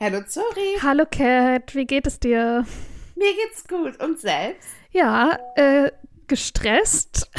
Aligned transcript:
Hallo 0.00 0.22
Zori. 0.26 0.78
Hallo 0.80 1.04
Cat, 1.10 1.74
wie 1.74 1.84
geht 1.84 2.06
es 2.06 2.18
dir? 2.18 2.64
Mir 3.14 3.34
geht's 3.34 3.68
gut 3.68 4.00
und 4.02 4.18
selbst? 4.18 4.70
Ja, 4.92 5.38
äh, 5.56 5.92
gestresst. 6.28 7.30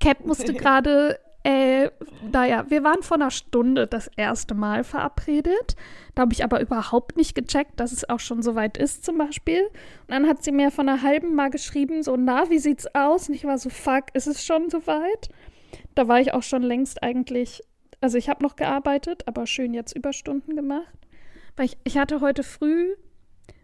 Cat 0.00 0.24
musste 0.24 0.54
gerade, 0.54 1.18
äh, 1.42 1.90
naja, 2.30 2.66
wir 2.68 2.84
waren 2.84 3.02
vor 3.02 3.16
einer 3.16 3.30
Stunde 3.30 3.86
das 3.86 4.10
erste 4.16 4.54
Mal 4.54 4.84
verabredet. 4.84 5.74
Da 6.14 6.22
habe 6.22 6.34
ich 6.34 6.44
aber 6.44 6.60
überhaupt 6.60 7.16
nicht 7.16 7.34
gecheckt, 7.34 7.80
dass 7.80 7.92
es 7.92 8.08
auch 8.08 8.20
schon 8.20 8.42
so 8.42 8.54
weit 8.54 8.76
ist, 8.76 9.04
zum 9.04 9.16
Beispiel. 9.16 9.62
Und 9.62 10.10
dann 10.10 10.26
hat 10.26 10.44
sie 10.44 10.52
mir 10.52 10.70
von 10.70 10.88
einer 10.88 11.02
halben 11.02 11.34
Mal 11.34 11.48
geschrieben, 11.48 12.02
so, 12.02 12.16
na, 12.16 12.50
wie 12.50 12.58
sieht's 12.58 12.94
aus? 12.94 13.28
Und 13.28 13.34
ich 13.34 13.44
war 13.44 13.56
so, 13.56 13.70
fuck, 13.70 14.06
ist 14.12 14.26
es 14.26 14.44
schon 14.44 14.68
so 14.68 14.86
weit? 14.86 15.30
Da 15.94 16.08
war 16.08 16.20
ich 16.20 16.34
auch 16.34 16.42
schon 16.42 16.62
längst 16.62 17.02
eigentlich, 17.02 17.62
also 18.02 18.18
ich 18.18 18.28
habe 18.28 18.42
noch 18.42 18.56
gearbeitet, 18.56 19.26
aber 19.26 19.46
schön 19.46 19.72
jetzt 19.72 19.96
Überstunden 19.96 20.56
gemacht. 20.56 20.92
Weil 21.56 21.66
ich, 21.66 21.78
ich 21.84 21.96
hatte 21.96 22.20
heute 22.20 22.42
früh, 22.42 22.94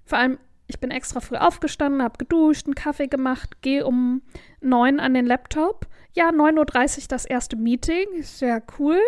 vor 0.07 0.19
allem, 0.19 0.39
ich 0.67 0.81
bin 0.81 0.91
extra 0.91 1.21
früh 1.21 1.37
aufgestanden, 1.37 2.03
habe 2.03 2.17
geduscht, 2.19 2.67
einen 2.67 2.75
Kaffee 2.75 3.07
gemacht, 3.07 3.61
gehe 3.61 3.87
um 3.87 4.23
neun 4.61 4.99
an 4.99 5.13
den 5.13 5.27
Laptop. 5.27 5.87
Ja, 6.17 6.31
9.30 6.31 7.03
Uhr 7.03 7.05
das 7.09 7.27
erste 7.27 7.57
Meeting, 7.57 8.07
sehr 8.23 8.63
cool. 8.79 8.99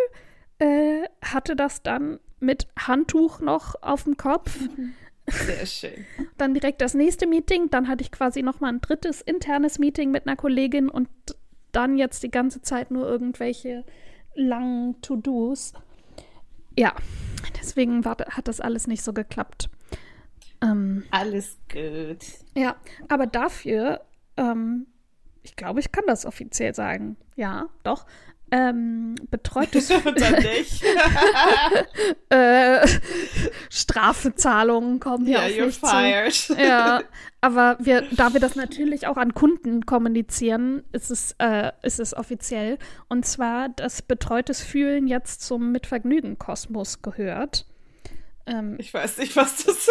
Äh, 0.59 1.05
hatte 1.25 1.57
das 1.57 1.83
dann 1.83 2.21
mit 2.39 2.69
Handtuch 2.79 3.41
noch 3.41 3.83
auf 3.83 4.05
dem 4.05 4.19
Kopf. 4.19 4.59
Sehr 5.27 5.65
schön. 5.67 6.05
Dann 6.37 6.55
direkt 6.55 6.81
das 6.81 6.95
nächste 6.95 7.27
Meeting. 7.27 7.71
Dann 7.71 7.89
hatte 7.89 8.03
ich 8.03 8.11
quasi 8.13 8.43
noch 8.43 8.61
mal 8.61 8.69
ein 8.69 8.81
drittes 8.81 9.21
internes 9.21 9.79
Meeting 9.79 10.11
mit 10.11 10.27
einer 10.27 10.37
Kollegin 10.37 10.89
und 10.89 11.09
dann 11.73 11.99
jetzt 11.99 12.23
die 12.23 12.31
ganze 12.31 12.63
Zeit 12.63 12.91
nur 12.91 13.07
irgendwelche 13.07 13.85
langen 14.35 15.01
To-Dos. 15.03 15.75
Ja, 16.77 16.95
deswegen 17.61 18.05
war, 18.05 18.17
hat 18.31 18.49
das 18.49 18.61
alles 18.61 18.87
nicht 18.87 19.03
so 19.03 19.13
geklappt. 19.13 19.69
Ähm, 20.63 21.05
Alles 21.11 21.59
gut. 21.71 22.25
ja, 22.55 22.77
aber 23.09 23.27
dafür, 23.27 24.01
ähm, 24.37 24.87
ich 25.49 25.57
glaube, 25.57 25.81
ich 25.81 25.93
kann 25.93 26.05
das 26.07 26.25
offiziell 26.27 26.75
sagen. 26.75 27.17
Ja, 27.37 27.69
doch. 27.83 28.07
Ähm, 28.51 29.15
betreutes 29.31 29.91
äh, 32.31 32.87
Strafezahlungen 33.71 35.01
kommen 35.01 35.27
hier 35.27 35.39
Ja, 35.39 35.45
auf 35.45 35.51
you're 35.53 35.67
mich 35.67 35.81
zu. 35.81 35.87
fired. 35.87 36.49
Ja, 36.59 37.03
aber 37.43 37.77
wir, 37.81 38.03
da 38.13 38.33
wir 38.33 38.41
das 38.41 38.57
natürlich 38.57 39.07
auch 39.07 39.17
an 39.19 39.35
Kunden 39.35 39.85
kommunizieren, 39.87 40.83
ist 40.93 41.11
es, 41.11 41.35
äh, 41.39 41.73
ist 41.83 42.01
es 42.01 42.15
offiziell. 42.17 42.79
Und 43.09 43.27
zwar, 43.27 43.69
dass 43.69 44.01
betreutes 44.03 44.61
Fühlen 44.63 45.07
jetzt 45.07 45.43
zum 45.43 45.71
Mitvergnügen-Kosmos 45.73 47.03
gehört. 47.03 47.67
Ähm, 48.47 48.77
Ich 48.79 48.93
weiß 48.95 49.19
nicht, 49.19 49.37
was 49.37 49.63
du 49.65 49.73
sagst. 49.73 49.91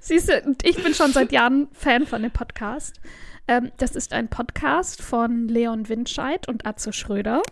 Siehst 0.00 0.28
du, 0.28 0.56
ich 0.62 0.82
bin 0.82 0.94
schon 0.94 1.12
seit 1.12 1.32
Jahren 1.32 1.68
Fan 1.72 2.06
von 2.06 2.22
dem 2.22 2.30
Podcast. 2.30 3.00
Ähm, 3.46 3.70
das 3.76 3.94
ist 3.94 4.12
ein 4.12 4.28
Podcast 4.28 5.02
von 5.02 5.48
Leon 5.48 5.88
Windscheid 5.88 6.48
und 6.48 6.66
Atze 6.66 6.92
Schröder. 6.92 7.42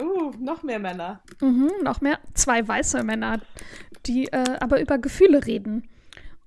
Uh, 0.00 0.32
noch 0.38 0.62
mehr 0.62 0.78
Männer. 0.78 1.20
Mhm, 1.40 1.70
noch 1.82 2.00
mehr. 2.00 2.18
Zwei 2.34 2.66
weiße 2.66 3.02
Männer, 3.02 3.40
die 4.06 4.26
äh, 4.26 4.56
aber 4.60 4.80
über 4.80 4.98
Gefühle 4.98 5.46
reden. 5.46 5.88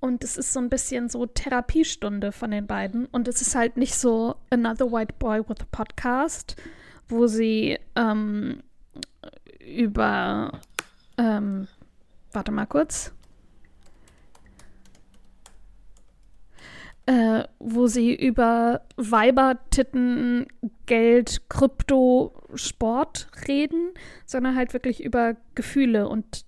Und 0.00 0.24
es 0.24 0.36
ist 0.36 0.52
so 0.52 0.58
ein 0.58 0.68
bisschen 0.68 1.08
so 1.08 1.26
Therapiestunde 1.26 2.32
von 2.32 2.50
den 2.50 2.66
beiden. 2.66 3.06
Und 3.06 3.28
es 3.28 3.40
ist 3.40 3.54
halt 3.54 3.76
nicht 3.76 3.94
so 3.94 4.34
Another 4.50 4.90
White 4.90 5.14
Boy 5.18 5.40
with 5.48 5.60
a 5.60 5.66
Podcast, 5.70 6.56
wo 7.08 7.26
sie 7.26 7.78
ähm, 7.94 8.62
über. 9.64 10.60
Ähm, 11.18 11.68
warte 12.32 12.50
mal 12.50 12.66
kurz. 12.66 13.12
Äh, 17.06 17.44
wo 17.58 17.88
sie 17.88 18.14
über 18.14 18.82
Weiber, 18.96 19.58
Titten, 19.70 20.46
Geld, 20.86 21.48
Krypto, 21.48 22.32
Sport 22.54 23.28
reden, 23.48 23.90
sondern 24.24 24.54
halt 24.54 24.72
wirklich 24.72 25.02
über 25.02 25.34
Gefühle 25.56 26.08
und 26.08 26.44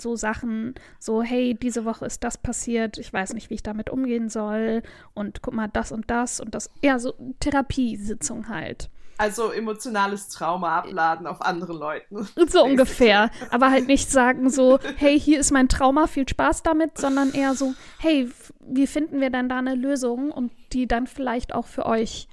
so 0.00 0.16
Sachen, 0.16 0.74
so, 1.00 1.22
hey, 1.22 1.54
diese 1.54 1.84
Woche 1.84 2.06
ist 2.06 2.22
das 2.22 2.38
passiert, 2.38 2.98
ich 2.98 3.12
weiß 3.12 3.34
nicht, 3.34 3.50
wie 3.50 3.54
ich 3.54 3.62
damit 3.62 3.90
umgehen 3.90 4.28
soll. 4.28 4.82
Und 5.14 5.42
guck 5.42 5.54
mal, 5.54 5.68
das 5.68 5.92
und 5.92 6.10
das 6.10 6.40
und 6.40 6.54
das, 6.54 6.70
ja, 6.82 6.98
so 6.98 7.14
Therapiesitzung 7.40 8.48
halt. 8.48 8.90
Also 9.18 9.50
emotionales 9.50 10.28
Trauma 10.28 10.78
abladen 10.78 11.26
auf 11.26 11.42
andere 11.42 11.72
Leuten. 11.72 12.28
So 12.48 12.64
ungefähr. 12.64 13.30
Aber 13.50 13.70
halt 13.70 13.86
nicht 13.88 14.10
sagen 14.10 14.48
so, 14.48 14.78
hey, 14.96 15.18
hier 15.20 15.40
ist 15.40 15.50
mein 15.50 15.68
Trauma, 15.68 16.06
viel 16.06 16.28
Spaß 16.28 16.62
damit, 16.62 16.96
sondern 16.98 17.32
eher 17.32 17.54
so, 17.54 17.74
hey, 17.98 18.30
wie 18.60 18.86
finden 18.86 19.20
wir 19.20 19.30
denn 19.30 19.48
da 19.48 19.58
eine 19.58 19.74
Lösung 19.74 20.30
und 20.30 20.52
die 20.72 20.86
dann 20.86 21.06
vielleicht 21.06 21.54
auch 21.54 21.66
für 21.66 21.84
euch 21.86 22.28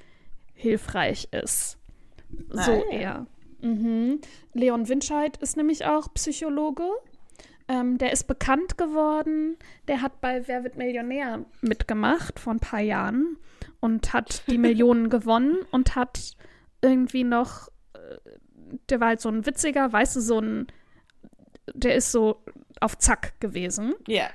hilfreich 0.53 1.27
ist. 1.31 1.77
So 2.49 2.71
Ah, 2.71 2.83
ja. 2.91 2.91
eher. 2.91 3.25
Mhm. 3.61 4.21
Leon 4.53 4.87
Winscheid 4.87 5.37
ist 5.37 5.57
nämlich 5.57 5.85
auch 5.85 6.13
Psychologe. 6.13 6.83
Ähm, 7.67 7.97
der 7.97 8.11
ist 8.13 8.25
bekannt 8.25 8.77
geworden. 8.77 9.57
Der 9.87 10.01
hat 10.01 10.21
bei 10.21 10.47
Wer 10.47 10.63
wird 10.63 10.77
Millionär 10.77 11.45
mitgemacht 11.61 12.39
vor 12.39 12.53
ein 12.53 12.59
paar 12.59 12.79
Jahren 12.81 13.37
und 13.79 14.13
hat 14.13 14.43
die 14.47 14.57
Millionen 14.59 15.09
gewonnen 15.09 15.57
und 15.71 15.95
hat 15.95 16.35
irgendwie 16.85 17.23
noch, 17.23 17.67
äh, 17.93 18.17
der 18.89 18.99
war 18.99 19.09
halt 19.09 19.21
so 19.21 19.29
ein 19.29 19.45
witziger, 19.45 19.91
weißt 19.91 20.15
du, 20.15 20.21
so 20.21 20.39
ein, 20.39 20.67
der 21.73 21.95
ist 21.95 22.11
so 22.11 22.43
auf 22.79 22.97
Zack 22.97 23.39
gewesen. 23.39 23.93
Ja. 24.07 24.27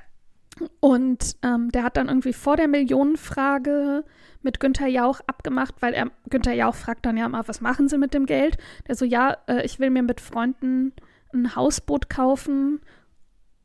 Und 0.81 1.37
ähm, 1.43 1.71
der 1.71 1.85
hat 1.85 1.97
dann 1.97 2.09
irgendwie 2.09 2.33
vor 2.33 2.57
der 2.57 2.69
Millionenfrage 2.69 4.05
mit 4.43 4.61
Günther 4.61 4.89
Jauch 4.89 5.21
abgemacht, 5.27 5.77
weil 5.81 5.95
er, 5.95 6.11
Günther 6.29 6.53
Jauch 6.53 6.75
fragt 6.75 7.07
dann 7.07 7.17
ja 7.17 7.27
immer, 7.27 7.47
was 7.47 7.61
machen 7.61 7.89
Sie 7.89 7.99
mit 7.99 8.15
dem 8.15 8.27
Geld? 8.27 8.59
Der 8.89 8.95
so, 8.95 9.05
ja, 9.05 9.37
äh, 9.47 9.65
ich 9.65 9.79
will 9.79 9.91
mir 9.91 10.03
mit 10.03 10.21
Freunden 10.21 10.93
ein 11.33 11.55
Hausboot 11.55 12.11
kaufen. 12.11 12.81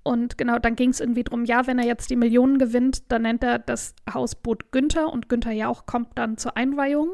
Und 0.04 0.38
genau, 0.38 0.60
dann 0.60 0.76
ging 0.76 0.92
es 0.92 1.00
irgendwie 1.00 1.24
drum, 1.24 1.46
ja, 1.46 1.66
wenn 1.66 1.80
er 1.80 1.86
jetzt 1.86 2.10
die 2.10 2.16
Millionen 2.16 2.60
gewinnt, 2.60 3.12
dann 3.12 3.24
nennt 3.24 3.44
er 3.44 3.58
das 3.60 3.96
Hausboot 4.12 4.72
Günther 4.72 5.12
und 5.12 5.30
Günther 5.30 5.52
Jauch 5.52 5.86
kommt 5.86 6.10
dann 6.16 6.38
zur 6.38 6.56
Einweihung. 6.56 7.10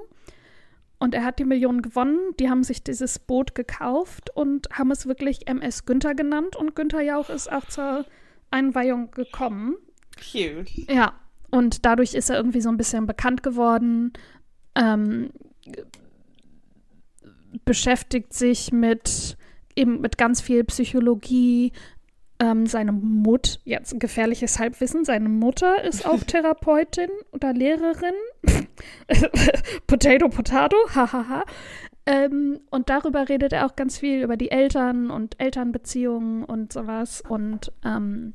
Und 1.01 1.15
er 1.15 1.23
hat 1.23 1.39
die 1.39 1.45
Millionen 1.45 1.81
gewonnen, 1.81 2.19
die 2.39 2.47
haben 2.47 2.63
sich 2.63 2.83
dieses 2.83 3.17
Boot 3.17 3.55
gekauft 3.55 4.29
und 4.35 4.69
haben 4.71 4.91
es 4.91 5.07
wirklich 5.07 5.47
MS 5.47 5.85
Günther 5.87 6.13
genannt 6.13 6.55
und 6.55 6.75
Günther 6.75 7.01
Jauch 7.01 7.31
ist 7.31 7.51
auch 7.51 7.65
zur 7.65 8.05
Einweihung 8.51 9.09
gekommen. 9.09 9.77
Cute. 10.15 10.69
Ja, 10.87 11.13
und 11.49 11.87
dadurch 11.87 12.13
ist 12.13 12.29
er 12.29 12.37
irgendwie 12.37 12.61
so 12.61 12.69
ein 12.69 12.77
bisschen 12.77 13.07
bekannt 13.07 13.41
geworden, 13.41 14.13
ähm, 14.75 15.31
beschäftigt 17.65 18.35
sich 18.35 18.71
mit 18.71 19.37
eben 19.75 20.01
mit 20.01 20.19
ganz 20.19 20.39
viel 20.39 20.63
Psychologie. 20.65 21.71
Ähm, 22.41 22.65
seine 22.65 22.91
Mutter, 22.91 23.59
jetzt 23.65 23.99
gefährliches 23.99 24.57
Halbwissen, 24.57 25.05
seine 25.05 25.29
Mutter 25.29 25.83
ist 25.83 26.05
auch 26.07 26.23
Therapeutin 26.23 27.11
oder 27.31 27.53
Lehrerin. 27.53 28.15
potato, 29.85 30.27
potato, 30.27 30.75
hahaha. 30.95 31.43
ähm, 32.07 32.59
und 32.71 32.89
darüber 32.89 33.29
redet 33.29 33.53
er 33.53 33.67
auch 33.67 33.75
ganz 33.75 33.99
viel 33.99 34.23
über 34.23 34.37
die 34.37 34.49
Eltern 34.49 35.11
und 35.11 35.39
Elternbeziehungen 35.39 36.43
und 36.43 36.73
sowas. 36.73 37.21
Und 37.21 37.71
ähm, 37.85 38.33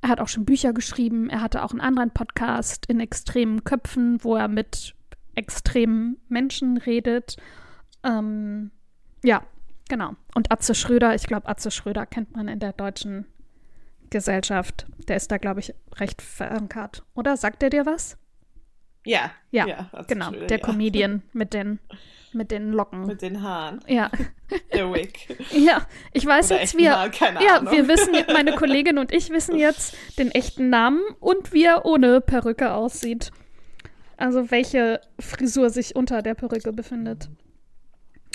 er 0.00 0.08
hat 0.08 0.20
auch 0.20 0.28
schon 0.28 0.46
Bücher 0.46 0.72
geschrieben. 0.72 1.28
Er 1.28 1.42
hatte 1.42 1.64
auch 1.64 1.72
einen 1.72 1.82
anderen 1.82 2.12
Podcast 2.12 2.86
in 2.86 2.98
extremen 2.98 3.62
Köpfen, 3.62 4.24
wo 4.24 4.36
er 4.36 4.48
mit 4.48 4.94
extremen 5.34 6.16
Menschen 6.30 6.78
redet. 6.78 7.36
Ähm, 8.04 8.70
ja, 9.22 9.42
genau. 9.90 10.14
Und 10.34 10.50
Atze 10.50 10.74
Schröder, 10.74 11.14
ich 11.14 11.26
glaube, 11.26 11.46
Atze 11.46 11.70
Schröder 11.70 12.06
kennt 12.06 12.34
man 12.34 12.48
in 12.48 12.58
der 12.58 12.72
deutschen 12.72 13.26
Gesellschaft. 14.10 14.86
Der 15.08 15.16
ist 15.16 15.30
da, 15.30 15.38
glaube 15.38 15.60
ich, 15.60 15.74
recht 15.96 16.22
verankert. 16.22 17.02
Oder 17.14 17.36
sagt 17.36 17.62
er 17.62 17.70
dir 17.70 17.86
was? 17.86 18.16
Ja. 19.04 19.30
Ja, 19.50 19.90
hat's 19.92 20.08
genau. 20.08 20.26
schon, 20.32 20.46
Der 20.48 20.58
ja. 20.58 20.64
Comedian 20.64 21.22
mit 21.32 21.52
den, 21.52 21.78
mit 22.32 22.50
den 22.50 22.72
Locken. 22.72 23.06
Mit 23.06 23.20
den 23.22 23.42
Haaren. 23.42 23.80
ja. 23.86 24.10
Der 24.72 24.92
Wig. 24.92 25.36
ja, 25.52 25.86
ich 26.12 26.24
weiß 26.24 26.52
Oder 26.52 26.60
jetzt, 26.60 26.76
wir, 26.76 26.94
Haaren, 26.96 27.10
keine 27.10 27.44
ja, 27.44 27.56
Ahnung. 27.58 27.72
wir 27.72 27.88
wissen, 27.88 28.14
jetzt- 28.14 28.32
meine 28.32 28.52
Kollegin 28.56 28.98
und 28.98 29.12
ich 29.12 29.30
wissen 29.30 29.56
jetzt 29.56 29.96
den 30.18 30.30
echten 30.30 30.68
Namen 30.70 31.00
und 31.20 31.52
wie 31.52 31.64
er 31.64 31.84
ohne 31.84 32.20
Perücke 32.20 32.72
aussieht. 32.72 33.30
Also 34.16 34.50
welche 34.50 35.00
Frisur 35.18 35.70
sich 35.70 35.96
unter 35.96 36.22
der 36.22 36.34
Perücke 36.34 36.72
befindet. 36.72 37.28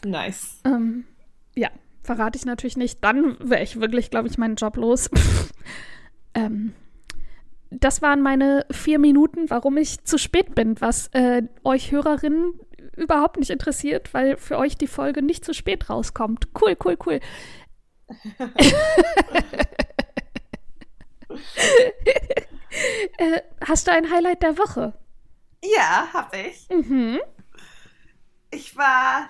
Nice. 0.04 0.60
Ähm, 0.66 1.06
ja, 1.56 1.70
verrate 2.10 2.40
ich 2.40 2.46
natürlich 2.46 2.76
nicht. 2.76 3.04
Dann 3.04 3.38
wäre 3.40 3.62
ich 3.62 3.80
wirklich, 3.80 4.10
glaube 4.10 4.28
ich, 4.28 4.40
meinen 4.40 4.56
Job 4.56 4.78
los. 4.78 5.12
ähm, 6.34 6.74
das 7.70 8.02
waren 8.02 8.24
meine 8.24 8.66
vier 8.72 8.98
Minuten, 8.98 9.52
warum 9.52 9.78
ich 9.78 10.04
zu 10.06 10.18
spät 10.18 10.56
bin, 10.56 10.82
was 10.82 11.10
äh, 11.10 11.44
euch 11.64 11.92
Hörerinnen 11.92 12.60
überhaupt 12.98 13.38
nicht 13.38 13.52
interessiert, 13.52 14.12
weil 14.16 14.38
für 14.38 14.58
euch 14.58 14.76
die 14.76 14.88
Folge 14.88 15.22
nicht 15.22 15.46
zu 15.46 15.54
spät 15.54 15.88
rauskommt. 15.92 16.48
Cool, 16.60 16.76
cool, 16.84 16.98
cool. 17.06 17.20
äh, 23.20 23.42
hast 23.64 23.86
du 23.86 23.92
ein 23.92 24.10
Highlight 24.10 24.42
der 24.42 24.58
Woche? 24.58 24.94
Ja, 25.64 26.08
hab 26.12 26.36
ich. 26.36 26.68
Mhm. 26.70 27.20
Ich 28.50 28.76
war 28.76 29.30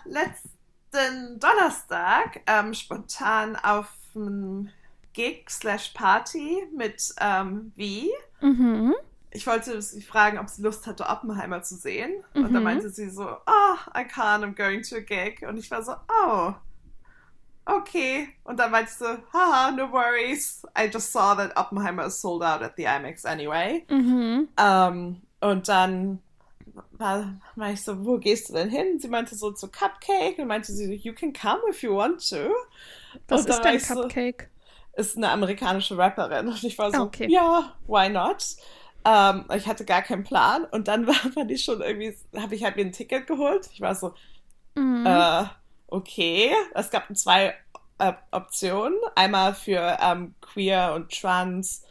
letzten 0.91 1.39
Donnerstag 1.39 2.41
ähm, 2.47 2.73
spontan 2.73 3.55
auf 3.55 3.87
einem 4.15 4.69
Gig 5.13 5.49
slash 5.49 5.89
Party 5.89 6.63
mit 6.75 7.13
ähm, 7.19 7.71
Wie. 7.75 8.09
Mhm. 8.41 8.95
Ich 9.31 9.45
wollte 9.45 9.79
sie 9.81 10.01
fragen, 10.01 10.39
ob 10.39 10.49
sie 10.49 10.63
Lust 10.63 10.87
hatte, 10.87 11.05
Oppenheimer 11.07 11.61
zu 11.61 11.75
sehen. 11.75 12.23
Und 12.33 12.43
dann 12.45 12.53
Mhm. 12.53 12.63
meinte 12.63 12.89
sie 12.89 13.09
so, 13.09 13.23
oh, 13.25 13.75
I 13.95 14.01
can't, 14.03 14.43
I'm 14.43 14.55
going 14.55 14.81
to 14.83 14.95
a 14.95 14.99
gig. 14.99 15.43
Und 15.47 15.57
ich 15.57 15.69
war 15.69 15.83
so, 15.83 15.93
oh, 16.25 16.53
okay. 17.65 18.29
Und 18.43 18.57
dann 18.59 18.71
meinte 18.71 18.91
sie 18.91 19.17
haha, 19.31 19.71
no 19.71 19.91
worries. 19.91 20.63
I 20.77 20.85
just 20.91 21.11
saw 21.11 21.35
that 21.35 21.55
Oppenheimer 21.55 22.05
is 22.05 22.19
sold 22.19 22.41
out 22.41 22.63
at 22.63 22.73
the 22.75 22.85
IMAX 22.85 23.23
anyway. 23.25 23.85
Mhm. 23.89 24.47
Ähm, 24.57 25.21
und 25.41 25.67
dann 25.67 26.21
war, 26.91 27.39
war 27.55 27.71
ich 27.71 27.83
so, 27.83 28.05
wo 28.05 28.17
gehst 28.17 28.49
du 28.49 28.53
denn 28.53 28.69
hin? 28.69 28.99
Sie 28.99 29.07
meinte 29.09 29.35
so 29.35 29.51
zu 29.51 29.69
Cupcake 29.69 30.39
und 30.39 30.47
meinte 30.47 30.71
sie, 30.73 30.93
you 30.95 31.13
can 31.13 31.33
come 31.33 31.59
if 31.69 31.83
you 31.83 31.95
want 31.95 32.27
to. 32.29 32.49
Was 33.27 33.45
und 33.45 33.49
ist 33.49 33.63
denn 33.63 33.75
ich 33.75 33.87
so, 33.91 34.11
Cupcake? 34.11 34.49
ist 34.93 35.17
eine 35.17 35.31
amerikanische 35.31 35.97
Rapperin. 35.97 36.47
Und 36.49 36.63
ich 36.63 36.77
war 36.77 36.91
so, 36.91 37.01
Ah, 37.01 37.03
okay. 37.03 37.27
ja, 37.27 37.75
why 37.87 38.09
not? 38.09 38.43
Ähm, 39.05 39.45
ich 39.55 39.67
hatte 39.67 39.85
gar 39.85 40.01
keinen 40.03 40.23
Plan. 40.23 40.65
Und 40.65 40.87
dann 40.87 41.07
war, 41.07 41.15
fand 41.15 41.51
ich 41.51 41.63
schon 41.63 41.81
irgendwie, 41.81 42.15
habe 42.37 42.55
ich 42.55 42.63
halt 42.63 42.75
mir 42.77 42.85
ein 42.85 42.91
Ticket 42.93 43.27
geholt. 43.27 43.69
Ich 43.73 43.81
war 43.81 43.95
so, 43.95 44.13
Mhm. 44.75 45.05
äh, 45.05 45.45
okay. 45.87 46.51
Es 46.73 46.89
gab 46.91 47.15
zwei 47.17 47.55
äh, 47.99 48.13
Optionen. 48.31 48.97
Einmal 49.15 49.55
für 49.55 49.97
ähm, 50.01 50.35
queer 50.41 50.93
und 50.95 51.11
trans 51.11 51.83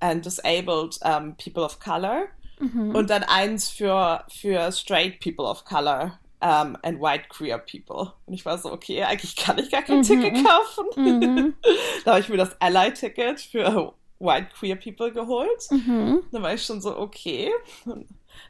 and 0.00 0.24
disabled 0.24 0.98
ähm, 1.02 1.36
people 1.36 1.64
of 1.64 1.80
color. 1.80 2.28
Mhm. 2.60 2.94
Und 2.94 3.10
dann 3.10 3.22
eins 3.24 3.68
für, 3.68 4.24
für 4.28 4.70
straight 4.72 5.20
people 5.20 5.44
of 5.44 5.64
color 5.64 6.18
um, 6.40 6.76
and 6.82 7.00
white 7.00 7.28
queer 7.28 7.58
people. 7.58 8.12
Und 8.26 8.34
ich 8.34 8.44
war 8.44 8.58
so, 8.58 8.72
okay, 8.72 9.02
eigentlich 9.04 9.36
kann 9.36 9.58
ich 9.58 9.70
gar 9.70 9.82
kein 9.82 9.98
Mhm. 9.98 10.02
Ticket 10.02 10.46
kaufen. 10.46 10.86
Mhm. 10.96 11.54
da 12.04 12.12
habe 12.12 12.20
ich 12.20 12.28
mir 12.28 12.36
das 12.36 12.60
Ally-Ticket 12.60 13.40
für 13.40 13.94
white 14.18 14.48
queer 14.58 14.76
people 14.76 15.12
geholt. 15.12 15.70
Mhm. 15.70 16.22
Da 16.30 16.42
war 16.42 16.54
ich 16.54 16.64
schon 16.64 16.80
so, 16.80 16.96
okay. 16.98 17.50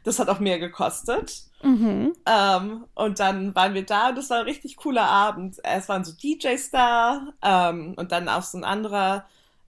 Das 0.03 0.19
hat 0.19 0.29
auch 0.29 0.39
mehr 0.39 0.59
gekostet. 0.59 1.43
Mhm. 1.63 2.13
Ähm, 2.25 2.85
und 2.95 3.19
dann 3.19 3.53
waren 3.55 3.73
wir 3.73 3.85
da 3.85 4.09
und 4.09 4.17
das 4.17 4.29
war 4.29 4.39
ein 4.39 4.45
richtig 4.45 4.77
cooler 4.77 5.07
Abend. 5.07 5.57
Es 5.63 5.89
waren 5.89 6.03
so 6.03 6.13
DJs 6.13 6.71
da 6.71 7.33
ähm, 7.41 7.93
und 7.97 8.11
dann 8.11 8.29
auch 8.29 8.43
so 8.43 8.57
ein 8.57 8.63
anderer 8.63 9.25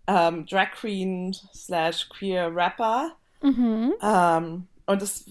ähm, 0.07 0.45
Drag 0.45 0.71
Queen 0.71 1.35
slash 1.53 2.09
queer 2.09 2.53
Rapper. 2.55 3.11
Mhm. 3.43 3.93
Ähm, 4.01 4.67
und 4.85 5.01
es 5.01 5.25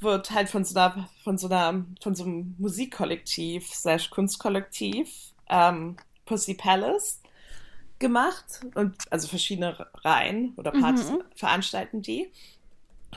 wird 0.00 0.30
halt 0.30 0.48
von 0.48 0.64
so 0.64 0.78
einer, 0.78 1.08
von 1.24 1.38
so 1.38 1.48
einer, 1.48 1.84
von 2.02 2.14
so 2.14 2.24
einem 2.24 2.54
Musikkollektiv 2.58 3.68
slash 3.72 4.10
Kunstkollektiv, 4.10 5.08
ähm, 5.48 5.96
Pussy 6.26 6.54
Palace, 6.54 7.20
gemacht. 7.98 8.60
Und 8.74 8.96
also 9.10 9.28
verschiedene 9.28 9.86
Reihen 10.04 10.52
oder 10.56 10.70
Partys 10.72 11.10
Mhm. 11.10 11.22
veranstalten 11.34 12.02
die. 12.02 12.30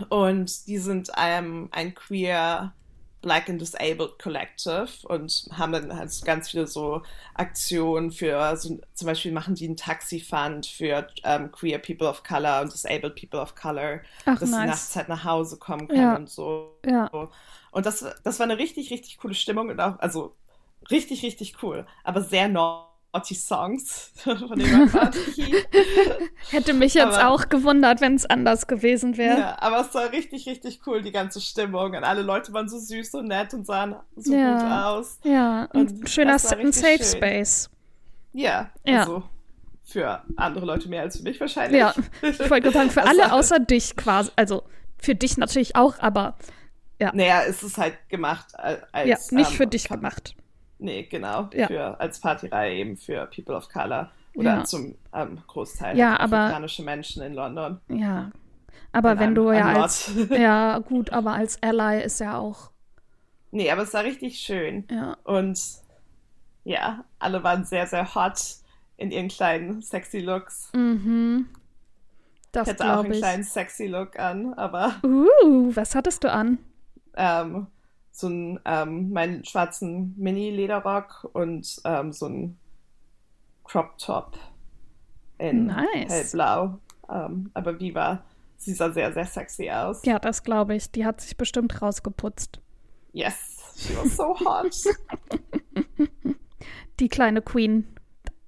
Und 0.09 0.67
die 0.67 0.77
sind 0.77 1.11
ähm, 1.17 1.69
ein 1.71 1.94
queer 1.95 2.73
Black 3.27 3.50
and 3.50 3.59
Disabled 3.62 4.18
Collective 4.19 4.88
und 5.03 5.50
haben 5.51 5.74
dann 5.74 5.95
halt 5.95 6.12
ganz 6.25 6.50
viele 6.50 6.65
so 6.68 7.01
Aktionen 7.33 8.12
für, 8.12 8.56
so, 8.57 8.79
zum 8.94 9.06
Beispiel 9.06 9.31
machen 9.33 9.56
die 9.56 9.65
einen 9.65 9.75
Taxi-Fund 9.77 10.65
für 10.65 11.07
ähm, 11.24 11.51
queer 11.51 11.79
People 11.79 12.07
of 12.07 12.24
Color 12.24 12.62
und 12.62 12.71
Disabled 12.74 13.15
People 13.15 13.39
of 13.41 13.56
Color, 13.56 14.01
Ach, 14.25 14.39
dass 14.39 14.56
sie 14.56 14.62
nice. 14.62 14.65
nachts 14.65 14.95
halt 14.95 15.09
nach 15.09 15.24
Hause 15.25 15.57
kommen 15.57 15.89
können 15.89 16.00
Ja. 16.01 16.15
und 16.15 16.29
so. 16.29 16.79
Ja. 16.85 17.09
Und 17.71 17.85
das, 17.85 18.06
das 18.24 18.39
war 18.39 18.45
eine 18.45 18.57
richtig, 18.57 18.91
richtig 18.91 19.18
coole 19.18 19.33
Stimmung 19.35 19.69
und 19.69 19.80
auch, 19.80 20.00
also 20.00 20.35
richtig, 20.89 21.23
richtig 21.23 21.62
cool, 21.63 21.85
aber 22.03 22.21
sehr 22.21 22.47
naughty 22.47 22.87
Songs 23.36 24.12
von 24.15 24.38
Rappern. 24.62 25.12
Hätte 26.50 26.74
mich 26.74 26.94
jetzt 26.94 27.18
Aber- 27.18 27.30
auch 27.30 27.50
gewundert, 27.50 28.01
wenn 28.01 28.15
es 28.15 28.25
anders 28.25 28.68
gewesen 28.68 29.18
wäre. 29.18 29.39
Ja, 29.39 29.57
aber 29.59 29.81
es 29.81 29.94
war 29.94 30.12
richtig, 30.12 30.48
richtig 30.48 30.81
cool, 30.86 31.01
die 31.01 31.12
ganze 31.12 31.42
Stimmung. 31.42 31.95
Und 31.95 32.04
alle 32.04 32.21
Leute 32.21 32.54
waren 32.54 32.69
so 32.69 32.77
süß 32.77 33.15
und 33.15 33.27
nett 33.27 33.54
und 33.54 33.65
sahen 33.65 33.95
so 34.15 34.33
Ja. 34.36 34.54
gut 34.54 34.71
aus. 34.71 35.19
Ja, 35.24 35.68
und, 35.74 36.09
schöner 36.09 36.33
ein 36.33 36.39
richtig 36.39 36.75
Safe 36.75 36.98
schön. 36.98 37.04
Space. 37.18 37.69
Ja, 38.33 38.69
Ja. 38.86 39.00
also 39.01 39.24
für 39.83 40.21
andere 40.36 40.65
Leute 40.65 40.89
mehr 40.89 41.01
als 41.01 41.18
für 41.18 41.24
mich 41.24 41.39
wahrscheinlich. 41.39 41.80
Ja, 41.80 41.94
ich 42.21 42.39
wollte 42.50 42.69
gerade 42.71 42.71
sagen, 42.71 42.89
für 42.92 43.04
alle 43.07 43.31
außer 43.31 43.59
dich 43.59 43.95
quasi. 43.95 44.30
Also 44.36 44.63
für 45.00 45.15
dich 45.15 45.38
natürlich 45.38 45.75
auch, 45.75 45.98
aber 46.00 46.36
Naja, 47.00 47.44
es 47.48 47.63
ist 47.63 47.77
halt 47.77 47.95
gemacht 48.09 48.48
äh, 48.57 48.77
als. 48.92 49.07
ja, 49.31 49.38
nicht 49.38 49.51
ähm, 49.51 49.57
für 49.57 49.68
dich 49.68 49.88
gemacht. 49.88 50.36
Nee, 50.79 51.03
genau. 51.03 51.50
Ja. 51.53 51.68
Für, 51.68 52.00
als 52.00 52.19
Partyreihe 52.19 52.75
eben 52.75 52.97
für 52.97 53.25
People 53.27 53.56
of 53.56 53.69
Color. 53.69 54.12
Oder 54.35 54.57
Ja. 54.57 54.63
zum 54.63 54.95
ähm, 55.13 55.39
Großteil 55.47 55.97
Ja, 55.97 56.19
aber- 56.19 56.38
afrikanische 56.38 56.83
Menschen 56.83 57.24
in 57.24 57.33
London. 57.33 57.79
Ja. 57.89 58.31
Aber 58.91 59.13
In 59.13 59.19
wenn 59.19 59.25
einem- 59.27 59.35
du 59.35 59.51
ja 59.51 59.65
als. 59.81 60.12
Ja, 60.29 60.77
gut, 60.88 61.12
aber 61.12 61.33
als 61.33 61.62
Ally 61.63 62.03
ist 62.03 62.19
ja 62.19 62.38
auch. 62.38 62.69
Nee, 63.51 63.71
aber 63.71 63.81
es 63.83 63.94
war 63.94 64.03
richtig 64.03 64.39
schön. 64.39 64.83
Ja. 64.91 65.18
Und 65.24 65.59
ja, 66.63 67.03
alle 67.18 67.44
waren 67.44 67.63
sehr, 67.65 67.88
sehr 67.88 68.13
hot 68.13 68.38
in 68.97 69.09
ihren 69.12 69.30
kleinen 69.30 69.81
sexy 69.81 70.19
Looks. 70.19 70.69
Mhm. 70.73 71.47
Das 72.51 72.68
Ich 72.68 72.73
hatte 72.73 72.94
auch 72.94 73.03
einen 73.03 73.13
ich. 73.13 73.19
kleinen 73.19 73.44
sexy 73.44 73.88
Look 73.88 74.19
an, 74.19 74.53
aber 74.53 74.95
Uh, 75.03 75.71
was 75.75 75.95
hattest 75.95 76.23
du 76.23 76.31
an? 76.31 76.59
ähm, 77.15 77.68
so 78.18 78.28
einen, 78.28 78.60
ähm, 78.66 79.12
meinen 79.12 79.46
schwarzen 79.46 80.16
Mini-Lederrock 80.18 81.30
und 81.34 81.80
ähm, 81.86 82.12
so 82.12 82.25
einen 82.25 82.58
Crop 83.64 83.96
Top 84.00 84.38
in 85.38 85.68
Nice. 85.68 86.10
hellblau. 86.10 86.80
Ähm, 87.10 87.52
aber 87.54 87.80
Viva, 87.80 88.24
sie 88.58 88.74
sah 88.74 88.92
sehr, 88.92 89.14
sehr 89.14 89.28
sexy 89.28 89.69
aus. 89.69 90.04
Ja, 90.04 90.18
das 90.18 90.42
glaube 90.44 90.75
ich. 90.75 90.92
Die 90.92 91.06
hat 91.06 91.22
sich 91.22 91.38
bestimmt 91.38 91.80
rausgeputzt. 91.80 92.60
Yes, 93.14 93.76
she 93.78 93.95
was 93.95 94.18
so 94.18 94.36
hot. 94.40 94.76
Die 97.00 97.09
kleine 97.09 97.44
Queen. 97.44 97.88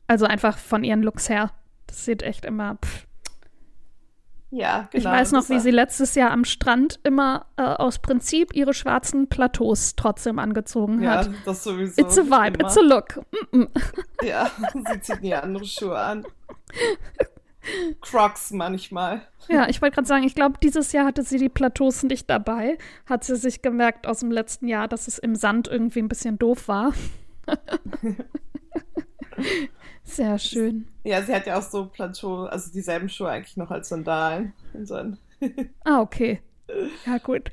Also 0.08 0.26
einfach 0.26 0.58
von 0.58 0.84
ihren 0.84 1.04
Looks 1.04 1.30
her. 1.30 1.52
Das 1.86 2.06
sieht 2.06 2.24
echt 2.24 2.44
immer. 2.44 2.80
Pff. 2.84 3.06
Ja, 4.52 4.88
genau. 4.92 5.00
Ich 5.00 5.06
weiß 5.06 5.32
noch, 5.34 5.50
wie 5.50 5.60
sie 5.60 5.72
letztes 5.72 6.16
Jahr 6.16 6.32
am 6.32 6.44
Strand 6.46 7.00
immer 7.04 7.46
äh, 7.58 7.62
aus 7.62 8.00
Prinzip 8.00 8.56
ihre 8.56 8.74
schwarzen 8.74 9.28
Plateaus 9.30 9.96
trotzdem 9.96 10.40
angezogen 10.40 11.02
Ja, 11.02 11.18
hat. 11.20 11.30
das 11.46 11.64
sowieso. 11.64 12.02
It's 12.02 12.18
a 12.18 12.24
vibe, 12.24 12.60
immer. 12.60 12.68
it's 12.68 12.78
a 12.78 12.82
look. 12.82 13.22
Mm 13.52 13.64
-mm. 13.64 13.68
Ja, 14.26 14.50
sie 14.94 15.02
zieht 15.02 15.22
nie 15.22 15.36
andere 15.36 15.66
Schuhe 15.66 15.98
an. 15.98 16.26
Crocs 18.02 18.52
manchmal. 18.52 19.22
Ja, 19.48 19.68
ich 19.68 19.82
wollte 19.82 19.96
gerade 19.96 20.08
sagen, 20.08 20.24
ich 20.24 20.34
glaube, 20.36 20.58
dieses 20.62 20.92
Jahr 20.92 21.06
hatte 21.06 21.24
sie 21.24 21.38
die 21.38 21.50
Plateaus 21.50 22.04
nicht 22.04 22.30
dabei. 22.30 22.78
Hat 23.06 23.24
sie 23.24 23.36
sich 23.36 23.62
gemerkt 23.62 24.08
aus 24.08 24.20
dem 24.22 24.32
letzten 24.32 24.68
Jahr, 24.68 24.88
dass 24.88 25.08
es 25.08 25.20
im 25.20 25.36
Sand 25.36 25.68
irgendwie 25.68 26.00
ein 26.00 26.08
bisschen 26.08 26.40
doof 26.40 26.68
war. 26.68 26.94
Sehr 30.10 30.40
schön. 30.40 30.88
Ja, 31.04 31.22
sie 31.22 31.34
hat 31.34 31.46
ja 31.46 31.58
auch 31.58 31.64
so 31.64 31.86
Plateau, 31.86 32.46
also 32.46 32.72
dieselben 32.72 33.10
Schuhe 33.10 33.30
eigentlich 33.30 33.58
noch 33.58 33.72
als 33.72 33.90
Sandalen. 33.90 34.54
Ah, 35.86 36.02
okay. 36.02 36.42
Ja, 37.06 37.18
gut. 37.18 37.50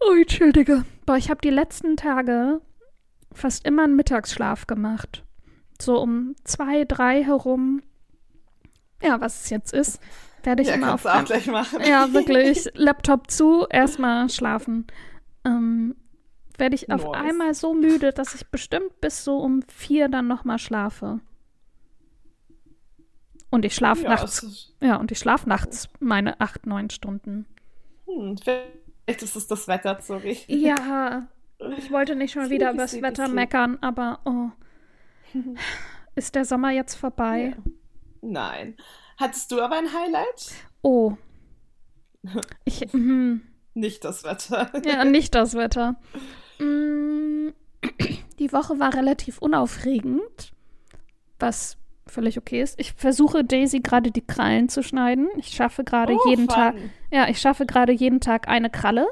Oh, 0.00 0.14
entschuldige. 0.14 0.84
Boah, 1.04 1.16
ich 1.16 1.28
habe 1.28 1.40
die 1.40 1.50
letzten 1.50 1.96
Tage 1.96 2.60
fast 3.32 3.66
immer 3.66 3.82
einen 3.82 3.96
Mittagsschlaf 3.96 4.68
gemacht. 4.68 5.24
So 5.80 6.00
um 6.00 6.36
zwei, 6.44 6.84
drei 6.84 7.24
herum. 7.24 7.82
Ja, 9.02 9.20
was 9.20 9.42
es 9.42 9.50
jetzt 9.50 9.72
ist, 9.72 10.00
werde 10.44 10.62
ich 10.62 10.68
ja, 10.68 10.74
immer 10.74 10.94
auf 10.94 11.04
auch 11.04 11.24
gleich 11.24 11.48
machen. 11.48 11.80
Ja, 11.84 12.12
wirklich. 12.12 12.70
Laptop 12.74 13.28
zu, 13.28 13.66
erstmal 13.68 14.30
schlafen. 14.30 14.86
Ähm, 15.44 15.96
werde 16.62 16.76
ich 16.76 16.92
auf 16.92 17.02
Nice. 17.04 17.14
einmal 17.24 17.54
so 17.54 17.74
müde, 17.74 18.12
dass 18.12 18.36
ich 18.36 18.46
bestimmt 18.46 19.00
bis 19.00 19.24
so 19.24 19.38
um 19.38 19.62
vier 19.62 20.08
dann 20.08 20.28
nochmal 20.28 20.60
schlafe. 20.60 21.18
Und 23.50 23.64
ich 23.64 23.74
schlafe 23.74 24.04
Ja, 24.04 24.10
nachts. 24.10 24.72
Ja, 24.80 24.96
und 24.96 25.10
ich 25.10 25.18
schlafe 25.18 25.48
nachts 25.48 25.88
meine 25.98 26.40
acht, 26.40 26.64
neun 26.64 26.88
Stunden. 26.88 27.46
Hm, 28.06 28.36
vielleicht 28.38 29.22
ist 29.22 29.34
es 29.34 29.48
das 29.48 29.66
Wetter, 29.66 29.98
sorry. 30.00 30.38
Ja, 30.46 31.26
ich 31.78 31.90
wollte 31.90 32.14
nicht 32.14 32.32
schon 32.32 32.48
wieder 32.48 32.72
übers 32.72 32.92
sleepy, 32.92 33.08
Wetter 33.08 33.28
meckern, 33.28 33.78
aber 33.80 34.20
oh. 34.24 34.50
Ist 36.14 36.36
der 36.36 36.44
Sommer 36.44 36.70
jetzt 36.70 36.94
vorbei? 36.94 37.56
Ja. 37.56 37.72
Nein. 38.20 38.76
Hattest 39.18 39.50
du 39.50 39.60
aber 39.60 39.78
ein 39.78 39.92
Highlight? 39.92 40.52
Oh, 40.82 41.16
Ich, 42.64 42.92
mm, 42.92 43.40
Nicht 43.74 44.04
das 44.04 44.22
Wetter. 44.22 44.70
ja, 44.86 45.04
nicht 45.04 45.34
das 45.34 45.54
Wetter. 45.54 45.96
Mm, 46.62 47.52
die 48.38 48.52
Woche 48.52 48.78
war 48.78 48.94
relativ 48.94 49.38
unaufregend, 49.38 50.52
was 51.38 51.76
völlig 52.06 52.38
okay 52.38 52.62
ist. 52.62 52.78
Ich 52.78 52.92
versuche 52.92 53.44
Daisy 53.44 53.80
gerade 53.80 54.10
die 54.10 54.26
Krallen 54.26 54.68
zu 54.68 54.82
schneiden. 54.82 55.28
Ich 55.36 55.48
schaffe 55.48 55.84
gerade 55.84 56.14
Oh, 56.14 56.28
jeden 56.28 56.48
fun. 56.48 56.54
Tag, 56.54 56.74
ja, 57.10 57.28
ich 57.28 57.38
schaffe 57.38 57.66
gerade 57.66 57.92
jeden 57.92 58.20
Tag 58.20 58.48
eine 58.48 58.70
Kralle. 58.70 59.06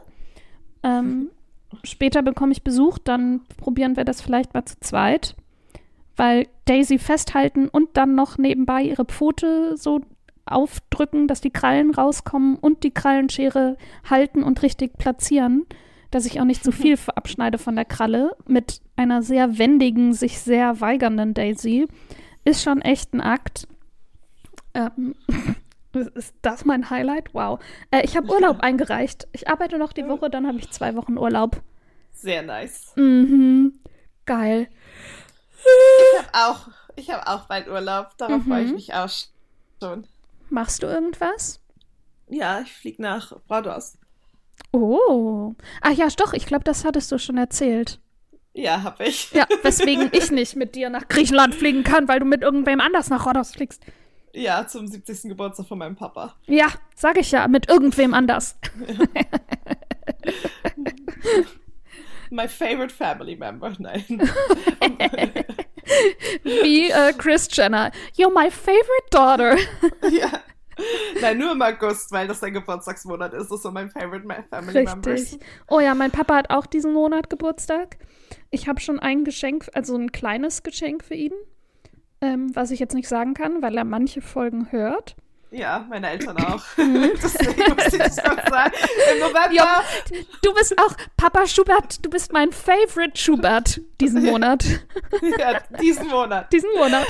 Ähm, 0.83 1.31
später 1.85 2.23
bekomme 2.23 2.53
ich 2.53 2.63
Besuch, 2.63 2.99
dann 2.99 3.43
probieren 3.57 3.97
wir 3.97 4.05
das 4.05 4.21
vielleicht 4.21 4.55
mal 4.55 4.65
zu 4.65 4.79
zweit. 4.81 5.37
Weil 6.17 6.49
Daisy 6.67 6.99
festhalten 6.99 7.69
und 7.69 7.97
dann 7.97 8.15
noch 8.15 8.37
nebenbei 8.37 8.83
ihre 8.83 9.05
Pfote 9.05 9.77
so 9.77 10.01
aufdrücken, 10.45 11.29
dass 11.29 11.41
die 11.41 11.51
Krallen 11.51 11.95
rauskommen 11.95 12.57
und 12.57 12.83
die 12.83 12.91
Krallenschere 12.91 13.77
halten 14.09 14.43
und 14.43 14.63
richtig 14.63 14.99
platzieren, 14.99 15.67
dass 16.11 16.27
ich 16.27 16.41
auch 16.41 16.45
nicht 16.45 16.65
zu 16.65 16.73
viel 16.73 16.99
abschneide 17.15 17.59
von 17.59 17.77
der 17.77 17.85
Kralle 17.85 18.37
mit 18.47 18.81
einer 18.97 19.23
sehr 19.23 19.59
wendigen, 19.59 20.13
sich 20.13 20.41
sehr 20.41 20.81
weigernden 20.81 21.35
Daisy, 21.35 21.87
ist 22.45 22.63
schon 22.63 22.83
echt 22.83 23.13
ein 23.15 23.21
Akt. 23.21 23.67
Ähm, 24.75 25.15
ist 26.15 26.35
das 26.43 26.65
mein 26.65 26.91
Highlight? 26.91 27.35
Wow. 27.35 27.61
Äh, 27.91 28.05
ich 28.05 28.17
habe 28.17 28.31
Urlaub 28.33 28.61
eingereicht. 28.61 29.29
Ich 29.33 29.49
arbeite 29.49 29.79
noch 29.79 29.93
die 29.93 30.07
Woche, 30.07 30.31
dann 30.31 30.47
habe 30.47 30.59
ich 30.59 30.71
zwei 30.71 30.95
Wochen 30.97 31.19
Urlaub. 31.19 31.63
Sehr 32.13 32.43
nice. 32.43 32.93
Mhm. 32.97 33.79
Geil. 34.27 34.69
Ich 35.63 36.19
habe 36.27 36.51
auch, 36.51 36.69
ich 36.97 37.11
habe 37.11 37.27
auch 37.27 37.47
bald 37.47 37.69
Urlaub. 37.69 38.17
Darauf 38.19 38.43
freue 38.45 38.63
ich 38.63 38.69
Mhm. 38.71 38.75
mich 38.75 38.95
auch 38.95 39.09
schon. 39.83 40.07
Machst 40.49 40.83
du 40.83 40.87
irgendwas? 40.87 41.61
Ja, 42.29 42.61
ich 42.61 42.73
fliege 42.73 43.03
nach 43.03 43.33
Brados. 43.49 43.99
Oh. 44.73 45.55
Ach 45.81 45.93
ja, 45.93 46.09
doch, 46.17 46.33
ich 46.33 46.47
glaube, 46.47 46.65
das 46.65 46.85
hattest 46.85 47.11
du 47.13 47.19
schon 47.19 47.39
erzählt. 47.39 48.01
Ja, 48.53 48.83
habe 48.83 49.05
ich. 49.05 49.31
Ja, 49.33 49.47
weswegen 49.63 50.11
ich 50.13 50.31
nicht 50.31 50.57
mit 50.57 50.75
dir 50.75 50.91
nach 50.91 51.09
Griechenland 51.09 51.55
fliegen 51.55 51.85
kann, 51.85 52.09
weil 52.09 52.21
du 52.21 52.27
mit 52.27 52.43
irgendwem 52.43 52.81
anders 52.81 53.09
nach 53.11 53.27
Rhodos 53.27 53.53
fliegst. 53.53 53.83
Ja, 54.33 54.67
zum 54.67 54.87
70. 54.87 55.23
Geburtstag 55.31 55.67
von 55.67 55.79
meinem 55.79 55.97
Papa. 55.97 56.37
Ja, 56.47 56.69
sag 56.95 57.19
ich 57.19 57.33
ja, 57.33 57.49
mit 57.49 57.69
irgendwem 57.69 58.15
anders. 58.15 58.57
My 62.31 62.47
favorite 62.47 62.95
family 62.95 63.35
member. 63.35 63.73
Nein. 63.79 64.05
Wie 66.45 66.91
äh, 66.91 67.13
Chris 67.15 67.49
Jenner. 67.51 67.91
You're 68.17 68.33
my 68.33 68.49
favorite 68.53 69.11
daughter. 69.11 69.57
ja. 70.13 70.31
Nein, 71.21 71.39
nur 71.39 71.53
im 71.53 71.63
August, 71.63 72.13
weil 72.13 72.27
das 72.29 72.41
sein 72.41 72.53
Geburtstagsmonat 72.53 73.33
ist. 73.35 73.51
Das 73.51 73.59
ist 73.59 73.63
so 73.63 73.71
mein 73.71 73.91
favorite 73.91 74.27
ma- 74.27 74.43
family 74.49 74.73
members. 74.85 75.21
Richtig. 75.21 75.41
Oh 75.69 75.81
ja, 75.81 75.95
mein 75.95 76.11
Papa 76.11 76.35
hat 76.37 76.51
auch 76.51 76.67
diesen 76.67 76.93
Monat 76.93 77.31
Geburtstag. 77.31 77.99
Ich 78.51 78.69
habe 78.69 78.81
schon 78.81 78.99
ein 78.99 79.25
Geschenk, 79.25 79.69
also 79.75 79.97
ein 79.97 80.13
kleines 80.13 80.63
Geschenk 80.63 81.05
für 81.05 81.15
ihn, 81.15 81.33
ähm, 82.21 82.55
was 82.55 82.71
ich 82.71 82.81
jetzt 82.81 82.95
nicht 82.95 83.09
sagen 83.09 83.35
kann, 83.35 83.63
weil 83.63 83.77
er 83.77 83.85
manche 83.85 84.21
Folgen 84.21 84.71
hört. 84.73 85.17
Ja, 85.53 85.85
meine 85.89 86.11
Eltern 86.11 86.37
auch. 86.45 86.63
Deswegen 86.77 87.75
muss 87.75 87.93
ich 87.93 87.99
das 87.99 88.17
sagen. 88.17 88.73
Im 89.13 89.19
November. 89.19 89.53
Ja, 89.53 89.83
du 90.43 90.55
bist 90.55 90.79
auch 90.79 90.95
Papa 91.17 91.47
Schubert, 91.47 92.05
du 92.05 92.11
bist 92.11 92.33
mein 92.33 92.53
Favorite 92.53 93.19
Schubert 93.21 93.81
diesen 94.01 94.25
Monat. 94.25 94.65
Ja, 95.39 95.61
diesen 95.81 96.09
Monat. 96.09 96.53
diesen 96.53 96.71
Monat. 96.77 97.07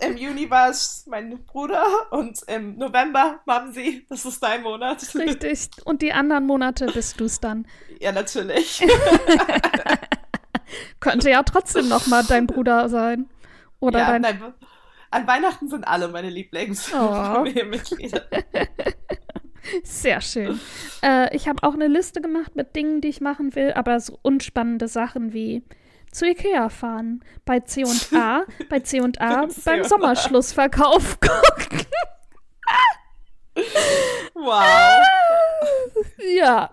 Im 0.00 0.16
Juni 0.16 0.48
war 0.48 0.70
es 0.70 1.04
mein 1.08 1.44
Bruder 1.44 1.84
und 2.10 2.40
im 2.46 2.78
November 2.78 3.40
Mamsi. 3.44 4.06
Das 4.08 4.24
ist 4.24 4.42
dein 4.42 4.62
Monat. 4.62 5.02
Richtig. 5.14 5.70
Und 5.84 6.00
die 6.02 6.12
anderen 6.12 6.46
Monate 6.46 6.86
bist 6.86 7.20
du 7.20 7.24
es 7.24 7.40
dann. 7.40 7.66
Ja, 7.98 8.12
natürlich. 8.12 8.82
Könnte 11.00 11.30
ja 11.30 11.42
trotzdem 11.42 11.88
noch 11.88 12.06
mal 12.06 12.24
dein 12.24 12.46
Bruder 12.46 12.88
sein. 12.88 13.28
Oder 13.80 13.98
ja, 13.98 14.06
dein. 14.12 14.22
nein, 14.22 14.54
an 15.10 15.26
Weihnachten 15.26 15.68
sind 15.68 15.84
alle 15.86 16.08
meine 16.08 16.28
Oh. 16.28 16.32
Lieblingsfamilienmitglieder. 16.34 18.24
Sehr 19.84 20.20
schön. 20.20 20.58
Äh, 21.02 21.34
ich 21.36 21.48
habe 21.48 21.62
auch 21.62 21.74
eine 21.74 21.86
Liste 21.86 22.20
gemacht 22.20 22.56
mit 22.56 22.74
Dingen, 22.74 23.00
die 23.00 23.08
ich 23.08 23.20
machen 23.20 23.54
will, 23.54 23.72
aber 23.72 24.00
so 24.00 24.18
unspannende 24.22 24.88
Sachen 24.88 25.32
wie 25.32 25.62
zu 26.10 26.26
Ikea 26.26 26.68
fahren, 26.70 27.22
bei 27.44 27.60
C&A, 27.60 28.44
bei 28.68 28.80
C&A 28.80 29.46
beim. 29.64 29.84
Sommerschlussverkauf 29.84 31.20
gucken. 31.20 31.86
Wow. 34.34 35.04
ja. 36.36 36.70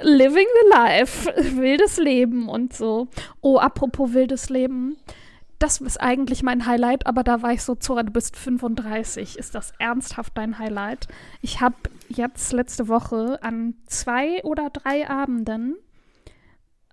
Living 0.00 0.46
the 0.62 0.68
life. 0.70 1.26
Wildes 1.56 1.98
Leben 1.98 2.48
und 2.48 2.72
so. 2.72 3.08
Oh, 3.40 3.58
apropos 3.58 4.12
wildes 4.14 4.48
Leben. 4.48 4.96
Das 5.58 5.80
ist 5.80 6.00
eigentlich 6.00 6.44
mein 6.44 6.66
Highlight, 6.66 7.06
aber 7.06 7.24
da 7.24 7.42
war 7.42 7.52
ich 7.52 7.62
so, 7.64 7.74
Zora, 7.74 8.04
du 8.04 8.12
bist 8.12 8.36
35. 8.36 9.36
Ist 9.38 9.54
das 9.56 9.72
ernsthaft 9.80 10.38
dein 10.38 10.58
Highlight? 10.58 11.08
Ich 11.42 11.60
habe 11.60 11.74
jetzt 12.08 12.52
letzte 12.52 12.86
Woche 12.86 13.38
an 13.42 13.74
zwei 13.86 14.40
oder 14.44 14.70
drei 14.70 15.10
Abenden 15.10 15.76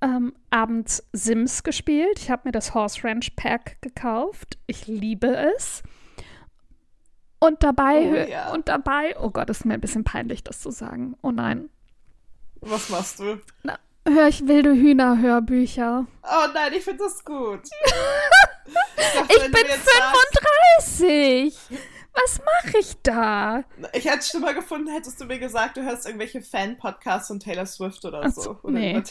ähm, 0.02 0.34
abends 0.50 1.08
Sims 1.14 1.62
gespielt. 1.64 2.18
Ich 2.20 2.32
habe 2.32 2.42
mir 2.46 2.52
das 2.52 2.74
Horse 2.74 3.04
Ranch 3.04 3.36
Pack 3.36 3.78
gekauft. 3.82 4.58
Ich 4.66 4.88
liebe 4.88 5.28
es. 5.56 5.84
Und 7.40 7.62
dabei, 7.64 8.26
Oh, 8.28 8.30
ja. 8.32 8.52
und 8.52 8.68
dabei, 8.68 9.16
oh 9.20 9.30
Gott, 9.30 9.50
ist 9.52 9.66
mir 9.66 9.76
ein 9.76 9.82
bisschen 9.82 10.04
peinlich, 10.04 10.44
das 10.44 10.60
zu 10.62 10.72
sagen. 10.72 11.16
Oh 11.22 11.32
nein. 11.32 11.70
Was 12.62 12.90
machst 12.90 13.20
du? 13.20 13.40
Na, 13.62 13.78
höre 14.08 14.28
ich 14.28 14.48
wilde 14.48 14.74
Hühner-Hörbücher. 14.74 16.08
Oh 16.24 16.48
nein, 16.54 16.74
ich 16.76 16.84
finde 16.84 17.04
das 17.04 17.24
gut. 17.24 17.62
dachte, 18.66 19.34
Ich 19.36 19.42
bin 19.44 19.52
du 19.52 19.60
jetzt 19.60 19.86
sagst- 19.86 20.40
35. 20.80 21.80
Was 22.18 22.40
mache 22.40 22.78
ich 22.80 22.94
da? 23.04 23.66
Ich 23.92 24.06
hätte 24.06 24.20
es 24.20 24.30
schlimmer 24.30 24.54
gefunden, 24.54 24.88
hättest 24.90 25.20
du 25.20 25.26
mir 25.26 25.38
gesagt, 25.38 25.76
du 25.76 25.84
hörst 25.84 26.06
irgendwelche 26.06 26.42
Fan-Podcasts 26.42 27.28
von 27.28 27.42
Taylor 27.42 27.66
Swift 27.66 28.06
oder 28.06 28.30
so. 28.32 28.42
so, 28.42 28.60
Oder 28.64 28.72
nee. 28.80 29.04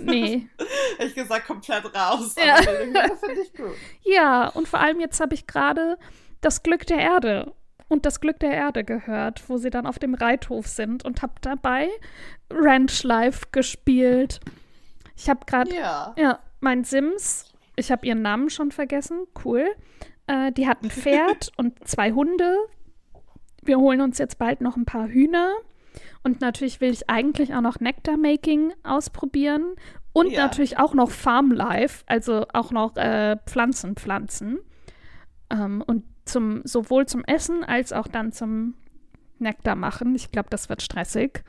Nee. 0.00 0.48
Hätte 0.96 1.08
ich 1.08 1.14
gesagt, 1.14 1.46
komplett 1.46 1.84
raus. 1.94 2.34
Ja. 2.42 2.56
Finde 2.56 3.42
ich 3.42 3.52
gut. 3.52 3.74
Ja, 4.04 4.48
und 4.48 4.68
vor 4.68 4.80
allem 4.80 5.00
jetzt 5.00 5.20
habe 5.20 5.34
ich 5.34 5.46
gerade 5.46 5.98
das 6.40 6.62
Glück 6.62 6.86
der 6.86 6.98
Erde 6.98 7.52
und 7.88 8.06
das 8.06 8.20
Glück 8.20 8.40
der 8.40 8.52
Erde 8.52 8.84
gehört, 8.84 9.42
wo 9.50 9.58
sie 9.58 9.68
dann 9.68 9.86
auf 9.86 9.98
dem 9.98 10.14
Reithof 10.14 10.66
sind 10.66 11.04
und 11.04 11.20
habe 11.20 11.34
dabei 11.42 11.90
Ranch 12.50 13.02
Life 13.02 13.48
gespielt. 13.52 14.40
Ich 15.14 15.28
habe 15.28 15.44
gerade 15.44 15.74
Ja. 15.76 16.14
Ja, 16.16 16.38
mein 16.60 16.84
Sims, 16.84 17.52
ich 17.76 17.92
habe 17.92 18.06
ihren 18.06 18.22
Namen 18.22 18.50
schon 18.50 18.72
vergessen, 18.72 19.26
cool. 19.44 19.66
Äh, 20.26 20.52
die 20.52 20.66
hat 20.66 20.82
ein 20.82 20.90
Pferd 20.90 21.52
und 21.56 21.86
zwei 21.86 22.12
Hunde. 22.12 22.56
Wir 23.62 23.78
holen 23.78 24.00
uns 24.00 24.18
jetzt 24.18 24.38
bald 24.38 24.60
noch 24.60 24.76
ein 24.76 24.84
paar 24.84 25.08
Hühner. 25.08 25.52
Und 26.22 26.40
natürlich 26.40 26.80
will 26.80 26.90
ich 26.90 27.08
eigentlich 27.08 27.54
auch 27.54 27.60
noch 27.60 27.80
Nectar 27.80 28.16
Making 28.16 28.72
ausprobieren. 28.82 29.74
Und 30.12 30.32
Ja. 30.32 30.44
natürlich 30.44 30.78
auch 30.78 30.94
noch 30.94 31.10
Farm 31.10 31.52
Life, 31.52 32.02
also 32.06 32.46
auch 32.52 32.72
noch 32.72 32.96
äh, 32.96 33.36
Pflanzen 33.46 33.94
pflanzen. 33.96 34.58
Ähm, 35.50 35.82
und 35.86 36.04
zum, 36.24 36.62
sowohl 36.64 37.06
zum 37.06 37.22
Essen 37.24 37.62
als 37.62 37.92
auch 37.92 38.08
dann 38.08 38.32
zum 38.32 38.74
Nektar 39.38 39.76
machen. 39.76 40.14
Ich 40.14 40.32
glaube, 40.32 40.48
das 40.50 40.68
wird 40.68 40.82
stressig. 40.82 41.44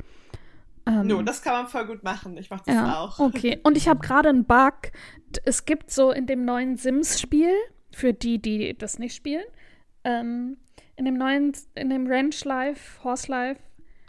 Ähm, 0.88 1.08
No, 1.08 1.22
das 1.22 1.42
kann 1.42 1.54
man 1.54 1.68
voll 1.68 1.86
gut 1.86 2.04
machen. 2.04 2.38
Ich 2.38 2.50
mache 2.50 2.64
das 2.66 2.76
ja, 2.76 3.00
auch. 3.00 3.20
okay. 3.20 3.60
Und 3.64 3.78
ich 3.78 3.88
habe 3.88 4.00
gerade 4.00 4.30
einen 4.30 4.46
Bug. 4.46 4.92
Es 5.44 5.66
gibt 5.66 5.92
so 5.92 6.12
in 6.12 6.26
dem 6.26 6.46
neuen 6.46 6.78
Sims-Spiel, 6.78 7.52
für 7.92 8.14
die, 8.14 8.42
die 8.42 8.78
das 8.78 8.98
nicht 8.98 9.16
spielen, 9.16 9.46
ähm, 10.04 10.58
in 10.96 11.06
dem 11.06 11.16
neuen, 11.16 11.54
in 11.76 11.90
dem 11.90 12.08
Ranch 12.08 12.44
Life, 12.46 13.04
Horse 13.04 13.30
Life 13.30 13.62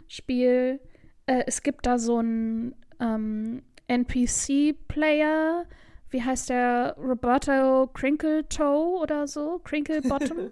Spiel, 0.07 0.79
äh, 1.27 1.43
es 1.45 1.61
gibt 1.61 1.85
da 1.85 1.99
so 1.99 2.17
einen 2.17 2.75
ähm, 2.99 3.61
NPC-Player, 3.87 5.65
wie 6.09 6.23
heißt 6.23 6.49
der? 6.49 6.95
Roberto 6.97 7.87
Crinkle 7.93 8.47
Toe 8.49 8.99
oder 8.99 9.27
so? 9.27 9.59
Crinkle 9.63 10.01
Bottom? 10.01 10.51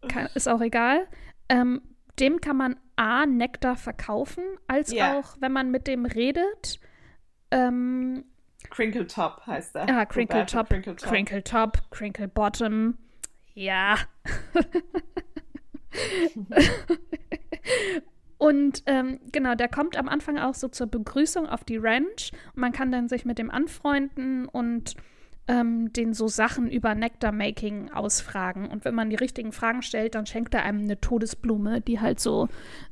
Kann, 0.08 0.28
ist 0.34 0.48
auch 0.48 0.60
egal. 0.60 1.08
Ähm, 1.48 1.80
dem 2.20 2.40
kann 2.40 2.56
man 2.56 2.76
A, 2.96 3.26
Nektar 3.26 3.76
verkaufen, 3.76 4.42
als 4.66 4.92
Ja. 4.92 5.18
auch, 5.18 5.36
wenn 5.40 5.52
man 5.52 5.70
mit 5.70 5.86
dem 5.86 6.04
redet. 6.06 6.80
Ähm, 7.50 8.24
Crinkle 8.70 9.06
Top 9.06 9.42
heißt 9.46 9.74
der. 9.74 9.88
ah, 9.88 10.04
Crinkle 10.04 10.44
Top, 10.46 10.68
Crinkle 10.68 10.96
Top. 10.96 11.08
Crinkle 11.10 11.44
Top, 11.44 11.78
Crinkle 11.90 12.28
Bottom. 12.28 12.98
Ja. 13.54 13.96
Und 18.38 18.82
ähm, 18.86 19.18
genau, 19.32 19.54
der 19.56 19.68
kommt 19.68 19.96
am 19.96 20.08
Anfang 20.08 20.38
auch 20.38 20.54
so 20.54 20.68
zur 20.68 20.86
Begrüßung 20.86 21.46
auf 21.48 21.64
die 21.64 21.76
Ranch. 21.76 22.30
Und 22.54 22.60
man 22.60 22.72
kann 22.72 22.92
dann 22.92 23.08
sich 23.08 23.24
mit 23.24 23.38
dem 23.38 23.50
anfreunden 23.50 24.46
und 24.46 24.94
ähm, 25.48 25.92
den 25.92 26.12
so 26.14 26.28
Sachen 26.28 26.70
über 26.70 26.94
Nectar-Making 26.94 27.90
ausfragen. 27.90 28.68
Und 28.68 28.84
wenn 28.84 28.94
man 28.94 29.10
die 29.10 29.16
richtigen 29.16 29.52
Fragen 29.52 29.82
stellt, 29.82 30.14
dann 30.14 30.26
schenkt 30.26 30.54
er 30.54 30.62
einem 30.62 30.82
eine 30.82 31.00
Todesblume, 31.00 31.80
die 31.80 32.00
halt 32.00 32.20
so 32.20 32.48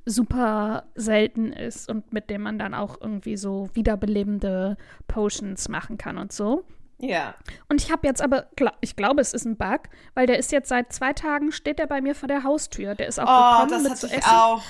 super 0.07 0.85
selten 0.95 1.53
ist 1.53 1.89
und 1.89 2.13
mit 2.13 2.31
dem 2.31 2.43
man 2.43 2.59
dann 2.59 2.75
auch 2.75 3.01
irgendwie 3.01 3.37
so 3.37 3.69
wiederbelebende 3.75 4.77
Potions 5.07 5.69
machen 5.69 5.99
kann 5.99 6.19
und 6.19 6.33
so. 6.33 6.65
Ja. 6.99 7.35
Und 7.69 7.83
ich 7.83 7.93
habe 7.93 8.07
jetzt 8.07 8.23
aber, 8.23 8.47
ich 8.81 8.97
glaube, 8.97 9.21
es 9.21 9.35
ist 9.35 9.45
ein 9.45 9.57
Bug, 9.57 9.83
weil 10.15 10.27
der 10.27 10.39
ist 10.39 10.51
jetzt 10.51 10.71
seit 10.71 10.93
zwei 10.95 11.13
Tagen, 11.13 11.53
steht 11.53 11.79
der 11.79 11.87
bei 11.87 12.01
mir 12.01 12.15
vor 12.15 12.27
der 12.27 12.43
Haustür. 12.43 12.95
Der 12.95 13.07
ist 13.09 13.21
auch 13.21 13.25
oh, 13.29 13.53
gekommen 13.67 13.71
das 13.71 13.83
mit 13.83 13.91
hatte 13.93 14.01
zu 14.01 14.11
essen. 14.11 14.31
auch. 14.31 14.63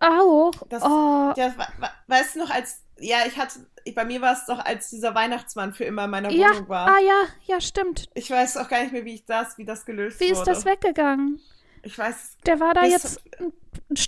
Auch? 0.00 0.52
Das, 0.68 0.82
oh, 0.84 1.32
we- 1.36 1.88
weißt 2.08 2.34
du 2.34 2.40
noch, 2.40 2.50
als, 2.50 2.81
ja, 2.98 3.18
ich 3.26 3.36
hatte, 3.36 3.66
bei 3.94 4.04
mir 4.04 4.20
war 4.20 4.32
es 4.34 4.46
doch, 4.46 4.58
als 4.58 4.90
dieser 4.90 5.14
Weihnachtsmann 5.14 5.72
für 5.74 5.84
immer 5.84 6.04
in 6.04 6.10
meiner 6.10 6.30
ja, 6.30 6.50
Wohnung 6.50 6.68
war. 6.68 6.88
ah 6.88 6.98
ja, 7.00 7.22
ja, 7.46 7.60
stimmt. 7.60 8.08
Ich 8.14 8.30
weiß 8.30 8.56
auch 8.58 8.68
gar 8.68 8.80
nicht 8.82 8.92
mehr, 8.92 9.04
wie 9.04 9.14
ich 9.14 9.24
das, 9.24 9.58
wie 9.58 9.64
das 9.64 9.84
gelöst 9.84 10.20
Wie 10.20 10.26
wurde. 10.30 10.32
ist 10.34 10.44
das 10.46 10.64
weggegangen? 10.64 11.40
Ich 11.82 11.98
weiß, 11.98 12.36
Der 12.46 12.60
war 12.60 12.74
da 12.74 12.84
jetzt 12.84 13.20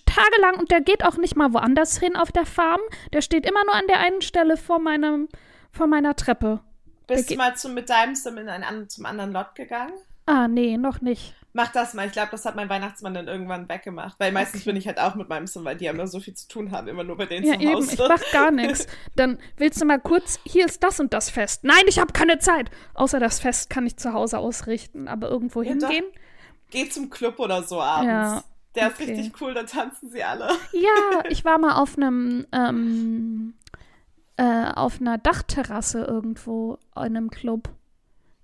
tagelang 0.07 0.59
und 0.61 0.71
der 0.71 0.81
geht 0.81 1.05
auch 1.05 1.17
nicht 1.17 1.35
mal 1.37 1.53
woanders 1.53 1.99
hin 1.99 2.15
auf 2.17 2.31
der 2.31 2.47
Farm. 2.47 2.81
Der 3.13 3.21
steht 3.21 3.47
immer 3.47 3.65
nur 3.65 3.75
an 3.75 3.87
der 3.89 3.99
einen 3.99 4.23
Stelle 4.23 4.57
vor 4.57 4.79
meinem, 4.79 5.29
vor 5.73 5.87
meiner 5.89 6.15
Treppe. 6.15 6.61
bist 7.09 7.31
du 7.31 7.37
mal 7.37 7.57
zum, 7.57 7.75
mit 7.75 7.91
deinem 7.91 8.15
Sim 8.15 8.39
in 8.39 8.49
ein, 8.49 8.63
an- 8.63 8.89
zum 8.89 9.07
anderen 9.07 9.33
Lot 9.33 9.55
gegangen? 9.57 9.93
Ah, 10.27 10.49
nee, 10.49 10.77
noch 10.77 11.01
nicht. 11.01 11.35
Mach 11.53 11.69
das 11.71 11.95
mal. 11.95 12.07
Ich 12.07 12.13
glaube, 12.13 12.31
das 12.33 12.45
hat 12.47 12.57
mein 12.57 12.69
Weihnachtsmann 12.69 13.15
dann 13.15 13.29
irgendwann 13.29 13.69
weggemacht. 13.69 14.19
Weil 14.19 14.33
meistens 14.33 14.63
Okay. 14.63 14.71
bin 14.71 14.77
ich 14.77 14.87
halt 14.89 14.99
auch 14.99 15.15
mit 15.15 15.29
meinem 15.29 15.47
Sim, 15.47 15.65
weil 15.65 15.77
die 15.77 15.85
ja 15.85 15.93
immer 15.93 16.07
so 16.09 16.19
viel 16.19 16.35
zu 16.35 16.49
tun 16.49 16.73
haben, 16.73 16.89
immer 16.89 17.05
nur 17.05 17.17
bei 17.17 17.27
denen 17.27 17.47
Ja, 17.47 17.55
zu 17.55 17.61
eben, 17.61 17.75
Hause. 17.75 17.93
ich 17.95 17.99
mach 18.01 18.33
gar 18.33 18.51
nichts. 18.51 18.87
Dann 19.15 19.39
willst 19.57 19.81
du 19.81 19.85
mal 19.85 20.01
kurz, 20.01 20.41
hier 20.45 20.67
ist 20.67 20.83
das 20.83 20.99
und 20.99 21.13
das 21.13 21.31
Fest. 21.31 21.63
Nein, 21.63 21.85
ich 21.87 22.01
habe 22.01 22.13
keine 22.13 22.39
Zeit. 22.39 22.71
Außer 22.95 23.21
das 23.21 23.39
Fest 23.39 23.71
kann 23.71 23.87
ich 23.87 23.97
zu 23.97 24.13
Hause 24.13 24.39
ausrichten, 24.39 25.07
aber 25.07 25.29
irgendwo 25.29 25.63
Ja, 25.63 25.75
doch. 25.75 25.89
hingehen. 25.89 26.07
Geh 26.71 26.89
zum 26.89 27.09
Club 27.11 27.39
oder 27.39 27.63
so 27.63 27.81
abends. 27.81 28.09
Ja, 28.09 28.45
Der 28.75 28.89
ist 28.89 29.01
okay. 29.01 29.13
richtig 29.15 29.41
cool, 29.41 29.55
da 29.55 29.63
tanzen 29.63 30.11
sie 30.11 30.25
alle. 30.25 30.49
Ja, 30.73 31.23
ich 31.29 31.45
war 31.45 31.59
mal 31.59 31.77
auf 31.81 31.97
einem, 31.97 32.47
ähm, 32.51 33.55
äh, 34.39 34.73
auf 34.75 35.01
einer 35.01 35.19
Dachterrasse 35.19 36.03
irgendwo 36.03 36.79
in 36.97 37.03
einem 37.03 37.31
Club. 37.31 37.69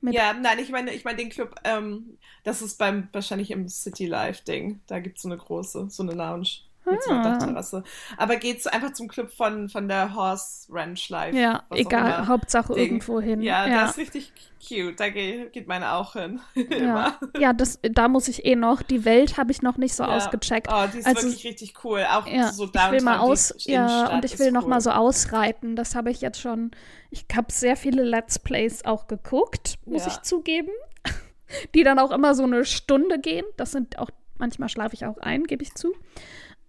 Ja, 0.03 0.33
nein, 0.33 0.59
ich 0.59 0.71
meine, 0.71 0.93
ich 0.93 1.05
meine 1.05 1.19
den 1.19 1.29
Club, 1.31 1.55
ähm, 1.65 2.17
das 2.45 2.63
ist 2.63 2.79
beim, 2.79 3.09
wahrscheinlich 3.13 3.51
im 3.51 3.69
City 3.69 4.07
Life 4.07 4.45
Ding. 4.45 4.81
Da 4.87 4.99
gibt 5.01 5.17
es 5.17 5.23
so 5.23 5.29
eine 5.29 5.37
große, 5.37 5.89
so 5.91 6.03
eine 6.03 6.13
Lounge 6.13 6.49
mit 6.87 6.99
Ah. 7.09 7.23
Dachterrasse. 7.23 7.85
Aber 8.17 8.37
geht 8.37 8.67
einfach 8.73 8.95
zum 8.95 9.07
Club 9.07 9.31
von, 9.31 9.69
von 9.69 9.87
der 9.87 10.15
Horse 10.15 10.67
Ranch 10.73 11.11
Life. 11.11 11.37
Ja, 11.39 11.63
egal. 11.71 12.27
Hauptsache 12.27 12.73
Ding. 12.73 12.83
irgendwo 12.85 13.21
hin. 13.21 13.43
Ja, 13.43 13.67
ja. 13.69 13.83
das 13.83 13.91
ist 13.93 13.99
richtig 13.99 14.33
cute. 14.67 14.99
Da 14.99 15.11
geht, 15.11 15.53
geht 15.53 15.69
meine 15.69 15.93
auch 15.93 16.15
hin. 16.15 16.41
Ja, 16.55 16.65
Immer. 16.77 17.19
ja 17.39 17.53
das, 17.53 17.79
da 17.83 18.09
muss 18.09 18.27
ich 18.29 18.47
eh 18.47 18.57
noch. 18.57 18.81
Die 18.83 19.05
Welt 19.05 19.37
habe 19.37 19.53
ich 19.53 19.61
noch 19.61 19.77
nicht 19.77 19.95
so 19.95 20.03
Ja. 20.05 20.17
ausgecheckt. 20.17 20.69
Oh, 20.73 20.87
die 20.93 20.99
ist 20.99 21.07
Also, 21.07 21.29
wirklich 21.29 21.45
richtig 21.45 21.75
cool. 21.85 22.05
Auch 22.11 22.27
Ja, 22.27 22.51
so 22.51 22.65
ich 22.65 22.71
Downtown. 22.73 22.93
will 22.93 23.03
mal 23.03 23.19
aus, 23.19 23.55
ja, 23.59 24.09
und 24.15 24.25
ich 24.25 24.39
will 24.39 24.51
noch 24.51 24.63
cool. 24.65 24.71
mal 24.71 24.81
so 24.81 24.91
ausreiten. 24.91 25.77
Das 25.77 25.95
habe 25.95 26.11
ich 26.11 26.23
jetzt 26.23 26.41
schon. 26.41 26.71
Ich 27.11 27.27
habe 27.35 27.53
sehr 27.53 27.77
viele 27.77 28.03
Let's 28.05 28.39
Plays 28.39 28.85
auch 28.85 29.07
geguckt, 29.09 29.79
muss 29.85 30.07
Ja. 30.07 30.13
ich 30.13 30.23
zugeben, 30.23 30.71
die 31.75 31.83
dann 31.83 31.99
auch 31.99 32.13
immer 32.13 32.35
so 32.35 32.45
eine 32.45 32.65
Stunde 32.65 33.19
gehen. 33.19 33.45
Das 33.57 33.73
sind 33.73 33.99
auch 33.99 34.11
manchmal 34.39 34.69
schlafe 34.69 34.95
ich 34.95 35.05
auch 35.07 35.19
ein, 35.19 35.45
gebe 35.45 35.63
ich 35.63 35.75
zu. 35.75 35.93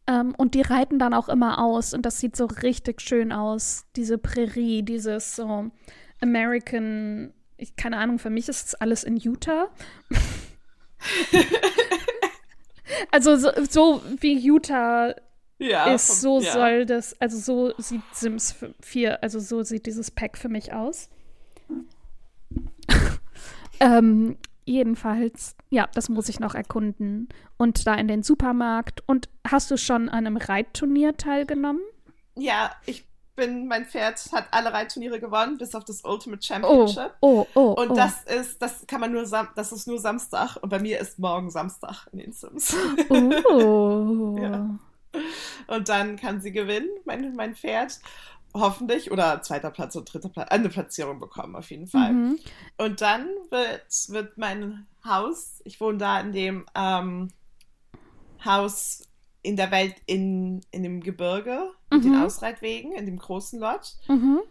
Ähm, 0.07 0.33
und 0.35 0.55
die 0.55 0.61
reiten 0.61 0.99
dann 0.99 1.13
auch 1.13 1.29
immer 1.29 1.63
aus 1.63 1.93
und 1.93 2.05
das 2.05 2.19
sieht 2.19 2.35
so 2.35 2.45
richtig 2.45 3.01
schön 3.01 3.31
aus. 3.31 3.85
Diese 3.95 4.17
Prärie, 4.17 4.83
dieses 4.83 5.35
so 5.35 5.69
American. 6.21 7.33
Ich, 7.57 7.75
keine 7.75 7.97
Ahnung, 7.97 8.17
für 8.17 8.31
mich 8.31 8.49
ist 8.49 8.67
es 8.67 8.75
alles 8.75 9.03
in 9.03 9.17
Utah. 9.17 9.69
also 13.11 13.35
so, 13.37 13.49
so 13.69 14.01
wie 14.19 14.37
Utah 14.37 15.13
ja, 15.61 15.93
ist, 15.93 16.21
so 16.21 16.41
ja. 16.41 16.51
soll 16.51 16.85
das, 16.85 17.19
also 17.21 17.37
so 17.37 17.73
sieht 17.81 18.01
Sims 18.13 18.55
4, 18.81 19.21
also 19.23 19.39
so 19.39 19.63
sieht 19.63 19.85
dieses 19.85 20.11
Pack 20.11 20.37
für 20.37 20.49
mich 20.49 20.73
aus. 20.73 21.09
ähm, 23.79 24.37
jedenfalls, 24.65 25.55
ja, 25.69 25.87
das 25.93 26.09
muss 26.09 26.29
ich 26.29 26.39
noch 26.39 26.55
erkunden. 26.55 27.29
Und 27.57 27.85
da 27.85 27.93
in 27.95 28.07
den 28.07 28.23
Supermarkt. 28.23 29.03
Und 29.07 29.29
hast 29.47 29.69
du 29.69 29.77
schon 29.77 30.09
an 30.09 30.25
einem 30.25 30.37
Reitturnier 30.37 31.15
teilgenommen? 31.15 31.81
Ja, 32.35 32.71
ich 32.85 33.05
bin, 33.35 33.67
mein 33.67 33.85
Pferd 33.85 34.19
hat 34.31 34.47
alle 34.51 34.73
Reitturniere 34.73 35.19
gewonnen, 35.19 35.57
bis 35.57 35.75
auf 35.75 35.85
das 35.85 36.03
Ultimate 36.03 36.41
Oh, 36.63 36.87
Championship. 36.87 37.13
oh, 37.21 37.45
oh. 37.53 37.73
Und 37.73 37.91
oh. 37.91 37.95
das 37.95 38.23
ist, 38.23 38.61
das 38.61 38.85
kann 38.87 38.99
man 38.99 39.11
nur, 39.11 39.25
sam 39.25 39.49
das 39.55 39.71
ist 39.71 39.87
nur 39.87 39.99
Samstag. 39.99 40.57
Und 40.57 40.69
bei 40.69 40.79
mir 40.79 40.99
ist 40.99 41.19
morgen 41.19 41.49
Samstag 41.49 42.07
in 42.11 42.19
den 42.19 42.33
Sims. 42.33 42.75
Oh. 43.09 44.37
Ja. 44.41 44.69
Und 45.67 45.89
dann 45.89 46.15
kann 46.17 46.41
sie 46.41 46.51
gewinnen, 46.51 46.89
mein, 47.05 47.35
mein 47.35 47.55
Pferd. 47.55 47.99
Hoffentlich. 48.53 49.11
Oder 49.11 49.41
zweiter 49.41 49.71
Platz 49.71 49.95
und 49.95 50.11
dritter 50.11 50.29
Platz. 50.29 50.49
Eine 50.51 50.69
Platzierung 50.69 51.19
bekommen, 51.19 51.55
auf 51.55 51.69
jeden 51.71 51.87
Fall. 51.87 52.11
Mhm. 52.11 52.39
Und 52.77 52.99
dann 53.01 53.27
wird, 53.49 53.85
wird 54.09 54.37
mein 54.37 54.85
Haus, 55.05 55.61
ich 55.63 55.79
wohne 55.79 55.97
da 55.97 56.19
in 56.19 56.31
dem 56.33 56.65
ähm, 56.75 57.29
Haus 58.43 59.03
in 59.43 59.55
der 59.55 59.71
Welt 59.71 59.95
in, 60.05 60.61
in 60.71 60.83
dem 60.83 61.01
Gebirge 61.01 61.71
mit 61.89 62.03
Mhm. 62.03 62.13
den 62.13 62.21
Ausreitwegen, 62.23 62.91
in 62.93 63.05
dem 63.05 63.17
großen 63.17 63.59
Lot, 63.59 63.95
Mhm. 64.07 64.41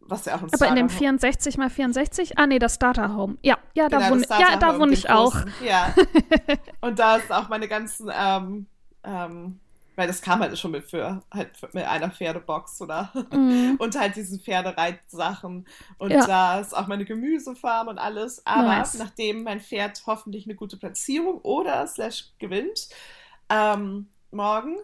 was 0.00 0.24
ja 0.24 0.36
auch 0.36 0.42
ein 0.42 0.50
Aber 0.54 0.68
in 0.68 0.76
dem 0.76 0.88
Starter- 0.88 0.98
64 0.98 1.58
mal 1.58 1.68
64? 1.70 2.38
Ah, 2.38 2.46
nee, 2.46 2.58
das 2.58 2.76
Starter 2.76 3.14
Home. 3.16 3.36
Ja, 3.42 3.58
ja, 3.74 3.88
da 3.88 3.98
Genau, 3.98 4.10
wohne, 4.12 4.26
ja, 4.40 4.56
da 4.56 4.78
wohne 4.78 4.92
ich 4.92 5.10
auch. 5.10 5.34
Ja. 5.62 5.94
Und 6.80 6.98
da 6.98 7.16
ist 7.16 7.30
auch 7.30 7.48
meine 7.50 7.68
ganzen, 7.68 8.10
ähm, 8.14 8.66
ähm, 9.04 9.60
weil 10.00 10.08
das 10.08 10.22
kam 10.22 10.40
halt 10.40 10.58
schon 10.58 10.70
mit 10.72 10.90
für 10.90 11.22
halt 11.32 11.50
mit 11.74 11.84
einer 11.84 12.10
Pferdebox 12.10 12.80
oder 12.80 13.12
Mhm. 13.30 13.76
und 13.78 13.96
halt 13.98 14.16
diesen 14.16 14.40
Pferdereitsachen 14.40 15.66
und 15.98 16.10
Ja. 16.10 16.26
da 16.26 16.58
ist 16.60 16.74
auch 16.76 16.86
meine 16.86 17.04
Gemüsefarm 17.04 17.88
und 17.88 17.98
alles. 17.98 18.44
Aber 18.46 18.78
Nice. 18.78 18.94
nachdem 18.94 19.42
mein 19.44 19.60
Pferd 19.60 20.02
hoffentlich 20.06 20.46
eine 20.46 20.54
gute 20.56 20.76
Platzierung 20.78 21.38
oder 21.42 21.86
slash 21.86 22.30
gewinnt, 22.38 22.88
ähm, 23.50 24.08
morgen 24.30 24.76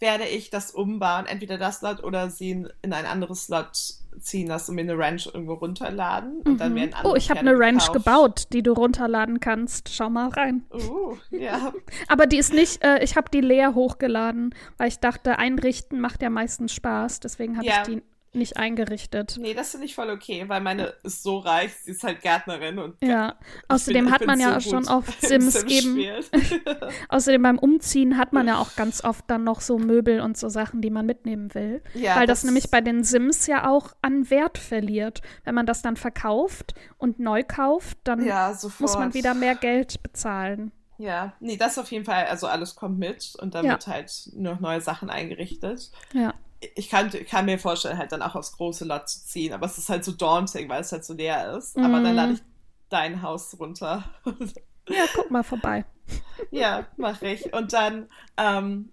werde 0.00 0.26
ich 0.28 0.50
das 0.50 0.70
umbauen, 0.70 1.26
entweder 1.26 1.58
das 1.58 1.78
Slot 1.78 2.04
oder 2.04 2.30
sie 2.30 2.50
in, 2.50 2.72
in 2.82 2.92
ein 2.92 3.06
anderes 3.06 3.46
Slot 3.46 3.94
ziehen 4.20 4.48
lassen 4.48 4.72
und 4.72 4.74
mir 4.76 4.82
eine 4.82 4.98
Ranch 4.98 5.26
irgendwo 5.26 5.54
runterladen 5.54 6.40
und 6.44 6.60
dann 6.60 6.72
Mhm. 6.72 6.76
werden 6.76 6.90
Oh, 6.94 6.98
andere 6.98 7.18
ich 7.18 7.30
habe 7.30 7.40
eine 7.40 7.58
Ranch 7.58 7.86
gekauft. 7.86 8.04
gebaut, 8.04 8.44
die 8.52 8.62
du 8.62 8.72
runterladen 8.72 9.40
kannst. 9.40 9.88
Schau 9.90 10.10
mal 10.10 10.28
rein. 10.28 10.64
Uh, 10.72 11.16
ja. 11.30 11.72
Aber 12.08 12.26
die 12.26 12.38
ist 12.38 12.52
nicht, 12.52 12.82
äh, 12.84 13.02
ich 13.02 13.16
habe 13.16 13.30
die 13.30 13.40
leer 13.40 13.74
hochgeladen, 13.74 14.54
weil 14.76 14.88
ich 14.88 14.98
dachte, 14.98 15.38
einrichten 15.38 16.00
macht 16.00 16.22
ja 16.22 16.30
meistens 16.30 16.72
Spaß. 16.72 17.20
Deswegen 17.20 17.56
habe 17.56 17.66
Ja. 17.66 17.82
ich 17.82 17.88
die 17.88 18.02
nicht 18.38 18.56
eingerichtet. 18.56 19.36
Nee, 19.40 19.54
das 19.54 19.72
finde 19.72 19.86
ich 19.86 19.94
voll 19.94 20.10
okay, 20.10 20.44
weil 20.48 20.60
meine 20.60 20.94
ist 21.02 21.22
so 21.22 21.38
reich, 21.38 21.72
sie 21.82 21.90
ist 21.90 22.02
halt 22.04 22.22
Gärtnerin 22.22 22.78
und 22.78 22.96
Ja, 23.02 23.36
außerdem 23.68 24.06
bin- 24.06 24.14
hat 24.14 24.26
man 24.26 24.40
ja 24.40 24.58
so 24.60 24.70
schon 24.70 24.88
auf 24.88 25.04
im 25.30 25.42
Sims 25.50 25.64
eben, 25.64 25.98
außerdem 27.08 27.42
beim 27.42 27.58
Umziehen 27.58 28.16
hat 28.16 28.32
man 28.32 28.46
ja 28.46 28.58
auch 28.58 28.74
ganz 28.76 29.04
oft 29.04 29.24
dann 29.28 29.44
noch 29.44 29.60
so 29.60 29.78
Möbel 29.78 30.20
und 30.20 30.36
so 30.38 30.48
Sachen, 30.48 30.80
die 30.80 30.90
man 30.90 31.06
mitnehmen 31.06 31.52
will. 31.54 31.82
ja, 31.94 32.16
weil 32.16 32.26
das, 32.26 32.44
nämlich 32.44 32.70
bei 32.70 32.80
den 32.80 33.04
Sims 33.04 33.46
ja 33.46 33.68
auch 33.68 33.92
an 34.02 34.30
Wert 34.30 34.58
verliert. 34.58 35.22
Wenn 35.44 35.54
man 35.54 35.66
das 35.66 35.82
dann 35.82 35.96
verkauft 35.96 36.74
und 36.96 37.18
neu 37.20 37.42
kauft, 37.42 37.98
dann 38.04 38.24
ja, 38.24 38.56
muss 38.78 38.94
man 38.96 39.14
wieder 39.14 39.34
mehr 39.34 39.54
Geld 39.54 40.02
bezahlen. 40.02 40.72
Ja, 41.00 41.34
nee, 41.40 41.56
das 41.56 41.78
auf 41.78 41.90
jeden 41.92 42.04
Fall, 42.04 42.26
also 42.26 42.48
alles 42.48 42.74
kommt 42.74 42.98
mit 42.98 43.34
und 43.40 43.54
dann 43.54 43.64
Ja. 43.64 43.72
wird 43.72 43.86
halt 43.86 44.10
noch 44.34 44.58
neue 44.58 44.80
Sachen 44.80 45.10
eingerichtet. 45.10 45.90
Ja. 46.12 46.34
Ich 46.74 46.88
kann, 46.88 47.10
kann 47.10 47.44
mir 47.44 47.58
vorstellen, 47.58 47.98
halt 47.98 48.10
dann 48.12 48.22
auch 48.22 48.34
aufs 48.34 48.52
große 48.52 48.84
Lot 48.84 49.08
zu 49.08 49.24
ziehen, 49.24 49.52
aber 49.52 49.66
es 49.66 49.78
ist 49.78 49.88
halt 49.88 50.04
so 50.04 50.12
daunting, 50.12 50.68
weil 50.68 50.80
es 50.80 50.90
halt 50.92 51.04
so 51.04 51.14
leer 51.14 51.56
ist. 51.56 51.76
Aber 51.76 52.00
Mhm. 52.00 52.04
dann 52.04 52.16
lade 52.16 52.32
ich 52.34 52.42
dein 52.88 53.22
Haus 53.22 53.58
runter. 53.58 54.04
Ja, 54.88 55.06
guck 55.06 55.30
mal 55.30 55.42
vorbei. 55.44 55.84
ja, 56.50 56.86
mache 56.96 57.28
ich. 57.28 57.52
Und 57.52 57.72
dann, 57.72 58.08
ähm, 58.36 58.92